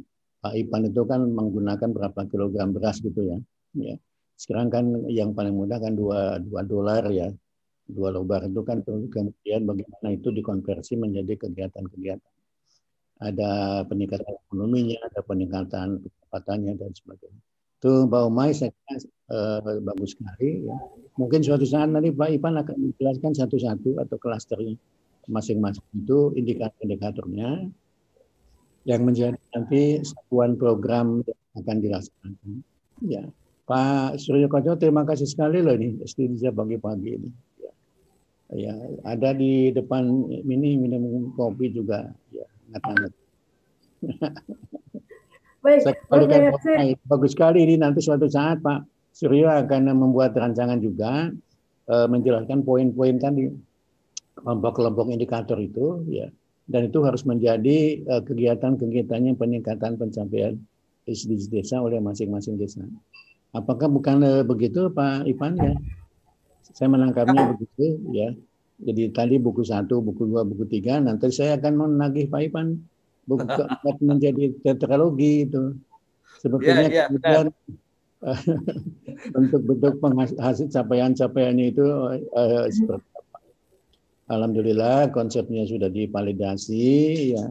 Pak 0.42 0.54
Ipan 0.54 0.88
itu 0.90 1.02
kan 1.04 1.20
menggunakan 1.28 1.90
berapa 1.90 2.20
kilogram 2.30 2.70
beras 2.74 2.98
gitu 3.02 3.20
ya. 3.30 3.38
ya. 3.78 3.94
Sekarang 4.34 4.68
kan 4.74 4.84
yang 5.10 5.30
paling 5.36 5.54
mudah 5.54 5.78
kan 5.78 5.94
dua, 5.94 6.42
dua 6.42 6.62
dolar 6.66 7.06
ya 7.10 7.30
dua 7.84 8.08
lobar 8.16 8.48
itu 8.48 8.64
kan 8.64 8.80
kemudian 8.84 9.68
bagaimana 9.68 10.08
itu 10.16 10.32
dikonversi 10.32 10.96
menjadi 10.96 11.36
kegiatan-kegiatan. 11.36 12.33
Ada 13.22 13.82
peningkatan 13.86 14.26
ekonominya, 14.26 14.98
ada 15.06 15.20
peningkatan 15.22 16.02
pendapatannya 16.02 16.72
dan 16.74 16.90
sebagainya. 16.90 17.42
Itu 17.78 18.08
Mbak 18.10 18.22
Umay 18.32 18.50
saya 18.56 18.72
kira 18.72 18.96
eh, 19.30 19.78
bagus 19.84 20.16
sekali. 20.16 20.66
Ya. 20.66 20.76
Mungkin 21.20 21.40
suatu 21.46 21.68
saat 21.68 21.92
nanti 21.92 22.10
Pak 22.10 22.32
Ipan 22.32 22.58
akan 22.58 22.76
menjelaskan 22.90 23.32
satu-satu 23.36 24.02
atau 24.02 24.16
klasternya. 24.18 24.76
masing-masing 25.24 26.04
itu 26.04 26.36
indikator-indikatornya 26.36 27.72
yang 28.84 29.00
menjadi 29.08 29.40
nanti 29.56 30.04
satuan 30.04 30.52
program 30.60 31.24
yang 31.24 31.64
akan 31.64 31.76
dilaksanakan. 31.80 32.60
Ya, 33.00 33.24
Pak 33.64 34.20
Suryo 34.20 34.52
Koco, 34.52 34.76
terima 34.76 35.08
kasih 35.08 35.24
sekali 35.24 35.64
loh 35.64 35.72
ini 35.72 35.96
SDGs 36.04 36.52
pagi-pagi 36.52 37.08
ini. 37.16 37.30
Ya. 37.56 37.72
ya, 38.52 38.74
ada 39.08 39.32
di 39.32 39.72
depan 39.72 40.28
ini 40.28 40.76
minum 40.76 41.32
kopi 41.32 41.72
juga. 41.72 42.12
Ya, 42.28 42.44
hangat-hangat. 42.68 43.12
Baik, 45.64 45.80
saya 45.80 45.96
kembalikan 45.96 46.40
okay, 46.60 46.92
bagus 47.08 47.32
sekali 47.32 47.64
ini 47.64 47.80
nanti 47.80 48.04
suatu 48.04 48.28
saat 48.28 48.60
Pak 48.60 48.84
Suryo 49.16 49.48
akan 49.48 49.96
membuat 49.96 50.36
rancangan 50.36 50.76
juga 50.76 51.32
uh, 51.88 52.04
menjelaskan 52.04 52.60
poin-poin 52.68 53.16
tadi 53.16 53.48
kelompok-kelompok 54.36 55.08
indikator 55.08 55.56
itu 55.56 56.04
ya 56.12 56.28
dan 56.68 56.92
itu 56.92 57.00
harus 57.00 57.24
menjadi 57.24 58.04
uh, 58.08 58.20
kegiatan-kegiatannya 58.28 59.40
peningkatan 59.40 59.96
pencapaian 59.96 60.60
SDGs 61.08 61.48
desa 61.48 61.80
oleh 61.80 62.00
masing-masing 62.00 62.60
desa. 62.60 62.84
Apakah 63.56 63.88
bukan 63.88 64.20
uh, 64.20 64.44
begitu 64.44 64.92
Pak 64.92 65.24
Ivan 65.24 65.56
ya? 65.56 65.72
Saya 66.76 66.92
menangkapnya 66.92 67.56
begitu 67.56 68.00
ya. 68.12 68.36
Jadi 68.74 69.14
tadi 69.14 69.36
buku 69.38 69.62
satu, 69.62 70.02
buku 70.02 70.26
dua, 70.26 70.42
buku 70.42 70.66
tiga. 70.66 70.98
Nanti 70.98 71.30
saya 71.30 71.54
akan 71.54 71.94
menagih 71.94 72.26
Pak 72.26 72.40
Ivan 72.50 72.82
buku 73.24 73.46
keempat 73.58 73.96
menjadi 74.02 74.44
tetralogi 74.60 75.48
itu. 75.48 75.78
Sebetulnya 76.42 76.88
yeah, 76.90 77.06
yeah, 77.06 77.06
kemudian 77.08 77.46
bentuk-bentuk 79.32 79.94
penghasil 80.02 80.68
capaian-capaiannya 80.72 81.66
itu 81.72 81.84
uh, 82.32 82.66
seperti 82.68 83.08
apa. 83.16 83.38
Alhamdulillah 84.32 85.12
konsepnya 85.12 85.68
sudah 85.68 85.88
divalidasi 85.88 86.86
ya. 87.36 87.44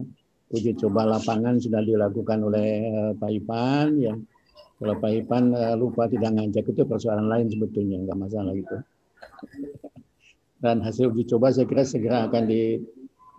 Uji 0.54 0.76
coba 0.78 1.08
lapangan 1.08 1.58
sudah 1.58 1.82
dilakukan 1.82 2.38
oleh 2.46 2.68
uh, 2.94 3.12
Pak 3.18 3.30
Ipan 3.32 3.86
ya. 3.98 4.14
Kalau 4.78 4.94
Pak 4.98 5.10
Ipan 5.10 5.54
uh, 5.54 5.74
lupa 5.74 6.06
tidak 6.06 6.34
ngajak 6.38 6.70
itu 6.70 6.82
persoalan 6.86 7.26
lain 7.26 7.46
sebetulnya 7.50 8.04
nggak 8.04 8.18
masalah 8.18 8.54
itu. 8.54 8.76
Dan 10.64 10.80
hasil 10.80 11.12
uji 11.12 11.28
coba 11.28 11.52
saya 11.52 11.68
kira 11.68 11.84
segera 11.84 12.24
akan 12.24 12.48
di 12.48 12.80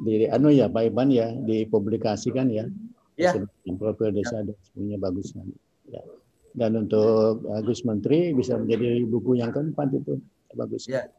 di 0.05 0.30
anu 0.30 0.53
ya 0.53 0.69
Pak 0.69 0.93
Iban 0.93 1.09
ya 1.09 1.34
dipublikasikan 1.34 2.53
ya. 2.53 2.69
Ya. 3.17 3.34
Profil 3.65 4.13
desa 4.13 4.45
dan 4.45 4.53
semuanya 4.69 5.01
bagus 5.01 5.34
kan. 5.34 5.49
Ya. 5.89 6.05
Dan 6.53 6.86
untuk 6.86 7.41
Agus 7.49 7.82
Menteri 7.82 8.30
bisa 8.38 8.61
menjadi 8.61 9.01
buku 9.09 9.41
yang 9.41 9.49
keempat 9.49 9.89
itu 9.97 10.21
bagus. 10.53 10.86
Ya. 10.86 11.09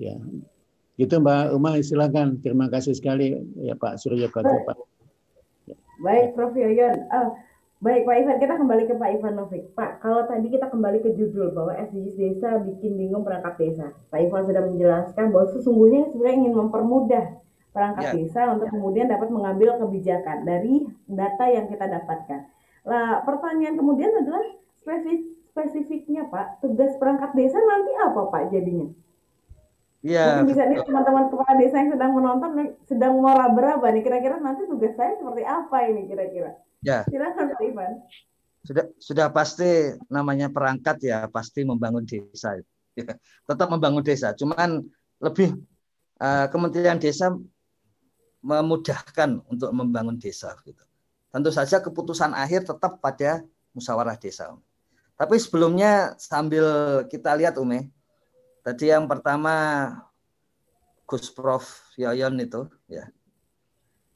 Ya. 0.00 0.16
Gitu 0.96 1.20
Mbak 1.20 1.52
Uma 1.52 1.76
silakan. 1.84 2.40
Terima 2.40 2.72
kasih 2.72 2.96
sekali 2.96 3.36
ya 3.60 3.76
Pak 3.76 4.00
Surya 4.00 4.32
Koco 4.32 4.56
Pak. 4.64 4.80
Ya. 5.68 5.76
Baik 6.00 6.32
Prof 6.32 6.56
Yoyon. 6.56 6.96
Uh, 7.12 7.36
baik 7.82 8.06
Pak 8.06 8.16
Ivan 8.22 8.36
kita 8.38 8.54
kembali 8.62 8.82
ke 8.86 8.94
Pak 8.94 9.10
Ivan 9.18 9.34
Novik. 9.42 9.62
Pak 9.74 9.98
kalau 9.98 10.22
tadi 10.30 10.46
kita 10.46 10.70
kembali 10.70 11.02
ke 11.02 11.18
judul 11.18 11.50
bahwa 11.50 11.74
SDGs 11.74 12.14
desa 12.14 12.62
bikin 12.62 12.94
bingung 12.94 13.26
perangkat 13.26 13.58
desa. 13.58 13.90
Pak 14.06 14.22
Ivan 14.22 14.46
sudah 14.46 14.62
menjelaskan 14.70 15.34
bahwa 15.34 15.46
sesungguhnya 15.50 16.06
sebenarnya 16.14 16.36
ingin 16.46 16.54
mempermudah 16.54 17.24
perangkat 17.74 18.04
ya. 18.06 18.12
desa 18.14 18.40
untuk 18.54 18.70
ya. 18.70 18.72
kemudian 18.78 19.06
dapat 19.10 19.28
mengambil 19.34 19.82
kebijakan 19.82 20.46
dari 20.46 20.86
data 21.10 21.44
yang 21.50 21.66
kita 21.66 21.90
dapatkan. 21.90 22.40
Lah, 22.86 23.26
pertanyaan 23.26 23.74
kemudian 23.74 24.14
adalah 24.14 24.46
spesifik, 24.78 25.20
spesifiknya 25.50 26.22
Pak, 26.30 26.62
tugas 26.62 26.94
perangkat 27.02 27.34
desa 27.34 27.58
nanti 27.58 27.90
apa 27.98 28.30
Pak 28.30 28.54
jadinya? 28.54 28.86
Iya. 30.02 30.42
Mungkin 30.42 30.50
bisa 30.50 30.62
nih 30.66 30.78
teman-teman 30.82 31.30
kepala 31.30 31.52
desa 31.54 31.76
yang 31.78 31.90
sedang 31.94 32.10
menonton 32.12 32.50
sedang 32.90 33.12
mau 33.22 33.38
berapa 33.54 33.86
nih 33.94 34.02
kira-kira 34.02 34.42
nanti 34.42 34.66
tugas 34.66 34.98
saya 34.98 35.14
seperti 35.14 35.42
apa 35.46 35.76
ini 35.86 36.10
kira-kira? 36.10 36.58
Ya. 36.82 37.06
Silakan 37.06 37.54
Pak 37.54 37.62
Ivan. 37.62 37.92
Sudah 38.66 38.84
sudah 38.98 39.26
pasti 39.30 39.94
namanya 40.10 40.50
perangkat 40.50 40.98
ya 41.06 41.30
pasti 41.30 41.62
membangun 41.62 42.02
desa. 42.02 42.58
Ya, 42.98 43.14
tetap 43.46 43.70
membangun 43.70 44.02
desa. 44.02 44.34
Cuman 44.34 44.82
lebih 45.22 45.54
uh, 46.18 46.46
Kementerian 46.50 46.98
Desa 46.98 47.30
memudahkan 48.42 49.38
untuk 49.46 49.70
membangun 49.70 50.18
desa 50.18 50.58
gitu. 50.66 50.82
Tentu 51.30 51.54
saja 51.54 51.78
keputusan 51.78 52.34
akhir 52.34 52.66
tetap 52.66 52.98
pada 52.98 53.40
musyawarah 53.72 54.18
desa. 54.18 54.52
Tapi 55.14 55.38
sebelumnya 55.38 56.18
sambil 56.18 56.66
kita 57.06 57.32
lihat 57.38 57.54
Ume, 57.56 57.88
tadi 58.62 58.88
yang 58.88 59.10
pertama 59.10 59.54
Gus 61.04 61.28
Prof 61.28 61.92
Yoyon 61.98 62.40
itu 62.40 62.66
ya. 62.88 63.04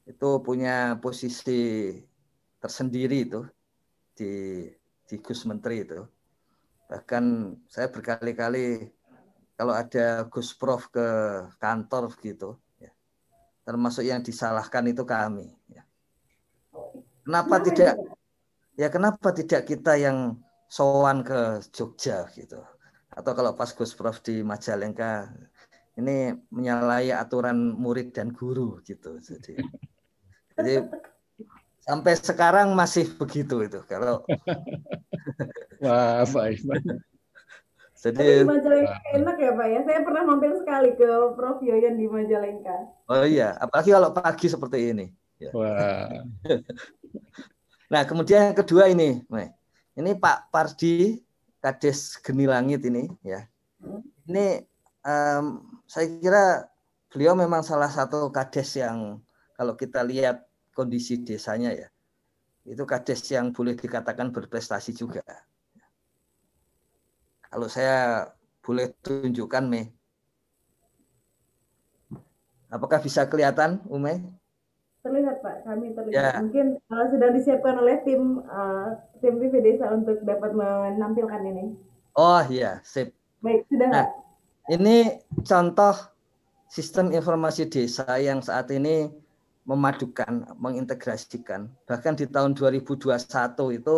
Itu 0.07 0.39
punya 0.39 0.95
posisi 1.03 1.91
tersendiri 2.63 3.27
itu 3.27 3.43
di 4.15 4.65
di 5.07 5.15
Gus 5.19 5.43
Menteri 5.45 5.83
itu. 5.83 6.01
Bahkan 6.87 7.23
saya 7.67 7.91
berkali-kali 7.91 8.87
kalau 9.59 9.75
ada 9.75 10.23
Gus 10.31 10.55
Prof 10.55 10.87
ke 10.87 11.07
kantor 11.59 12.15
gitu, 12.23 12.55
termasuk 13.67 14.07
yang 14.07 14.23
disalahkan 14.23 14.87
itu 14.87 15.03
kami. 15.03 15.51
Ya. 15.67 15.83
Kenapa 17.27 17.59
tidak? 17.59 17.99
Ya 18.79 18.87
kenapa 18.87 19.35
tidak 19.35 19.67
kita 19.67 19.99
yang 19.99 20.39
sowan 20.71 21.19
ke 21.27 21.59
Jogja 21.75 22.31
gitu? 22.31 22.63
Atau 23.17 23.33
kalau 23.33 23.57
pas 23.57 23.73
Gus 23.73 23.97
Prof 23.97 24.21
di 24.21 24.45
Majalengka 24.45 25.33
ini 25.97 26.37
menyalahi 26.53 27.09
aturan 27.09 27.73
murid 27.73 28.13
dan 28.13 28.29
guru 28.29 28.77
gitu. 28.85 29.17
Jadi, 29.17 29.57
jadi 30.53 30.85
sampai 31.81 32.13
sekarang 32.13 32.77
masih 32.77 33.09
begitu 33.17 33.65
itu 33.65 33.81
kalau 33.89 34.21
Wah, 35.81 36.21
baik. 36.29 36.61
Jadi 37.97 38.45
di 38.45 38.45
Majalengka 38.45 38.97
enak 39.17 39.37
ya 39.41 39.51
Pak 39.57 39.67
ya. 39.73 39.79
Saya 39.89 39.99
pernah 40.05 40.21
mampir 40.21 40.53
sekali 40.53 40.93
ke 40.93 41.09
Prof 41.33 41.57
Yoyon 41.65 41.97
di 41.97 42.05
Majalengka. 42.05 42.77
Oh 43.09 43.25
iya, 43.25 43.57
apalagi 43.57 43.89
kalau 43.89 44.13
pagi 44.13 44.45
seperti 44.45 44.93
ini. 44.93 45.05
Ya. 45.41 45.49
Wah. 45.57 46.21
nah 47.93 48.05
kemudian 48.05 48.53
yang 48.53 48.57
kedua 48.57 48.93
ini, 48.93 49.25
ini 49.97 50.11
Pak 50.13 50.53
Pardi 50.53 51.25
Kades 51.67 52.23
Geni 52.23 52.47
Langit 52.47 52.87
ini 52.87 53.11
ya. 53.27 53.43
Ini 54.31 54.63
um, 55.03 55.67
saya 55.83 56.07
kira 56.23 56.71
beliau 57.11 57.35
memang 57.35 57.59
salah 57.59 57.91
satu 57.91 58.31
kades 58.31 58.79
yang 58.79 59.19
kalau 59.59 59.75
kita 59.75 59.99
lihat 60.07 60.47
kondisi 60.71 61.19
desanya 61.19 61.75
ya, 61.75 61.91
itu 62.63 62.87
kades 62.87 63.19
yang 63.35 63.51
boleh 63.51 63.75
dikatakan 63.75 64.31
berprestasi 64.31 64.95
juga 64.95 65.25
kalau 67.47 67.67
saya 67.71 68.27
boleh 68.59 68.91
tunjukkan, 68.99 69.63
Mei. 69.65 69.87
Apakah 72.67 72.99
bisa 72.99 73.23
kelihatan, 73.31 73.79
Ume? 73.87 74.19
Kami 75.67 75.91
terlihat. 75.91 76.15
Ya. 76.15 76.39
Mungkin 76.39 76.79
uh, 76.87 77.05
sudah 77.11 77.29
disiapkan 77.35 77.75
oleh 77.83 77.99
tim 78.07 78.39
uh, 78.47 78.95
tim 79.19 79.35
TV 79.43 79.59
Desa 79.59 79.91
untuk 79.91 80.23
dapat 80.23 80.55
menampilkan 80.55 81.43
ini. 81.43 81.75
Oh 82.15 82.39
iya, 82.47 82.79
sip. 82.87 83.11
Baik, 83.43 83.67
sudah, 83.67 83.87
nah, 83.91 84.07
Ini 84.71 85.21
contoh 85.43 85.93
sistem 86.71 87.11
informasi 87.11 87.67
desa 87.67 88.07
yang 88.17 88.39
saat 88.39 88.71
ini 88.71 89.11
memadukan, 89.67 90.47
mengintegrasikan. 90.55 91.67
Bahkan 91.85 92.15
di 92.17 92.25
tahun 92.31 92.55
2021 92.55 93.11
itu 93.75 93.97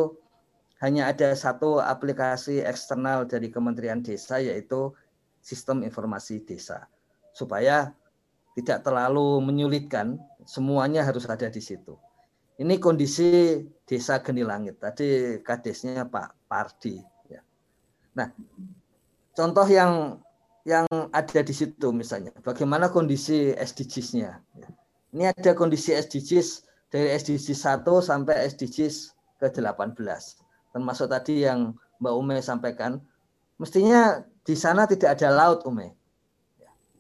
hanya 0.82 1.14
ada 1.14 1.32
satu 1.38 1.78
aplikasi 1.78 2.66
eksternal 2.66 3.30
dari 3.30 3.54
Kementerian 3.54 4.02
Desa 4.02 4.42
yaitu 4.42 4.92
sistem 5.40 5.86
informasi 5.86 6.44
desa 6.44 6.90
supaya 7.32 7.96
tidak 8.58 8.86
terlalu 8.86 9.44
menyulitkan 9.44 10.18
semuanya 10.46 11.06
harus 11.06 11.30
ada 11.30 11.50
di 11.50 11.62
situ. 11.62 11.98
Ini 12.60 12.76
kondisi 12.82 13.62
desa 13.88 14.20
Geni 14.20 14.44
Langit. 14.44 14.84
Tadi 14.84 15.40
kadesnya 15.46 16.04
Pak 16.04 16.50
Pardi. 16.50 17.00
Ya. 17.32 17.40
Nah, 18.18 18.28
contoh 19.32 19.68
yang 19.70 20.20
yang 20.68 20.86
ada 21.16 21.40
di 21.40 21.56
situ 21.56 21.90
misalnya, 21.96 22.36
bagaimana 22.44 22.92
kondisi 22.92 23.56
SDGs-nya. 23.56 24.32
Ya. 24.60 24.68
Ini 25.16 25.24
ada 25.32 25.56
kondisi 25.56 25.96
SDGs 25.96 26.68
dari 26.92 27.16
SDGs 27.16 27.64
1 27.64 27.88
sampai 28.04 28.46
SDGs 28.46 29.16
ke 29.40 29.48
18 29.50 29.96
termasuk 30.74 31.10
tadi 31.10 31.46
yang 31.46 31.76
Mbak 32.00 32.14
Ume 32.16 32.38
sampaikan, 32.40 33.02
mestinya 33.60 34.24
di 34.46 34.56
sana 34.56 34.88
tidak 34.88 35.20
ada 35.20 35.30
laut 35.34 35.66
Ume. 35.68 35.99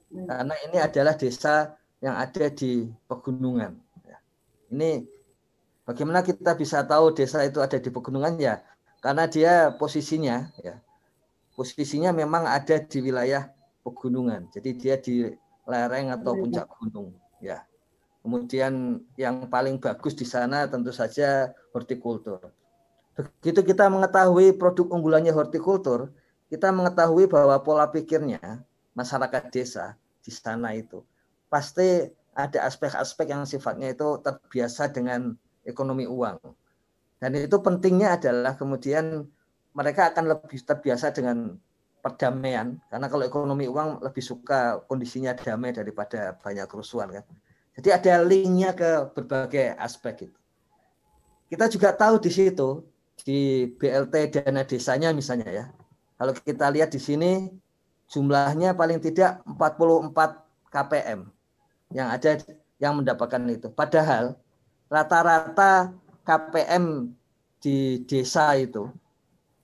Ya. 0.10 0.24
Karena 0.26 0.56
ini 0.66 0.78
adalah 0.82 1.14
desa 1.14 1.78
yang 2.02 2.18
ada 2.18 2.50
di 2.50 2.90
pegunungan. 3.06 3.78
Ya. 4.06 4.18
Ini 4.74 5.06
bagaimana 5.86 6.26
kita 6.26 6.58
bisa 6.58 6.82
tahu 6.82 7.14
desa 7.14 7.46
itu 7.46 7.62
ada 7.62 7.78
di 7.78 7.90
pegunungan 7.94 8.38
ya? 8.42 8.62
Karena 9.00 9.30
dia 9.30 9.72
posisinya 9.80 10.52
ya, 10.60 10.76
posisinya 11.56 12.12
memang 12.12 12.44
ada 12.44 12.82
di 12.84 13.00
wilayah 13.00 13.48
pegunungan. 13.86 14.52
Jadi 14.52 14.70
dia 14.76 14.96
di 15.00 15.30
lereng 15.70 16.12
atau 16.12 16.36
puncak 16.36 16.68
gunung. 16.82 17.16
ya. 17.40 17.64
Kemudian 18.20 19.00
yang 19.16 19.48
paling 19.48 19.80
bagus 19.80 20.12
di 20.12 20.28
sana 20.28 20.68
tentu 20.68 20.92
saja 20.92 21.56
hortikultur. 21.72 22.52
Begitu 23.16 23.64
kita 23.64 23.88
mengetahui 23.88 24.56
produk 24.60 24.92
unggulannya 24.92 25.32
hortikultur, 25.32 26.12
kita 26.52 26.72
mengetahui 26.72 27.32
bahwa 27.32 27.56
pola 27.64 27.88
pikirnya 27.88 28.64
masyarakat 28.98 29.44
desa 29.54 29.98
di 30.20 30.32
sana 30.34 30.74
itu 30.76 31.02
pasti 31.50 32.08
ada 32.38 32.70
aspek-aspek 32.70 33.28
yang 33.30 33.44
sifatnya 33.44 33.92
itu 33.92 34.22
terbiasa 34.22 34.94
dengan 34.94 35.36
ekonomi 35.66 36.08
uang. 36.08 36.40
Dan 37.20 37.36
itu 37.36 37.60
pentingnya 37.60 38.16
adalah 38.16 38.56
kemudian 38.56 39.28
mereka 39.76 40.14
akan 40.16 40.38
lebih 40.38 40.60
terbiasa 40.64 41.12
dengan 41.12 41.60
perdamaian 42.00 42.80
karena 42.88 43.08
kalau 43.12 43.28
ekonomi 43.28 43.68
uang 43.68 44.00
lebih 44.00 44.24
suka 44.24 44.80
kondisinya 44.88 45.36
damai 45.36 45.76
daripada 45.76 46.40
banyak 46.40 46.64
kerusuhan 46.72 47.12
kan. 47.12 47.26
Jadi 47.76 47.90
ada 47.92 48.24
linknya 48.24 48.72
ke 48.72 49.12
berbagai 49.12 49.76
aspek 49.76 50.32
itu. 50.32 50.40
Kita 51.52 51.68
juga 51.68 51.92
tahu 51.92 52.24
di 52.24 52.32
situ 52.32 52.88
di 53.20 53.68
BLT 53.68 54.40
dana 54.40 54.64
desanya 54.64 55.12
misalnya 55.12 55.50
ya. 55.52 55.66
Kalau 56.16 56.32
kita 56.36 56.72
lihat 56.72 56.92
di 56.96 57.00
sini 57.00 57.52
jumlahnya 58.10 58.74
paling 58.74 59.00
tidak 59.00 59.46
44 59.46 60.74
KPM 60.74 61.30
yang 61.94 62.10
ada 62.10 62.42
yang 62.82 62.98
mendapatkan 62.98 63.42
itu. 63.50 63.70
Padahal 63.70 64.34
rata-rata 64.90 65.94
KPM 66.26 67.14
di 67.62 68.02
desa 68.10 68.58
itu 68.58 68.90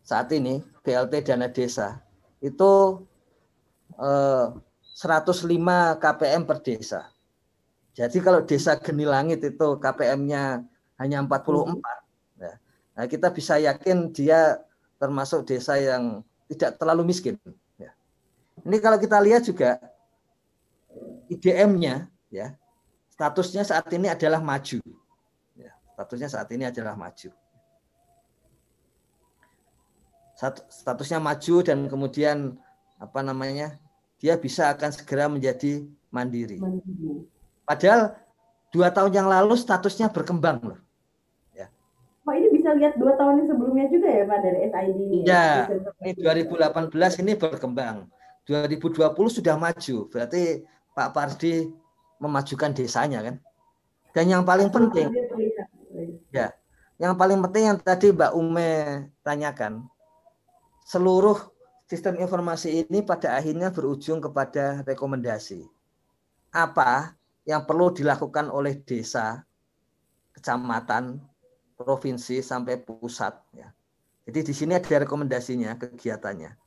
saat 0.06 0.30
ini 0.30 0.62
BLT 0.86 1.26
dana 1.26 1.50
desa 1.50 2.02
itu 2.44 3.02
eh, 3.98 4.48
105 4.96 6.00
KPM 6.00 6.42
per 6.48 6.62
desa. 6.62 7.10
Jadi 7.96 8.18
kalau 8.20 8.44
desa 8.44 8.76
Geni 8.80 9.08
Langit 9.08 9.40
itu 9.44 9.80
KPM-nya 9.80 10.64
hanya 11.00 11.18
44, 11.24 11.80
ya, 12.40 12.54
nah 12.96 13.06
kita 13.08 13.32
bisa 13.32 13.56
yakin 13.60 14.12
dia 14.12 14.60
termasuk 15.00 15.48
desa 15.48 15.80
yang 15.80 16.24
tidak 16.52 16.76
terlalu 16.80 17.12
miskin. 17.12 17.40
Ini 18.64 18.78
kalau 18.80 18.96
kita 18.96 19.20
lihat 19.20 19.44
juga 19.44 19.82
IDM-nya, 21.28 22.08
ya 22.32 22.56
statusnya 23.16 23.64
saat 23.64 23.88
ini 23.92 24.08
adalah 24.12 24.44
maju. 24.44 24.80
Ya, 25.56 25.72
statusnya 25.96 26.30
saat 26.32 26.48
ini 26.52 26.68
adalah 26.68 26.96
maju. 26.96 27.32
Statusnya 30.68 31.20
maju 31.24 31.56
dan 31.64 31.88
kemudian 31.88 32.60
apa 33.00 33.24
namanya 33.24 33.80
dia 34.20 34.36
bisa 34.36 34.72
akan 34.72 34.92
segera 34.92 35.32
menjadi 35.32 35.88
mandiri. 36.12 36.60
Padahal 37.64 38.20
dua 38.72 38.92
tahun 38.92 39.16
yang 39.16 39.28
lalu 39.32 39.56
statusnya 39.56 40.12
berkembang 40.12 40.60
loh. 40.60 40.80
Ya. 41.56 41.72
Oh 42.28 42.36
ini 42.36 42.52
bisa 42.52 42.76
lihat 42.76 43.00
dua 43.00 43.16
tahun 43.16 43.44
yang 43.44 43.48
sebelumnya 43.56 43.86
juga 43.88 44.12
ya 44.12 44.24
Pak 44.28 44.40
dari 44.44 44.60
SID 44.68 44.98
ini. 45.00 45.20
Ya, 45.24 45.48
ini 46.04 46.12
2018 46.20 47.24
ini 47.24 47.32
berkembang. 47.40 48.12
2020 48.46 49.02
sudah 49.42 49.58
maju, 49.58 49.98
berarti 50.10 50.62
Pak 50.94 51.10
Pardi 51.12 51.66
memajukan 52.22 52.72
desanya 52.72 53.26
kan. 53.26 53.36
Dan 54.16 54.32
yang 54.32 54.44
paling 54.48 54.72
penting, 54.72 55.12
ya, 56.32 56.56
yang 56.96 57.20
paling 57.20 57.42
penting 57.44 57.74
yang 57.74 57.78
tadi 57.82 58.16
Mbak 58.16 58.32
Ume 58.38 58.72
tanyakan, 59.26 59.84
seluruh 60.88 61.36
sistem 61.90 62.22
informasi 62.22 62.86
ini 62.86 63.04
pada 63.04 63.36
akhirnya 63.36 63.74
berujung 63.74 64.24
kepada 64.24 64.86
rekomendasi. 64.88 65.68
Apa 66.56 67.18
yang 67.44 67.68
perlu 67.68 67.92
dilakukan 67.92 68.48
oleh 68.48 68.80
desa, 68.88 69.44
kecamatan, 70.32 71.20
provinsi 71.76 72.40
sampai 72.40 72.80
pusat 72.80 73.36
ya. 73.52 73.68
Jadi 74.26 74.40
di 74.42 74.54
sini 74.56 74.74
ada 74.74 75.06
rekomendasinya, 75.06 75.78
kegiatannya. 75.78 76.65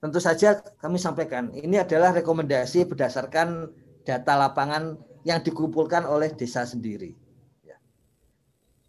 Tentu 0.00 0.16
saja 0.16 0.64
kami 0.80 0.96
sampaikan, 0.96 1.52
ini 1.52 1.76
adalah 1.76 2.16
rekomendasi 2.16 2.88
berdasarkan 2.88 3.68
data 4.08 4.32
lapangan 4.32 4.96
yang 5.28 5.44
dikumpulkan 5.44 6.08
oleh 6.08 6.32
desa 6.32 6.64
sendiri. 6.64 7.12
Ya. 7.60 7.76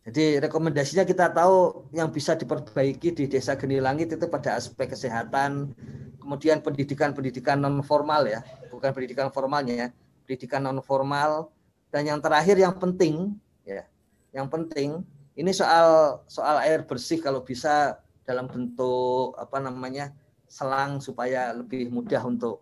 Jadi 0.07 0.39
rekomendasinya 0.39 1.03
kita 1.03 1.35
tahu 1.35 1.91
yang 1.91 2.15
bisa 2.15 2.39
diperbaiki 2.39 3.11
di 3.11 3.27
Desa 3.27 3.59
Geni 3.59 3.83
Langit 3.83 4.15
itu 4.15 4.23
pada 4.31 4.55
aspek 4.55 4.95
kesehatan, 4.95 5.75
kemudian 6.23 6.63
pendidikan-pendidikan 6.63 7.59
non 7.59 7.83
formal 7.83 8.31
ya, 8.31 8.39
bukan 8.71 8.95
pendidikan 8.95 9.27
formalnya, 9.35 9.75
ya 9.75 9.87
pendidikan 10.31 10.63
non 10.63 10.79
formal 10.79 11.51
dan 11.91 12.07
yang 12.07 12.23
terakhir 12.23 12.55
yang 12.55 12.71
penting 12.79 13.35
ya 13.67 13.83
yang 14.31 14.47
penting 14.47 15.03
ini 15.35 15.51
soal 15.51 16.21
soal 16.31 16.63
air 16.63 16.87
bersih 16.87 17.19
kalau 17.19 17.43
bisa 17.43 17.99
dalam 18.23 18.47
bentuk 18.47 19.35
apa 19.35 19.59
namanya 19.59 20.15
selang 20.51 20.99
supaya 20.99 21.55
lebih 21.55 21.87
mudah 21.87 22.19
untuk 22.27 22.59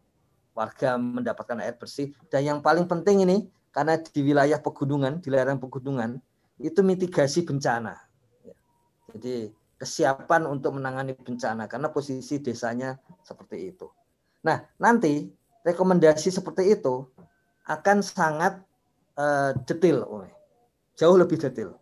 warga 0.54 1.02
mendapatkan 1.02 1.58
air 1.58 1.74
bersih. 1.74 2.14
Dan 2.30 2.46
yang 2.46 2.60
paling 2.62 2.86
penting 2.86 3.26
ini 3.26 3.50
karena 3.74 3.98
di 3.98 4.22
wilayah 4.22 4.62
pegunungan 4.62 5.18
di 5.18 5.34
lereng 5.34 5.58
pegunungan 5.58 6.22
itu 6.62 6.86
mitigasi 6.86 7.42
bencana. 7.42 7.98
Jadi 9.10 9.50
kesiapan 9.82 10.46
untuk 10.46 10.78
menangani 10.78 11.18
bencana 11.18 11.66
karena 11.66 11.90
posisi 11.90 12.38
desanya 12.38 13.00
seperti 13.26 13.74
itu. 13.74 13.90
Nah 14.46 14.62
nanti 14.78 15.32
rekomendasi 15.66 16.30
seperti 16.30 16.78
itu 16.78 17.10
akan 17.66 18.06
sangat 18.06 18.60
uh, 19.18 19.56
detail, 19.66 20.06
jauh 21.00 21.18
lebih 21.18 21.42
detail. 21.42 21.80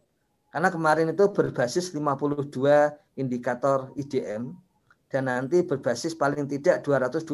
Karena 0.54 0.72
kemarin 0.72 1.12
itu 1.12 1.28
berbasis 1.34 1.92
52 1.92 2.48
indikator 3.20 3.92
IDM 3.98 4.56
dan 5.08 5.32
nanti 5.32 5.64
berbasis 5.64 6.12
paling 6.16 6.48
tidak 6.48 6.84
222 6.84 7.28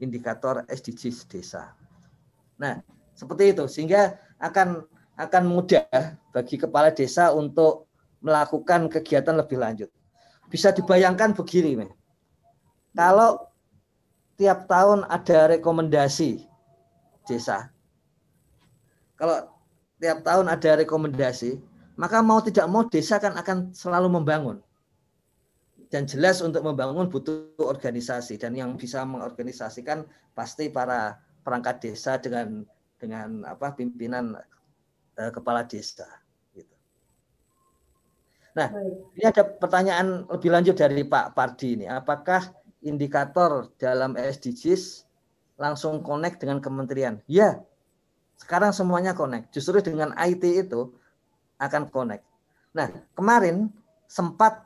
indikator 0.00 0.64
SDGs 0.68 1.28
desa. 1.28 1.72
Nah, 2.60 2.80
seperti 3.16 3.56
itu 3.56 3.64
sehingga 3.68 4.16
akan 4.40 4.84
akan 5.20 5.44
mudah 5.44 5.84
bagi 6.32 6.56
kepala 6.56 6.92
desa 6.92 7.32
untuk 7.32 7.88
melakukan 8.24 8.88
kegiatan 8.88 9.36
lebih 9.36 9.60
lanjut. 9.60 9.90
Bisa 10.48 10.72
dibayangkan 10.72 11.36
begini, 11.36 11.84
nih. 11.84 11.92
Kalau 12.96 13.48
tiap 14.40 14.66
tahun 14.66 15.04
ada 15.06 15.56
rekomendasi 15.56 16.44
desa. 17.28 17.68
Kalau 19.20 19.52
tiap 20.00 20.24
tahun 20.24 20.48
ada 20.48 20.80
rekomendasi, 20.80 21.60
maka 22.00 22.24
mau 22.24 22.40
tidak 22.40 22.66
mau 22.72 22.88
desa 22.88 23.20
kan 23.20 23.36
akan 23.36 23.76
selalu 23.76 24.08
membangun. 24.08 24.64
Dan 25.90 26.06
jelas 26.06 26.38
untuk 26.38 26.62
membangun 26.62 27.10
butuh 27.10 27.58
organisasi 27.58 28.38
dan 28.38 28.54
yang 28.54 28.78
bisa 28.78 29.02
mengorganisasikan 29.02 30.06
pasti 30.38 30.70
para 30.70 31.18
perangkat 31.42 31.82
desa 31.82 32.14
dengan 32.14 32.62
dengan 32.94 33.42
apa 33.42 33.74
pimpinan 33.74 34.38
eh, 35.18 35.30
kepala 35.34 35.66
desa. 35.66 36.06
Gitu. 36.54 36.70
Nah, 38.54 38.70
ini 39.18 39.24
ada 39.26 39.42
pertanyaan 39.42 40.30
lebih 40.30 40.54
lanjut 40.54 40.78
dari 40.78 41.02
Pak 41.02 41.34
Pardi 41.34 41.74
ini. 41.74 41.86
Apakah 41.90 42.54
indikator 42.80 43.68
dalam 43.76 44.16
SDGs 44.16 45.04
langsung 45.60 46.00
connect 46.00 46.40
dengan 46.40 46.58
kementerian. 46.58 47.20
Ya, 47.28 47.60
sekarang 48.40 48.72
semuanya 48.72 49.12
connect. 49.12 49.52
Justru 49.52 49.84
dengan 49.84 50.16
IT 50.16 50.40
itu 50.40 50.96
akan 51.60 51.92
connect. 51.92 52.24
Nah, 52.72 52.88
kemarin 53.12 53.68
sempat 54.08 54.64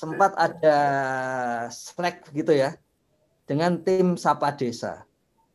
sempat 0.00 0.32
ada 0.40 0.78
Slack 1.68 2.32
gitu 2.32 2.56
ya 2.56 2.72
dengan 3.44 3.76
tim 3.84 4.16
Sapa 4.16 4.56
Desa. 4.56 5.04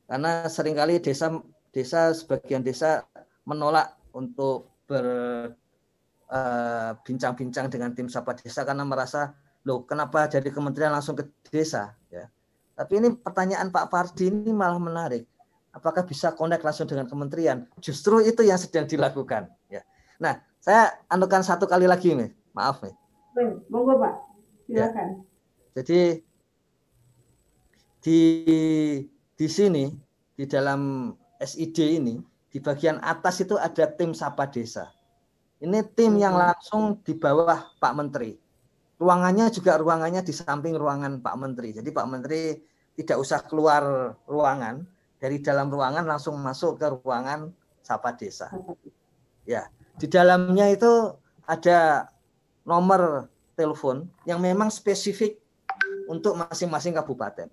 Karena 0.06 0.46
sering 0.46 0.78
kali 0.78 1.02
desa 1.02 1.42
desa 1.74 2.14
sebagian 2.14 2.62
desa 2.62 3.02
menolak 3.50 3.98
untuk 4.14 4.70
berbincang-bincang 4.86 7.66
uh, 7.66 7.72
dengan 7.74 7.98
tim 7.98 8.06
Sapa 8.06 8.38
Desa 8.38 8.62
karena 8.62 8.86
merasa 8.86 9.34
loh 9.66 9.82
kenapa 9.82 10.30
jadi 10.30 10.54
kementerian 10.54 10.94
langsung 10.94 11.18
ke 11.18 11.26
desa 11.50 11.98
ya 12.14 12.30
tapi 12.76 13.00
ini 13.00 13.16
pertanyaan 13.16 13.72
Pak 13.72 13.88
Pardi 13.88 14.28
ini 14.28 14.52
malah 14.52 14.78
menarik. 14.78 15.24
Apakah 15.72 16.04
bisa 16.04 16.36
connect 16.36 16.64
langsung 16.64 16.88
dengan 16.88 17.08
kementerian? 17.08 17.68
Justru 17.80 18.20
itu 18.24 18.44
yang 18.44 18.60
sedang 18.60 18.84
dilakukan. 18.84 19.48
Ya. 19.72 19.84
Nah, 20.20 20.44
saya 20.60 21.00
anukan 21.08 21.44
satu 21.44 21.68
kali 21.68 21.88
lagi 21.88 22.16
nih. 22.16 22.32
Maaf 22.52 22.84
nih. 22.84 22.96
Monggo 23.68 24.00
Pak. 24.00 24.14
Ya. 24.66 24.90
Silakan. 24.90 25.08
Ya. 25.08 25.16
Jadi 25.76 26.02
di 28.06 28.20
di 29.36 29.48
sini 29.50 29.92
di 30.38 30.46
dalam 30.46 31.12
SID 31.42 31.78
ini 32.00 32.22
di 32.50 32.58
bagian 32.64 33.02
atas 33.04 33.44
itu 33.44 33.60
ada 33.60 33.90
tim 33.92 34.16
Sapa 34.16 34.48
Desa. 34.48 34.94
Ini 35.60 35.84
tim 35.96 36.20
yang 36.20 36.36
langsung 36.36 37.00
di 37.04 37.16
bawah 37.16 37.76
Pak 37.80 37.94
Menteri 37.96 38.46
ruangannya 39.00 39.52
juga 39.52 39.76
ruangannya 39.76 40.24
di 40.24 40.32
samping 40.32 40.76
ruangan 40.76 41.20
Pak 41.20 41.36
Menteri. 41.36 41.76
Jadi 41.76 41.90
Pak 41.92 42.08
Menteri 42.08 42.56
tidak 42.96 43.18
usah 43.20 43.44
keluar 43.44 44.16
ruangan, 44.24 44.88
dari 45.20 45.44
dalam 45.44 45.68
ruangan 45.68 46.08
langsung 46.08 46.40
masuk 46.40 46.80
ke 46.80 46.88
ruangan 47.04 47.52
sapa 47.84 48.16
desa. 48.16 48.52
Ya, 49.44 49.68
di 50.00 50.08
dalamnya 50.08 50.72
itu 50.72 51.12
ada 51.44 52.10
nomor 52.64 53.28
telepon 53.56 54.06
yang 54.28 54.38
memang 54.44 54.70
spesifik 54.70 55.40
untuk 56.06 56.38
masing-masing 56.38 56.94
kabupaten. 56.94 57.50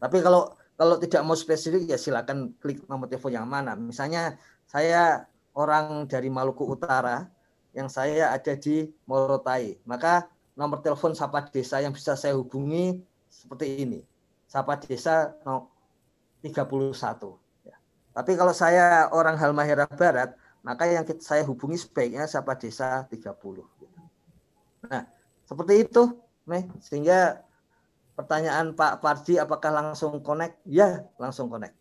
Tapi 0.00 0.18
kalau 0.24 0.54
kalau 0.74 0.98
tidak 0.98 1.22
mau 1.22 1.38
spesifik 1.38 1.86
ya 1.86 1.98
silakan 1.98 2.50
klik 2.58 2.82
nomor 2.90 3.06
telepon 3.06 3.30
yang 3.30 3.46
mana. 3.46 3.78
Misalnya 3.78 4.34
saya 4.66 5.28
orang 5.54 6.10
dari 6.10 6.26
Maluku 6.26 6.66
Utara 6.66 7.30
yang 7.74 7.86
saya 7.86 8.34
ada 8.34 8.54
di 8.58 8.90
Morotai, 9.06 9.78
maka 9.86 10.26
nomor 10.58 10.82
telepon 10.82 11.14
sapa 11.14 11.46
desa 11.50 11.82
yang 11.82 11.94
bisa 11.94 12.18
saya 12.18 12.34
hubungi 12.34 13.02
seperti 13.30 13.86
ini. 13.86 14.00
Sapa 14.50 14.78
desa 14.78 15.34
31. 15.42 16.46
Ya. 17.66 17.76
Tapi 18.14 18.32
kalau 18.38 18.54
saya 18.54 19.10
orang 19.10 19.34
Halmahera 19.34 19.86
Barat, 19.90 20.34
maka 20.62 20.86
yang 20.86 21.02
saya 21.18 21.42
hubungi 21.42 21.78
sebaiknya 21.78 22.26
sapa 22.26 22.54
desa 22.54 23.06
30. 23.10 23.62
Nah, 24.94 25.02
seperti 25.42 25.74
itu, 25.82 26.02
nih, 26.46 26.64
sehingga 26.78 27.42
pertanyaan 28.14 28.78
Pak 28.78 29.02
Pardi 29.02 29.42
apakah 29.42 29.74
langsung 29.74 30.22
connect? 30.22 30.62
Ya, 30.62 31.02
langsung 31.18 31.50
connect. 31.50 31.74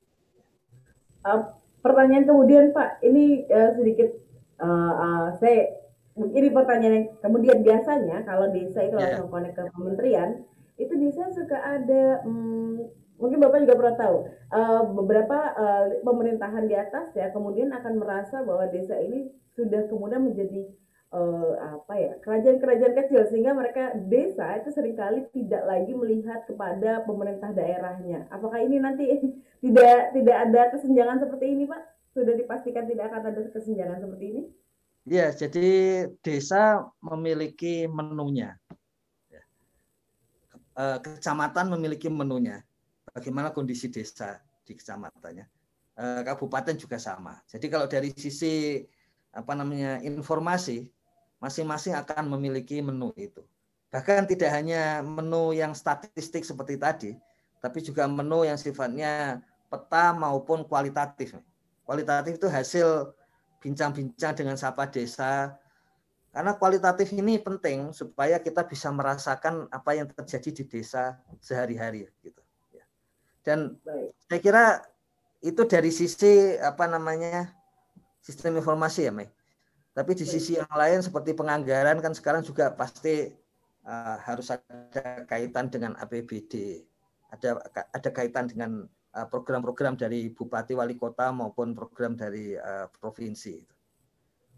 Uh, 1.21 1.53
pertanyaan 1.85 2.25
kemudian 2.25 2.73
Pak, 2.73 3.05
ini 3.05 3.45
uh, 3.53 3.77
sedikit 3.77 4.09
uh, 4.57 4.93
uh, 4.97 5.25
saya 5.37 5.83
ini 6.13 6.49
pertanyaan 6.53 6.93
yang 6.93 7.07
kemudian 7.25 7.57
biasanya 7.65 8.21
kalau 8.25 8.49
desa 8.53 8.85
itu 8.85 8.97
yeah. 8.97 9.17
langsung 9.17 9.29
connect 9.33 9.57
ke 9.57 9.63
kementerian 9.73 10.29
itu 10.77 10.93
bisa 10.97 11.25
suka 11.33 11.57
ada 11.57 12.21
hmm, 12.21 12.85
mungkin 13.17 13.41
bapak 13.41 13.65
juga 13.65 13.77
pernah 13.81 13.97
tahu 13.97 14.17
uh, 14.53 14.81
beberapa 14.93 15.37
uh, 15.57 15.85
pemerintahan 16.05 16.69
di 16.69 16.75
atas 16.77 17.13
ya 17.17 17.33
kemudian 17.33 17.73
akan 17.73 17.97
merasa 17.97 18.45
bahwa 18.45 18.69
desa 18.69 18.93
ini 19.01 19.33
sudah 19.57 19.89
kemudian 19.89 20.21
menjadi 20.21 20.69
uh, 21.13 21.53
apa 21.77 21.93
ya 21.95 22.13
kerajaan-kerajaan 22.25 22.93
kecil 22.97 23.21
sehingga 23.29 23.53
mereka 23.53 23.93
desa 24.09 24.57
itu 24.57 24.73
sering 24.73 24.97
kali 24.97 25.29
tidak 25.31 25.63
lagi 25.63 25.93
melihat 25.93 26.43
kepada 26.49 27.05
pemerintah 27.05 27.53
daerahnya. 27.53 28.25
Apakah 28.33 28.59
ini 28.65 28.81
nanti 28.81 29.05
tidak 29.63 30.17
tidak 30.17 30.37
ada 30.49 30.61
kesenjangan 30.73 31.21
seperti 31.21 31.45
ini, 31.53 31.63
Pak? 31.69 31.81
Sudah 32.13 32.33
dipastikan 32.33 32.89
tidak 32.89 33.13
akan 33.13 33.21
ada 33.29 33.39
kesenjangan 33.53 34.01
seperti 34.01 34.25
ini? 34.25 34.43
Ya, 35.03 35.35
jadi 35.35 35.69
desa 36.23 36.87
memiliki 37.03 37.85
menunya. 37.91 38.55
Eh, 40.73 40.97
kecamatan 41.05 41.69
memiliki 41.77 42.09
menunya. 42.09 42.57
Bagaimana 43.13 43.53
kondisi 43.53 43.93
desa 43.93 44.41
di 44.65 44.73
kecamatannya? 44.73 45.45
Eh, 45.93 46.21
kabupaten 46.25 46.73
juga 46.73 46.97
sama. 46.97 47.37
Jadi 47.45 47.69
kalau 47.69 47.85
dari 47.85 48.09
sisi 48.09 48.81
apa 49.33 49.53
namanya 49.53 50.01
informasi 50.01 50.89
masing-masing 51.43 51.91
akan 51.91 52.31
memiliki 52.31 52.79
menu 52.79 53.11
itu. 53.19 53.43
Bahkan 53.91 54.31
tidak 54.31 54.55
hanya 54.55 55.03
menu 55.03 55.51
yang 55.51 55.75
statistik 55.75 56.47
seperti 56.47 56.79
tadi, 56.79 57.11
tapi 57.59 57.83
juga 57.83 58.07
menu 58.07 58.47
yang 58.47 58.55
sifatnya 58.55 59.43
peta 59.67 60.15
maupun 60.15 60.63
kualitatif. 60.63 61.35
Kualitatif 61.83 62.39
itu 62.39 62.47
hasil 62.47 63.11
bincang-bincang 63.59 64.39
dengan 64.39 64.55
sapa 64.55 64.87
desa. 64.87 65.59
Karena 66.31 66.55
kualitatif 66.57 67.11
ini 67.13 67.37
penting 67.37 67.91
supaya 67.93 68.39
kita 68.39 68.65
bisa 68.65 68.89
merasakan 68.89 69.67
apa 69.69 69.93
yang 69.93 70.09
terjadi 70.09 70.49
di 70.49 70.63
desa 70.65 71.19
sehari-hari 71.43 72.09
gitu. 72.23 72.41
Dan 73.43 73.77
saya 74.31 74.39
kira 74.39 74.65
itu 75.43 75.61
dari 75.67 75.91
sisi 75.91 76.55
apa 76.57 76.87
namanya 76.87 77.51
sistem 78.23 78.57
informasi 78.57 79.05
ya, 79.05 79.13
Mei. 79.13 79.27
Tapi 79.93 80.11
di 80.17 80.25
sisi 80.25 80.57
yang 80.57 80.73
lain 80.73 81.05
seperti 81.05 81.37
penganggaran 81.37 82.01
kan 82.01 82.17
sekarang 82.17 82.41
juga 82.41 82.73
pasti 82.73 83.29
uh, 83.85 84.17
harus 84.25 84.49
ada 84.49 85.21
kaitan 85.29 85.69
dengan 85.69 85.93
APBD, 86.01 86.81
ada 87.29 87.61
ada 87.69 88.09
kaitan 88.09 88.49
dengan 88.49 88.89
eh, 88.89 89.27
program-program 89.29 89.93
uh, 89.93 89.99
dari 90.01 90.33
bupati 90.33 90.73
wali 90.73 90.97
kota 90.97 91.29
maupun 91.29 91.77
program 91.77 92.17
dari 92.17 92.57
uh, 92.57 92.89
provinsi. 92.89 93.61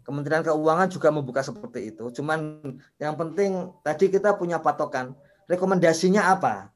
Kementerian 0.08 0.40
Keuangan 0.40 0.88
juga 0.88 1.12
membuka 1.12 1.44
seperti 1.44 1.92
itu. 1.92 2.08
Cuman 2.16 2.62
yang 2.96 3.18
penting 3.18 3.76
tadi 3.84 4.08
kita 4.08 4.38
punya 4.40 4.56
patokan 4.56 5.12
rekomendasinya 5.50 6.32
apa. 6.32 6.72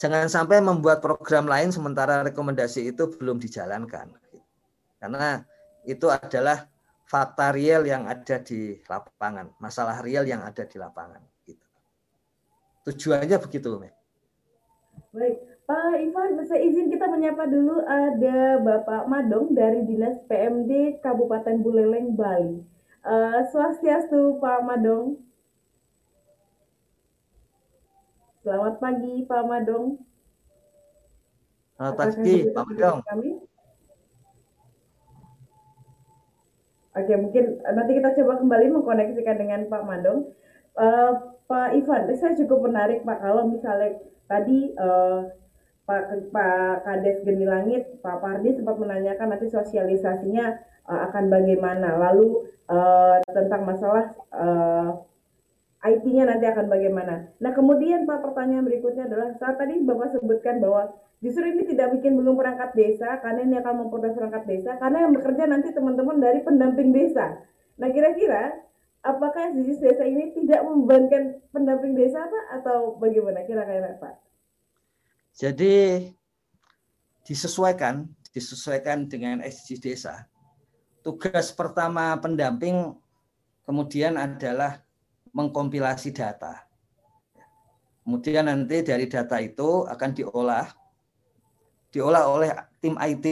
Jangan 0.00 0.32
sampai 0.32 0.64
membuat 0.64 1.04
program 1.04 1.44
lain 1.44 1.74
sementara 1.74 2.24
rekomendasi 2.24 2.88
itu 2.94 3.12
belum 3.20 3.36
dijalankan. 3.36 4.14
Karena 4.96 5.42
itu 5.82 6.06
adalah 6.06 6.71
fakta 7.12 7.52
real 7.52 7.84
yang 7.84 8.08
ada 8.08 8.40
di 8.40 8.80
lapangan, 8.88 9.52
masalah 9.60 10.00
real 10.00 10.24
yang 10.24 10.40
ada 10.40 10.64
di 10.64 10.80
lapangan. 10.80 11.20
Gitu. 11.44 11.68
Tujuannya 12.88 13.36
begitu, 13.36 13.76
Me. 13.76 13.92
Baik, 15.12 15.44
Pak 15.68 15.92
Ivan, 16.00 16.40
saya 16.48 16.64
izin 16.64 16.88
kita 16.88 17.04
menyapa 17.12 17.44
dulu 17.44 17.84
ada 17.84 18.56
Bapak 18.64 19.12
Madong 19.12 19.52
dari 19.52 19.84
Dinas 19.84 20.24
PMD 20.24 21.04
Kabupaten 21.04 21.60
Buleleng, 21.60 22.16
Bali. 22.16 22.64
Uh, 23.04 23.44
swastiastu 23.52 24.40
Pak 24.40 24.64
Madong. 24.64 25.20
Selamat 28.40 28.80
pagi 28.80 29.28
Pak 29.28 29.42
Madong. 29.44 30.00
Selamat 31.76 31.94
pagi 32.08 32.36
Pak 32.56 32.64
Madong. 32.72 32.98
Kami? 33.04 33.30
Oke, 36.92 37.14
mungkin 37.16 37.56
eh, 37.64 37.72
nanti 37.72 37.96
kita 37.96 38.12
coba 38.20 38.36
kembali 38.40 38.66
mengkoneksikan 38.68 39.36
dengan 39.40 39.64
Pak 39.72 39.82
Mandong. 39.88 40.28
Uh, 40.72 41.36
Pak 41.48 41.76
Ivan, 41.76 42.08
saya 42.16 42.32
cukup 42.32 42.68
menarik 42.68 43.04
Pak 43.04 43.20
kalau 43.20 43.44
misalnya 43.44 44.00
tadi 44.24 44.72
uh, 44.80 45.28
Pak 45.84 46.32
Pak 46.32 46.88
Kades 46.88 47.20
Geni 47.28 47.44
Langit, 47.44 48.00
Pak 48.00 48.24
Pardi 48.24 48.56
sempat 48.56 48.80
menanyakan 48.80 49.36
nanti 49.36 49.52
sosialisasinya 49.52 50.56
uh, 50.88 51.00
akan 51.12 51.28
bagaimana. 51.28 51.96
Lalu 51.96 52.48
uh, 52.72 53.20
tentang 53.28 53.68
masalah 53.68 54.06
uh, 54.32 55.04
IT-nya 55.82 56.30
nanti 56.30 56.46
akan 56.46 56.66
bagaimana. 56.70 57.26
Nah 57.42 57.50
kemudian 57.50 58.06
Pak 58.06 58.22
pertanyaan 58.22 58.66
berikutnya 58.66 59.10
adalah 59.10 59.34
saat 59.38 59.58
tadi 59.58 59.82
Bapak 59.82 60.14
sebutkan 60.14 60.62
bahwa 60.62 60.94
Justru 61.22 61.46
ini 61.46 61.62
tidak 61.62 61.94
bikin 61.94 62.18
belum 62.18 62.34
perangkat 62.34 62.74
desa 62.74 63.22
karena 63.22 63.46
ini 63.46 63.54
akan 63.62 63.86
memperluas 63.86 64.18
perangkat 64.18 64.42
desa 64.42 64.74
karena 64.82 65.06
yang 65.06 65.14
bekerja 65.14 65.46
nanti 65.46 65.70
teman-teman 65.70 66.18
dari 66.18 66.42
pendamping 66.42 66.90
desa. 66.90 67.38
Nah 67.78 67.94
kira-kira 67.94 68.58
apakah 69.06 69.54
SDGs 69.54 69.78
desa 69.78 70.02
ini 70.02 70.34
tidak 70.34 70.66
membebankan 70.66 71.38
pendamping 71.54 71.94
desa 71.94 72.26
Pak 72.26 72.44
atau 72.58 72.98
bagaimana 72.98 73.46
kira-kira 73.46 74.02
Pak? 74.02 74.18
Jadi 75.38 76.10
disesuaikan 77.22 78.10
disesuaikan 78.34 79.06
dengan 79.06 79.46
SDGs 79.46 79.78
desa. 79.78 80.26
Tugas 81.06 81.54
pertama 81.54 82.18
pendamping 82.18 82.98
kemudian 83.62 84.18
adalah 84.18 84.82
mengkompilasi 85.32 86.12
data. 86.12 86.64
Kemudian 88.02 88.46
nanti 88.46 88.82
dari 88.84 89.06
data 89.06 89.38
itu 89.38 89.88
akan 89.88 90.10
diolah 90.12 90.66
diolah 91.92 92.24
oleh 92.24 92.50
tim 92.80 92.96
IT 92.96 93.26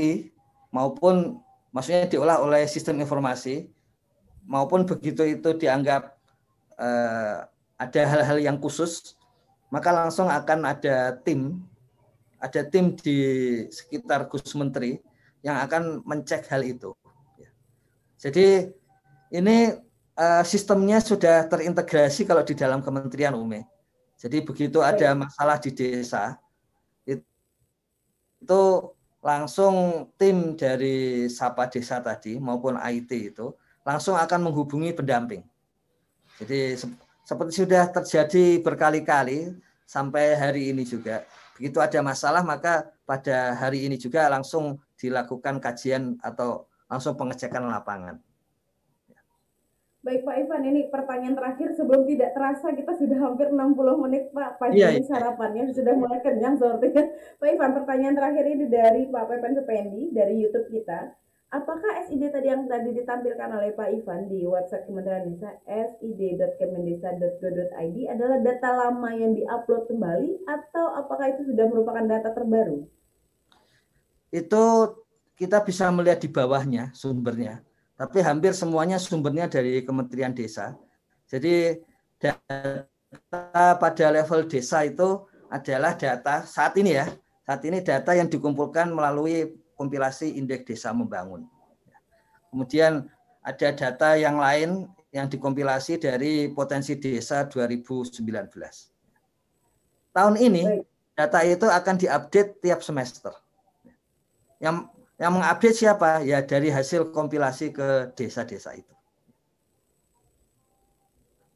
maupun 0.68 1.40
maksudnya 1.72 2.06
diolah 2.06 2.38
oleh 2.44 2.68
sistem 2.68 3.00
informasi 3.00 3.72
maupun 4.44 4.84
begitu 4.84 5.24
itu 5.24 5.56
dianggap 5.56 6.12
eh, 6.76 7.36
ada 7.80 8.02
hal-hal 8.04 8.38
yang 8.38 8.56
khusus 8.60 9.16
maka 9.72 9.90
langsung 9.90 10.28
akan 10.28 10.68
ada 10.68 11.16
tim 11.24 11.64
ada 12.40 12.64
tim 12.64 12.96
di 12.96 13.16
sekitar 13.68 14.28
Gus 14.28 14.52
Menteri 14.56 14.96
yang 15.40 15.60
akan 15.60 16.04
mencek 16.04 16.48
hal 16.48 16.64
itu. 16.64 16.92
Jadi 18.20 18.68
ini 19.32 19.72
eh, 20.16 20.44
sistemnya 20.46 20.98
sudah 20.98 21.46
terintegrasi 21.46 22.24
kalau 22.26 22.42
di 22.42 22.54
dalam 22.56 22.80
Kementerian 22.80 23.36
Ume. 23.36 23.66
Jadi 24.20 24.44
begitu 24.44 24.84
ada 24.84 25.16
masalah 25.16 25.56
di 25.56 25.72
desa, 25.72 26.36
itu 28.40 28.62
langsung 29.20 30.08
tim 30.16 30.56
dari 30.56 31.28
Sapa 31.28 31.68
Desa 31.68 32.00
tadi 32.00 32.40
maupun 32.40 32.80
IT 32.80 33.36
itu 33.36 33.52
langsung 33.84 34.16
akan 34.16 34.48
menghubungi 34.48 34.96
pendamping. 34.96 35.44
Jadi 36.40 36.80
seperti 37.28 37.52
sudah 37.64 37.92
terjadi 37.92 38.64
berkali-kali 38.64 39.52
sampai 39.84 40.36
hari 40.40 40.72
ini 40.72 40.88
juga. 40.88 41.28
Begitu 41.60 41.76
ada 41.84 42.00
masalah 42.00 42.40
maka 42.40 42.88
pada 43.04 43.52
hari 43.60 43.84
ini 43.84 44.00
juga 44.00 44.24
langsung 44.32 44.80
dilakukan 44.96 45.60
kajian 45.60 46.16
atau 46.24 46.64
langsung 46.88 47.12
pengecekan 47.20 47.68
lapangan. 47.68 48.16
Baik 50.00 50.24
Pak 50.24 50.32
Ivan, 50.32 50.64
ini 50.64 50.88
pertanyaan 50.88 51.36
terakhir 51.36 51.76
sebelum 51.76 52.08
tidak 52.08 52.32
terasa 52.32 52.72
kita 52.72 52.96
sudah 52.96 53.20
hampir 53.20 53.52
60 53.52 54.00
menit 54.00 54.32
Pak 54.32 54.56
pagi 54.56 54.80
Iya, 54.80 54.96
ini 54.96 55.04
iya. 55.04 55.12
sarapannya 55.12 55.68
sudah 55.76 55.92
mulai 55.92 56.24
kenyang 56.24 56.56
sepertinya. 56.56 57.04
Pak 57.40 57.48
Ivan, 57.52 57.76
pertanyaan 57.76 58.16
terakhir 58.16 58.48
ini 58.48 58.64
dari 58.64 59.12
Pak 59.12 59.28
Pepen 59.28 59.60
Supendi 59.60 60.08
dari 60.08 60.40
YouTube 60.40 60.72
kita. 60.72 61.12
Apakah 61.52 62.00
SID 62.06 62.30
tadi 62.32 62.48
yang 62.48 62.64
tadi 62.64 62.96
ditampilkan 62.96 63.50
oleh 63.52 63.76
Pak 63.76 63.88
Ivan 63.90 64.30
di 64.30 64.46
website 64.48 64.86
Kementerian 64.88 65.34
Desa 65.34 65.50
sid.kemendesa.go.id 65.68 67.96
adalah 68.06 68.38
data 68.40 68.70
lama 68.70 69.10
yang 69.12 69.34
diupload 69.36 69.84
kembali 69.90 70.46
atau 70.48 70.96
apakah 70.96 71.28
itu 71.34 71.42
sudah 71.50 71.66
merupakan 71.68 72.06
data 72.06 72.30
terbaru? 72.32 72.86
Itu 74.32 74.64
kita 75.36 75.60
bisa 75.66 75.90
melihat 75.92 76.22
di 76.22 76.30
bawahnya 76.30 76.94
sumbernya. 76.94 77.69
Tapi 78.00 78.24
hampir 78.24 78.56
semuanya 78.56 78.96
sumbernya 78.96 79.44
dari 79.44 79.84
Kementerian 79.84 80.32
Desa. 80.32 80.72
Jadi 81.28 81.76
data 82.16 82.88
pada 83.76 84.06
level 84.08 84.48
desa 84.48 84.88
itu 84.88 85.28
adalah 85.52 85.92
data 86.00 86.48
saat 86.48 86.80
ini 86.80 86.96
ya. 86.96 87.12
Saat 87.44 87.60
ini 87.68 87.84
data 87.84 88.16
yang 88.16 88.32
dikumpulkan 88.32 88.88
melalui 88.88 89.52
kompilasi 89.76 90.32
indeks 90.40 90.64
desa 90.64 90.96
membangun. 90.96 91.44
Kemudian 92.48 93.04
ada 93.44 93.68
data 93.76 94.16
yang 94.16 94.40
lain 94.40 94.88
yang 95.12 95.28
dikompilasi 95.28 96.00
dari 96.00 96.48
potensi 96.56 96.96
desa 96.96 97.44
2019. 97.44 98.24
Tahun 100.16 100.34
ini 100.40 100.80
data 101.12 101.44
itu 101.44 101.68
akan 101.68 101.94
diupdate 102.00 102.64
tiap 102.64 102.80
semester. 102.80 103.36
Yang 104.56 104.88
yang 105.20 105.36
mengupdate 105.36 105.76
siapa? 105.76 106.24
Ya 106.24 106.40
dari 106.40 106.72
hasil 106.72 107.12
kompilasi 107.12 107.76
ke 107.76 108.16
desa-desa 108.16 108.72
itu. 108.72 108.94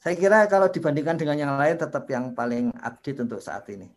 Saya 0.05 0.21
kira 0.21 0.45
kalau 0.53 0.69
dibandingkan 0.69 1.17
dengan 1.17 1.41
yang 1.41 1.53
lain 1.57 1.81
tetap 1.81 2.05
yang 2.13 2.37
paling 2.37 2.69
update 2.85 3.25
untuk 3.25 3.41
saat 3.41 3.65
ini. 3.73 3.89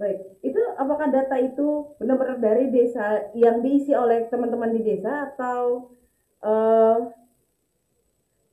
Baik, 0.00 0.40
itu 0.40 0.60
apakah 0.80 1.12
data 1.12 1.36
itu 1.40 1.92
benar-benar 2.00 2.40
dari 2.40 2.72
desa 2.72 3.28
yang 3.36 3.60
diisi 3.60 3.92
oleh 3.92 4.32
teman-teman 4.32 4.72
di 4.72 4.80
desa 4.80 5.28
atau 5.28 5.92
uh, 6.40 7.12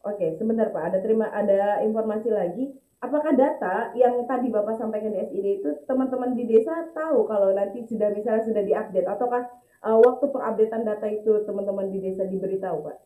Oke, 0.03 0.35
sebentar 0.35 0.67
Pak, 0.67 0.83
ada 0.91 0.99
terima 0.99 1.31
ada 1.31 1.79
informasi 1.79 2.27
lagi. 2.27 2.75
Apakah 3.03 3.35
data 3.35 3.91
yang 3.99 4.23
tadi 4.23 4.47
Bapak 4.47 4.79
sampaikan 4.79 5.11
di 5.11 5.19
SID 5.27 5.59
itu 5.59 5.69
teman-teman 5.91 6.39
di 6.39 6.47
desa 6.47 6.87
tahu 6.95 7.27
kalau 7.27 7.51
nanti 7.51 7.83
sudah 7.83 8.15
misalnya 8.15 8.47
sudah 8.47 8.63
diupdate 8.63 9.11
ataukah 9.11 9.43
uh, 9.83 9.99
waktu 9.99 10.31
pengupdatean 10.31 10.87
data 10.87 11.11
itu 11.11 11.43
teman-teman 11.43 11.91
di 11.91 11.99
desa 11.99 12.23
diberitahu 12.23 12.87
Pak? 12.87 12.97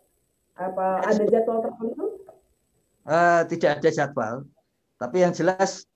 Apa 0.62 1.02
ada 1.02 1.24
jadwal 1.26 1.66
tertentu? 1.66 2.22
Uh, 3.10 3.42
tidak 3.50 3.82
ada 3.82 3.90
jadwal, 3.90 4.46
tapi 5.02 5.26
yang 5.26 5.34
jelas 5.34 5.90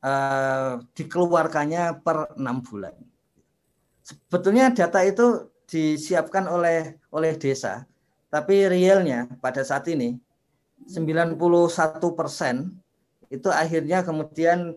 uh, 0.00 0.80
dikeluarkannya 0.96 2.00
per 2.00 2.32
enam 2.40 2.64
bulan. 2.64 2.96
Sebetulnya 4.00 4.72
data 4.72 5.04
itu 5.04 5.52
disiapkan 5.68 6.48
oleh 6.48 6.96
oleh 7.12 7.36
desa, 7.36 7.84
tapi 8.32 8.64
realnya 8.64 9.28
pada 9.44 9.60
saat 9.60 9.84
ini 9.92 10.16
91 10.88 11.36
persen 12.16 12.81
itu 13.32 13.48
akhirnya 13.48 14.04
kemudian 14.04 14.76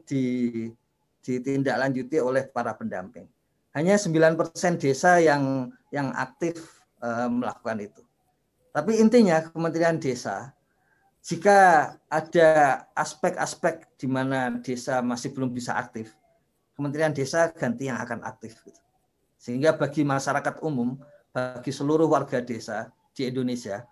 ditindaklanjuti 1.19 2.23
oleh 2.23 2.47
para 2.47 2.71
pendamping. 2.71 3.27
Hanya 3.75 3.99
9 3.99 4.39
persen 4.39 4.79
desa 4.79 5.19
yang 5.19 5.75
yang 5.91 6.15
aktif 6.15 6.79
uh, 7.03 7.27
melakukan 7.27 7.83
itu. 7.83 7.99
Tapi 8.71 9.03
intinya 9.03 9.43
Kementerian 9.43 9.99
Desa, 9.99 10.55
jika 11.19 11.91
ada 12.07 12.83
aspek-aspek 12.95 13.99
di 13.99 14.07
mana 14.07 14.59
desa 14.63 15.03
masih 15.03 15.35
belum 15.35 15.51
bisa 15.51 15.75
aktif, 15.75 16.15
Kementerian 16.79 17.11
Desa 17.11 17.51
ganti 17.51 17.91
yang 17.91 17.99
akan 17.99 18.23
aktif. 18.23 18.63
Gitu. 18.63 18.79
Sehingga 19.35 19.75
bagi 19.75 20.07
masyarakat 20.07 20.63
umum, 20.63 20.95
bagi 21.35 21.71
seluruh 21.75 22.07
warga 22.07 22.39
desa 22.39 22.87
di 23.11 23.27
Indonesia, 23.27 23.83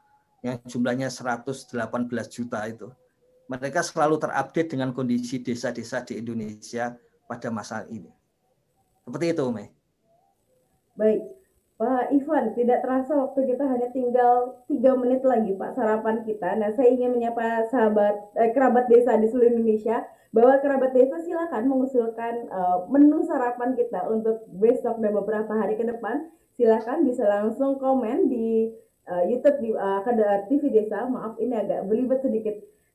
yang 0.43 0.59
jumlahnya 0.68 1.07
118 1.11 1.76
juta 2.28 2.59
itu, 2.68 2.88
mereka 3.60 3.82
selalu 3.84 4.18
terupdate 4.18 4.70
dengan 4.74 4.95
kondisi 4.95 5.43
desa-desa 5.43 6.01
di 6.08 6.18
Indonesia 6.22 6.95
pada 7.28 7.49
masa 7.54 7.84
ini. 7.89 8.10
Seperti 9.04 9.36
itu, 9.36 9.45
Mei. 9.51 9.68
Baik, 10.93 11.22
Pak 11.74 12.14
Ivan, 12.14 12.54
tidak 12.54 12.80
terasa 12.86 13.18
waktu 13.18 13.49
kita 13.49 13.66
hanya 13.66 13.89
tinggal 13.89 14.62
tiga 14.70 14.93
menit 14.93 15.26
lagi 15.26 15.58
Pak 15.58 15.74
sarapan 15.74 16.22
kita. 16.24 16.56
Nah, 16.56 16.70
saya 16.78 16.93
ingin 16.93 17.18
menyapa 17.18 17.68
sahabat 17.68 18.16
eh, 18.38 18.54
kerabat 18.54 18.88
desa 18.88 19.18
di 19.18 19.28
seluruh 19.28 19.58
Indonesia 19.58 20.06
bahwa 20.34 20.62
kerabat 20.62 20.93
desa 20.93 21.22
silakan 21.22 21.70
mengusulkan 21.70 22.49
uh, 22.49 22.89
menu 22.89 23.22
sarapan 23.26 23.78
kita 23.78 24.01
untuk 24.10 24.45
besok 24.58 24.97
dan 24.97 25.14
beberapa 25.14 25.54
hari 25.54 25.78
ke 25.78 25.86
depan. 25.86 26.30
Silakan 26.58 27.06
bisa 27.06 27.26
langsung 27.26 27.82
komen 27.82 28.30
di 28.30 28.70
uh, 29.10 29.24
YouTube 29.26 29.62
di 29.62 29.70
uh, 29.74 30.01
TV 30.49 30.74
Desa. 30.74 31.06
Maaf 31.06 31.38
ini 31.38 31.54
agak 31.54 31.86
belibet 31.86 32.22
sedikit. 32.26 32.54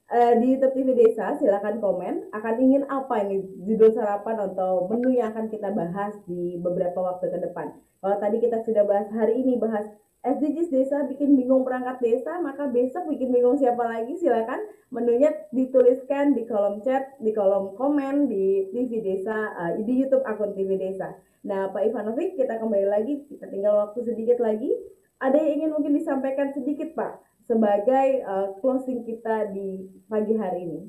Uh, 0.08 0.40
di 0.40 0.56
YouTube 0.56 0.72
TV 0.72 0.96
Desa 0.96 1.36
silakan 1.36 1.84
komen 1.84 2.32
akan 2.32 2.54
ingin 2.56 2.88
apa 2.88 3.28
ini 3.28 3.44
judul 3.68 3.92
sarapan 3.92 4.40
atau 4.40 4.88
menu 4.88 5.12
yang 5.12 5.36
akan 5.36 5.52
kita 5.52 5.68
bahas 5.68 6.16
di 6.24 6.56
beberapa 6.56 6.96
waktu 6.96 7.28
ke 7.28 7.36
depan. 7.44 7.76
Kalau 8.00 8.16
tadi 8.16 8.40
kita 8.40 8.64
sudah 8.64 8.88
bahas 8.88 9.04
hari 9.12 9.44
ini 9.44 9.60
bahas 9.60 9.84
SDGs 10.24 10.72
desa 10.72 11.04
bikin 11.04 11.36
bingung 11.36 11.60
perangkat 11.60 12.00
desa, 12.00 12.40
maka 12.40 12.72
besok 12.72 13.04
bikin 13.04 13.36
bingung 13.36 13.60
siapa 13.60 13.84
lagi 13.84 14.16
silakan 14.16 14.64
menunya 14.88 15.28
dituliskan 15.52 16.32
di 16.32 16.48
kolom 16.48 16.80
chat, 16.80 17.12
di 17.20 17.36
kolom 17.36 17.76
komen 17.76 18.32
di 18.32 18.72
TV 18.72 19.04
Desa, 19.04 19.52
uh, 19.60 19.76
di 19.76 19.92
YouTube 19.92 20.24
akun 20.24 20.56
TV 20.56 20.80
Desa. 20.80 21.20
Nah, 21.44 21.68
Pak 21.68 21.84
Ivanovic, 21.84 22.32
kita 22.34 22.56
kembali 22.56 22.88
lagi, 22.88 23.28
kita 23.28 23.44
tinggal 23.52 23.76
waktu 23.84 24.08
sedikit 24.08 24.40
lagi. 24.40 24.72
Ada 25.20 25.36
yang 25.36 25.52
ingin 25.60 25.70
mungkin 25.76 25.92
disampaikan 25.92 26.50
sedikit, 26.56 26.96
Pak, 26.96 27.27
sebagai 27.48 28.22
uh, 28.28 28.52
closing 28.60 29.08
kita 29.08 29.48
di 29.56 29.88
pagi 30.06 30.36
hari 30.36 30.68
ini? 30.68 30.80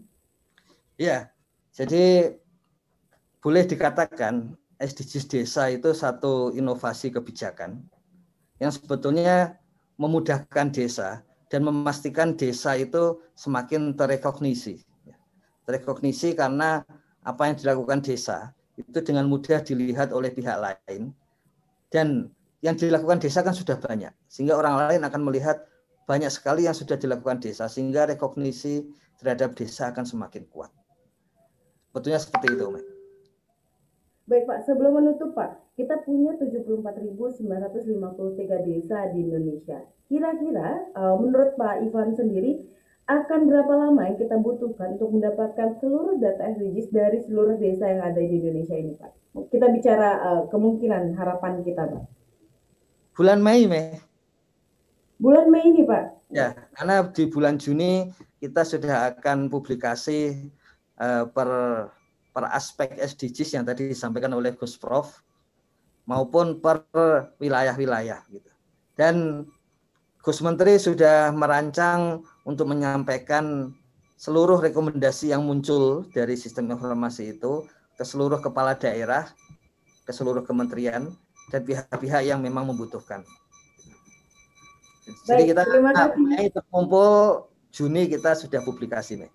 Ya, 0.99 1.31
jadi 1.71 2.35
boleh 3.39 3.63
dikatakan 3.63 4.59
SDGs 4.83 5.25
desa 5.31 5.71
itu 5.71 5.95
satu 5.95 6.51
inovasi 6.51 7.15
kebijakan 7.15 7.79
yang 8.59 8.75
sebetulnya 8.75 9.55
memudahkan 9.95 10.75
desa 10.75 11.23
dan 11.47 11.63
memastikan 11.63 12.35
desa 12.35 12.75
itu 12.75 13.23
semakin 13.39 13.95
terekognisi. 13.95 14.83
Terekognisi 15.63 16.35
karena 16.35 16.83
apa 17.23 17.47
yang 17.47 17.55
dilakukan 17.55 18.03
desa 18.03 18.51
itu 18.75 18.99
dengan 18.99 19.31
mudah 19.31 19.63
dilihat 19.63 20.11
oleh 20.11 20.31
pihak 20.35 20.59
lain 20.59 21.15
dan 21.87 22.31
yang 22.59 22.75
dilakukan 22.75 23.23
desa 23.23 23.39
kan 23.39 23.55
sudah 23.55 23.79
banyak 23.79 24.11
sehingga 24.27 24.59
orang 24.59 24.87
lain 24.87 25.01
akan 25.07 25.21
melihat 25.23 25.68
banyak 26.09 26.33
sekali 26.33 26.65
yang 26.65 26.73
sudah 26.73 26.97
dilakukan 26.97 27.37
desa 27.37 27.69
sehingga 27.69 28.09
rekognisi 28.09 28.81
terhadap 29.21 29.53
desa 29.53 29.93
akan 29.93 30.09
semakin 30.09 30.49
kuat. 30.49 30.73
Betulnya 31.93 32.17
seperti 32.17 32.57
itu, 32.57 32.65
Mek. 32.73 32.81
Baik 34.25 34.45
Pak, 34.49 34.65
sebelum 34.65 34.97
menutup 34.97 35.37
Pak, 35.37 35.77
kita 35.77 36.01
punya 36.05 36.33
74.953 36.41 37.45
desa 38.65 39.09
di 39.13 39.25
Indonesia. 39.25 39.85
Kira-kira 40.09 40.89
uh, 40.97 41.17
menurut 41.21 41.53
Pak 41.57 41.85
Ivan 41.85 42.17
sendiri 42.17 42.65
akan 43.09 43.49
berapa 43.49 43.73
lama 43.73 44.05
yang 44.05 44.17
kita 44.21 44.37
butuhkan 44.37 44.97
untuk 44.97 45.13
mendapatkan 45.13 45.77
seluruh 45.81 46.21
data 46.21 46.45
SDGs 46.57 46.93
dari 46.93 47.25
seluruh 47.25 47.57
desa 47.57 47.89
yang 47.89 48.05
ada 48.05 48.21
di 48.21 48.37
Indonesia 48.37 48.77
ini 48.77 48.93
Pak? 48.97 49.11
Kita 49.49 49.65
bicara 49.69 50.09
uh, 50.21 50.41
kemungkinan 50.49 51.17
harapan 51.17 51.65
kita 51.65 51.89
Pak. 51.89 52.03
Bulan 53.17 53.41
Mei, 53.41 53.65
Mei. 53.65 54.08
Bulan 55.19 55.51
Mei 55.51 55.67
ini 55.67 55.83
Pak? 55.83 56.31
Ya, 56.31 56.55
karena 56.79 57.03
di 57.11 57.27
bulan 57.27 57.59
Juni 57.59 58.07
kita 58.39 58.63
sudah 58.63 59.11
akan 59.11 59.51
publikasi 59.51 60.47
uh, 60.95 61.27
per 61.27 61.49
per 62.31 62.43
aspek 62.55 62.95
SDGs 62.95 63.59
yang 63.59 63.67
tadi 63.67 63.91
disampaikan 63.91 64.31
oleh 64.31 64.55
Gus 64.55 64.79
Prof 64.79 65.19
maupun 66.07 66.63
per 66.63 66.87
wilayah-wilayah 67.35 68.23
gitu. 68.31 68.47
Dan 68.95 69.43
Gus 70.23 70.39
Menteri 70.39 70.79
sudah 70.79 71.35
merancang 71.35 72.23
untuk 72.47 72.71
menyampaikan 72.71 73.75
seluruh 74.15 74.63
rekomendasi 74.63 75.35
yang 75.35 75.43
muncul 75.43 76.07
dari 76.15 76.39
sistem 76.39 76.71
informasi 76.71 77.35
itu 77.35 77.67
ke 77.99 78.03
seluruh 78.07 78.39
kepala 78.39 78.75
daerah, 78.75 79.27
ke 80.07 80.11
seluruh 80.15 80.47
kementerian 80.47 81.11
dan 81.51 81.61
pihak-pihak 81.67 82.23
yang 82.23 82.39
memang 82.39 82.71
membutuhkan. 82.71 83.23
Jadi 85.25 85.53
kita 85.53 85.63
Mei 86.17 86.47
terkumpul 86.49 87.45
Juni 87.69 88.09
kita 88.09 88.33
sudah 88.33 88.65
publikasi 88.65 89.21
nih. 89.21 89.31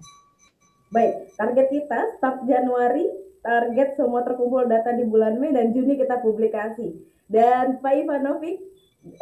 Baik, 0.90 1.34
target 1.38 1.66
kita 1.70 1.98
start 2.18 2.46
Januari, 2.46 3.06
target 3.42 3.94
semua 3.98 4.26
terkumpul 4.26 4.66
data 4.66 4.94
di 4.94 5.06
bulan 5.06 5.38
Mei 5.38 5.54
dan 5.54 5.70
Juni 5.70 5.98
kita 5.98 6.18
publikasi. 6.22 6.94
Dan 7.30 7.78
Pak 7.80 7.94
Ivanovic, 8.04 8.58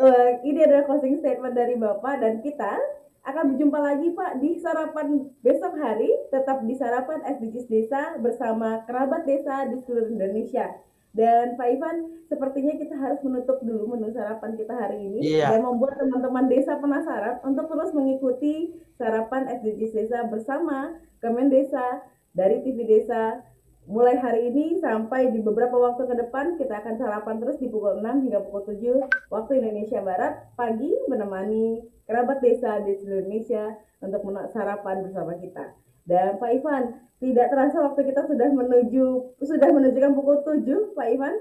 uh, 0.01 0.31
ini 0.43 0.65
adalah 0.65 0.85
closing 0.89 1.21
statement 1.21 1.55
dari 1.55 1.77
Bapak 1.77 2.21
dan 2.21 2.41
kita 2.41 2.77
akan 3.23 3.55
berjumpa 3.55 3.79
lagi 3.79 4.09
Pak 4.11 4.33
di 4.43 4.59
sarapan 4.59 5.31
besok 5.47 5.79
hari 5.79 6.11
tetap 6.35 6.59
di 6.67 6.75
sarapan 6.75 7.23
SDGs 7.23 7.67
Desa 7.71 8.19
bersama 8.19 8.83
kerabat 8.83 9.23
desa 9.23 9.71
di 9.71 9.79
seluruh 9.87 10.11
Indonesia. 10.11 10.75
Dan 11.13 11.61
Pak 11.61 11.69
Ivan, 11.69 11.97
sepertinya 12.25 12.73
kita 12.73 12.97
harus 12.97 13.21
menutup 13.21 13.61
dulu 13.61 13.93
menu 13.93 14.09
sarapan 14.17 14.57
kita 14.57 14.73
hari 14.73 14.97
ini 14.97 15.21
Iya. 15.37 15.53
dan 15.53 15.61
membuat 15.61 16.01
teman-teman 16.01 16.49
desa 16.49 16.81
penasaran 16.81 17.37
untuk 17.45 17.69
terus 17.69 17.93
mengikuti 17.93 18.73
sarapan 18.97 19.45
SDGs 19.61 19.93
Desa 19.93 20.25
bersama 20.33 20.97
Kemen 21.21 21.53
Desa 21.53 22.01
dari 22.33 22.65
TV 22.65 22.89
Desa 22.89 23.45
mulai 23.85 24.17
hari 24.17 24.49
ini 24.49 24.79
sampai 24.81 25.35
di 25.35 25.43
beberapa 25.43 25.75
waktu 25.75 26.07
ke 26.07 26.15
depan 26.15 26.55
kita 26.57 26.81
akan 26.81 26.97
sarapan 26.97 27.43
terus 27.43 27.59
di 27.59 27.67
pukul 27.69 27.99
6 27.99 28.25
hingga 28.31 28.41
pukul 28.47 28.73
7 28.73 29.05
waktu 29.29 29.53
Indonesia 29.59 30.01
Barat 30.01 30.55
pagi 30.55 30.89
menemani 31.11 31.83
kerabat 32.07 32.39
desa 32.41 32.79
di 32.81 32.95
seluruh 32.95 33.27
Indonesia 33.27 33.75
untuk 34.01 34.23
sarapan 34.55 35.03
bersama 35.03 35.35
kita. 35.37 35.75
Dan 36.03 36.39
Pak 36.43 36.51
Ivan, 36.51 36.83
tidak 37.23 37.55
terasa 37.55 37.79
waktu 37.79 38.11
kita 38.11 38.27
sudah 38.27 38.49
menuju 38.51 39.39
sudah 39.39 39.69
menunjukkan 39.71 40.13
pukul 40.19 40.43
7 40.43 40.99
Pak 40.99 41.07
Ivan 41.07 41.35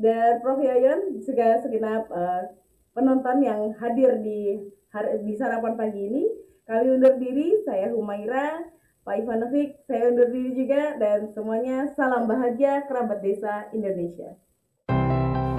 dan 0.00 0.42
Prof 0.42 0.58
Yoyon 0.58 1.22
juga 1.22 1.62
segenap 1.62 2.10
eh, 2.10 2.42
penonton 2.96 3.38
yang 3.44 3.70
hadir 3.78 4.18
di 4.18 4.58
di 5.22 5.32
sarapan 5.38 5.78
pagi 5.78 6.02
ini. 6.02 6.24
Kami 6.66 6.98
undur 6.98 7.18
diri, 7.18 7.62
saya 7.66 7.90
Humaira, 7.94 8.62
Pak 9.02 9.22
Ivanovic, 9.22 9.86
saya 9.86 10.10
undur 10.10 10.30
diri 10.30 10.54
juga 10.54 10.98
dan 10.98 11.30
semuanya 11.30 11.90
salam 11.94 12.26
bahagia 12.30 12.86
kerabat 12.86 13.22
desa 13.22 13.70
Indonesia. 13.74 14.34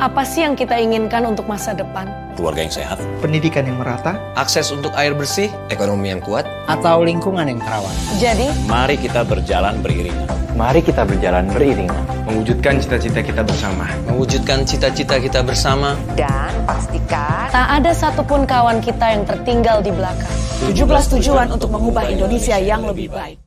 Apa 0.02 0.26
sih 0.26 0.42
yang 0.42 0.58
kita 0.58 0.82
inginkan 0.82 1.22
untuk 1.30 1.46
masa 1.46 1.78
depan? 1.78 2.10
Keluarga 2.34 2.66
yang 2.66 2.74
sehat, 2.74 2.98
Pendidikan 3.22 3.70
yang 3.70 3.78
merata, 3.78 4.18
akses 4.34 4.74
untuk 4.74 4.90
air 4.98 5.14
bersih, 5.14 5.46
ekonomi 5.70 6.10
yang 6.10 6.18
kuat, 6.26 6.42
atau 6.66 7.06
lingkungan 7.06 7.46
yang 7.46 7.62
terawat. 7.62 7.94
Jadi, 8.18 8.50
mari 8.66 8.98
kita 8.98 9.22
berjalan 9.22 9.78
beriringan. 9.78 10.26
mari 10.58 10.82
kita 10.82 11.06
berjalan 11.06 11.46
beriringan. 11.54 12.02
Mewujudkan 12.26 12.82
cita-cita 12.82 13.22
kita 13.22 13.46
bersama. 13.46 13.86
mewujudkan 14.10 14.66
cita-cita 14.66 15.22
kita 15.22 15.46
bersama, 15.46 15.94
Dan 16.18 16.50
pastikan 16.66 17.54
tak 17.54 17.70
ada 17.70 17.94
satupun 17.94 18.50
kawan 18.50 18.82
kita 18.82 19.06
yang 19.06 19.22
tertinggal 19.30 19.86
di 19.86 19.94
belakang. 19.94 20.34
17 20.66 21.14
tujuan 21.22 21.54
untuk 21.54 21.70
mengubah 21.70 22.10
Indonesia 22.10 22.58
yang 22.58 22.90
lebih 22.90 23.14
baik. 23.14 23.38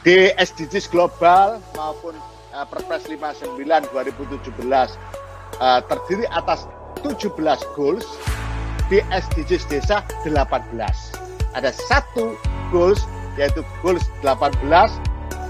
di 0.00 0.32
SDGs 0.32 0.88
global 0.88 1.60
maupun 1.76 2.16
uh, 2.56 2.64
Perpres 2.64 3.04
59 3.04 3.52
2017 3.92 5.19
uh, 5.58 5.82
terdiri 5.90 6.28
atas 6.30 6.70
17 7.02 7.34
goals 7.74 8.06
di 8.86 9.02
SDGs 9.10 9.66
desa 9.66 10.06
18. 10.22 10.70
Ada 11.58 11.74
satu 11.90 12.38
goals 12.70 13.02
yaitu 13.34 13.66
goals 13.82 14.06
18 14.22 14.62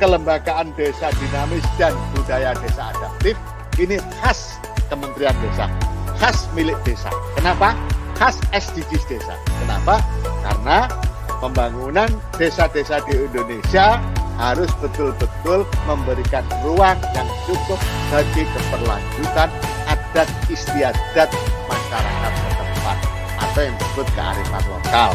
kelembagaan 0.00 0.72
desa 0.80 1.12
dinamis 1.20 1.64
dan 1.76 1.92
budaya 2.16 2.56
desa 2.64 2.92
adaptif 2.96 3.36
ini 3.76 4.00
khas 4.20 4.60
Kementerian 4.90 5.32
Desa, 5.38 5.70
khas 6.18 6.50
milik 6.52 6.74
desa. 6.82 7.08
Kenapa? 7.38 7.78
Khas 8.18 8.36
SDGs 8.50 9.06
desa. 9.06 9.38
Kenapa? 9.62 10.02
Karena 10.42 10.90
pembangunan 11.38 12.10
desa-desa 12.36 12.98
di 13.06 13.16
Indonesia 13.30 14.02
harus 14.40 14.72
betul-betul 14.80 15.68
memberikan 15.84 16.42
ruang 16.64 16.96
yang 17.12 17.28
cukup 17.44 17.76
bagi 18.08 18.48
keberlanjutan 18.48 19.52
adat 19.84 20.28
istiadat 20.48 21.28
masyarakat 21.68 22.32
setempat 22.32 22.98
atau 23.36 23.60
yang 23.60 23.76
disebut 23.76 24.08
kearifan 24.16 24.64
lokal. 24.72 25.12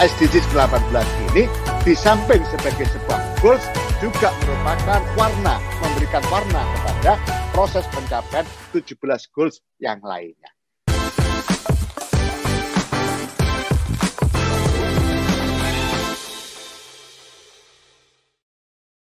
SDGs 0.00 0.46
18 0.54 0.88
ini 1.30 1.44
di 1.84 1.92
samping 1.92 2.40
sebagai 2.48 2.88
sebuah 2.88 3.20
goals 3.44 3.64
juga 3.98 4.30
merupakan 4.46 5.02
warna, 5.18 5.58
memberikan 5.82 6.22
warna 6.30 6.62
kepada 6.78 7.12
proses 7.50 7.84
pencapaian 7.90 8.46
17 8.70 8.94
goals 9.34 9.58
yang 9.82 9.98
lainnya. 10.00 10.57